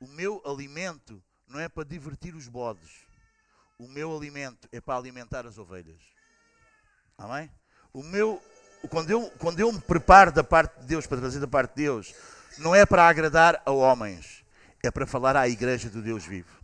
[0.00, 3.06] O meu alimento não é para divertir os bodes.
[3.78, 6.00] O meu alimento é para alimentar as ovelhas.
[7.16, 7.50] Amém?
[7.92, 8.42] O meu,
[8.90, 11.82] quando eu, quando eu me preparo da parte de Deus, para trazer da parte de
[11.82, 12.14] Deus,
[12.58, 14.44] não é para agradar a homens,
[14.82, 16.60] é para falar à igreja do Deus vivo.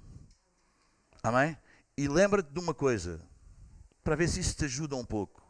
[1.22, 1.56] Amém?
[1.97, 3.20] E lembra-te de uma coisa,
[4.02, 5.40] para ver se isso te ajuda um pouco.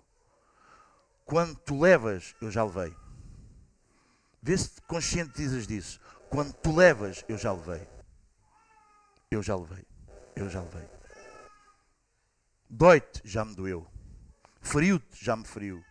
[1.24, 2.94] Quando tu levas, eu já levei.
[4.42, 6.00] Vê se te conscientizas disso.
[6.28, 7.86] Quando tu levas, eu já levei.
[9.30, 9.84] Eu já levei.
[10.34, 10.88] Eu já levei.
[12.68, 13.86] Dói-te, já me doeu.
[14.60, 15.84] Feriu-te, já me feriu.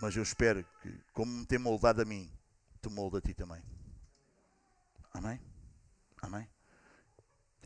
[0.00, 2.30] Mas eu espero que, como me tem moldado a mim,
[2.80, 3.62] te molda a ti também.
[5.14, 5.40] Amém?
[6.20, 6.48] Amém?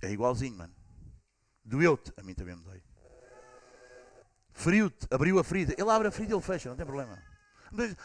[0.02, 0.74] É igualzinho, mano.
[1.64, 2.82] Doeu-te, a mim também me dói.
[4.52, 5.74] Feriu-te, abriu a ferida.
[5.76, 7.22] Ele abre a ferida e ele fecha, não tem problema.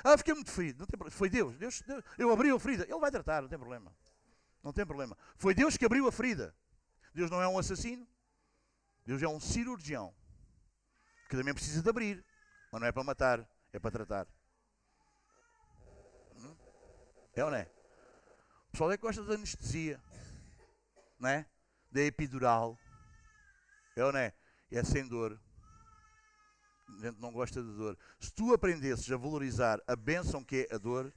[0.04, 0.80] Ah, fiquei muito ferido.
[0.80, 1.18] Não tem problema.
[1.18, 1.56] Foi Deus.
[1.58, 1.82] Deus.
[1.82, 2.04] Deus.
[2.18, 2.84] Eu abri a ferida.
[2.84, 3.94] Ele vai tratar, não tem problema.
[4.64, 5.18] Não tem problema.
[5.36, 6.56] Foi Deus que abriu a ferida.
[7.14, 8.08] Deus não é um assassino.
[9.06, 10.14] Deus é um cirurgião.
[11.32, 12.26] Que também precisa de abrir.
[12.70, 14.28] Mas não é para matar, é para tratar.
[16.36, 16.54] Hum?
[17.34, 17.72] É ou não é?
[18.68, 19.98] O pessoal é que gosta de anestesia.
[21.18, 21.46] Não é?
[21.90, 22.78] Da epidural.
[23.96, 24.34] É ou não é?
[24.70, 25.40] É sem dor.
[26.90, 27.98] A gente não gosta de dor.
[28.20, 31.14] Se tu aprendesses a valorizar a bênção que é a dor,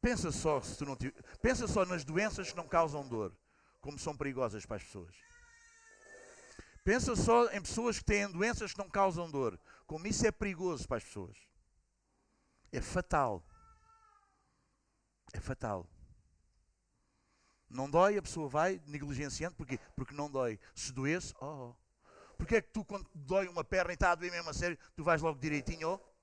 [0.00, 0.96] pensa só, se tu não
[1.42, 3.36] pensa só nas doenças que não causam dor,
[3.80, 5.33] como são perigosas para as pessoas.
[6.84, 10.86] Pensa só em pessoas que têm doenças que não causam dor, como isso é perigoso
[10.86, 11.36] para as pessoas.
[12.70, 13.42] É fatal.
[15.32, 15.88] É fatal.
[17.68, 19.80] Não dói, a pessoa vai negligenciando, porquê?
[19.96, 20.60] Porque não dói.
[20.74, 21.74] Se doesse, oh,
[22.36, 24.78] Porquê é que tu, quando dói uma perna e está a doer mesmo a sério,
[24.96, 26.14] tu vais logo direitinho ao,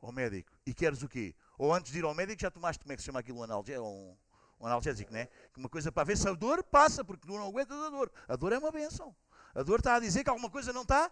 [0.00, 0.50] ao médico?
[0.66, 1.34] E queres o quê?
[1.58, 3.42] Ou antes de ir ao médico já tomaste, como é que se chama aquilo, um,
[3.42, 4.16] analgé um,
[4.58, 5.28] um analgésico, né?
[5.56, 8.10] Uma coisa para ver se a dor passa, porque tu não aguentas a dor.
[8.26, 9.14] A dor é uma benção.
[9.54, 11.10] A dor está a dizer que alguma coisa não está,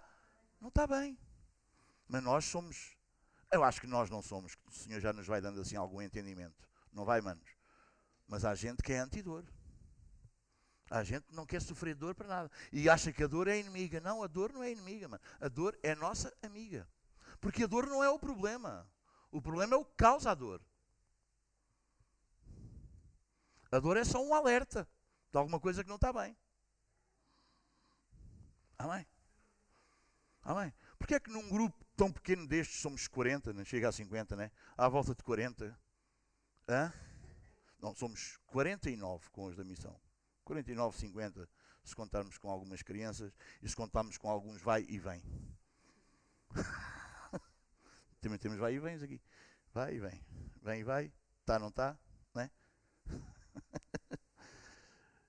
[0.61, 1.19] não está bem.
[2.09, 2.97] Mas nós somos,
[3.53, 6.69] eu acho que nós não somos, o Senhor já nos vai dando assim algum entendimento.
[6.93, 7.49] Não vai, manos?
[8.27, 9.45] Mas há gente que é antidor.
[10.91, 12.51] A gente não quer sofrer dor para nada.
[12.71, 13.99] E acha que a dor é inimiga.
[14.01, 15.23] Não, a dor não é inimiga, mano.
[15.41, 16.87] A dor é nossa amiga.
[17.41, 18.87] Porque a dor não é o problema.
[19.31, 20.61] O problema é o que causa a dor.
[23.71, 24.87] A dor é só um alerta
[25.31, 26.37] de alguma coisa que não está bem.
[28.83, 29.07] Amém?
[30.43, 30.75] Amém?
[30.99, 34.51] Porquê é que num grupo tão pequeno destes somos 40, não chega a 50, né?
[34.77, 35.79] À volta de 40.
[36.69, 36.93] Hã?
[37.81, 39.97] Não, somos 49 com os da missão.
[40.45, 41.49] 49,50
[41.85, 43.33] se contarmos com algumas crianças
[43.63, 45.23] e se contarmos com alguns vai e vem.
[48.21, 49.23] Também temos vai e vens aqui.
[49.73, 50.27] Vai e vem.
[50.61, 51.13] Vem e vai.
[51.39, 51.97] Está, não está?
[52.35, 52.51] Não é?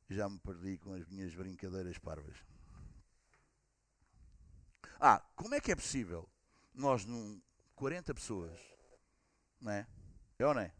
[0.09, 2.52] Já me perdi com as minhas brincadeiras parvas.
[5.05, 6.29] Ah, como é que é possível
[6.73, 7.41] nós, num
[7.75, 8.57] 40 pessoas,
[9.59, 9.85] não é?
[10.39, 10.73] É ou não é?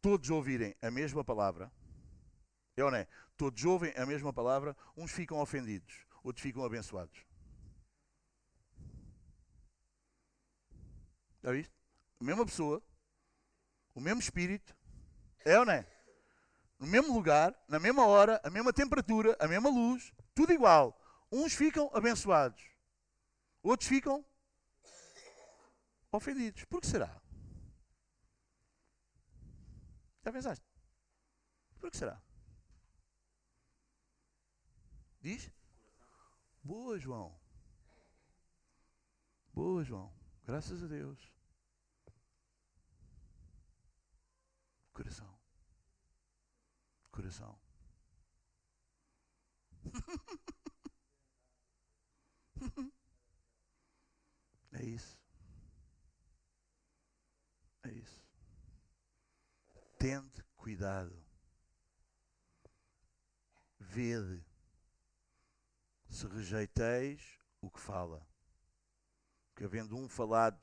[0.00, 1.68] Todos ouvirem a mesma palavra,
[2.76, 3.08] é ou não é?
[3.36, 7.26] Todos ouvem a mesma palavra, uns ficam ofendidos, outros ficam abençoados.
[11.42, 11.74] Já viste?
[12.20, 12.80] A mesma pessoa,
[13.96, 14.76] o mesmo espírito,
[15.44, 15.84] é ou não é?
[16.78, 20.96] No mesmo lugar, na mesma hora, a mesma temperatura, a mesma luz, tudo igual.
[21.32, 22.77] Uns ficam abençoados,
[23.68, 24.24] outros ficam
[26.10, 26.64] ofendidos.
[26.64, 27.20] Por que será?
[30.24, 30.64] Já pensaste?
[31.78, 32.20] Por que será?
[35.20, 35.50] Diz?
[36.62, 37.38] Boa, João.
[39.52, 40.12] Boa, João.
[40.46, 41.30] Graças a Deus.
[44.92, 45.38] Coração.
[47.10, 47.58] Coração.
[54.78, 55.18] É isso.
[57.82, 58.24] É isso.
[59.98, 61.20] Tende cuidado.
[63.80, 64.44] Vede
[66.08, 68.24] se rejeiteis o que fala.
[69.48, 70.60] Porque havendo um falado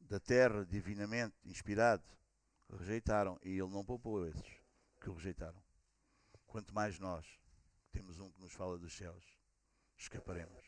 [0.00, 2.04] da terra divinamente inspirado,
[2.70, 3.38] rejeitaram.
[3.42, 4.62] E ele não poupou esses
[5.00, 5.60] que o rejeitaram.
[6.46, 7.26] Quanto mais nós,
[7.82, 9.24] que temos um que nos fala dos céus,
[9.96, 10.67] escaparemos.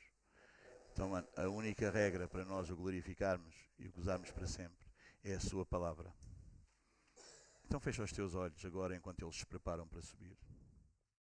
[0.92, 4.86] Então a única regra para nós o glorificarmos e o gozarmos para sempre
[5.24, 6.12] é a sua palavra.
[7.64, 10.36] Então fecha os teus olhos agora enquanto eles se preparam para subir.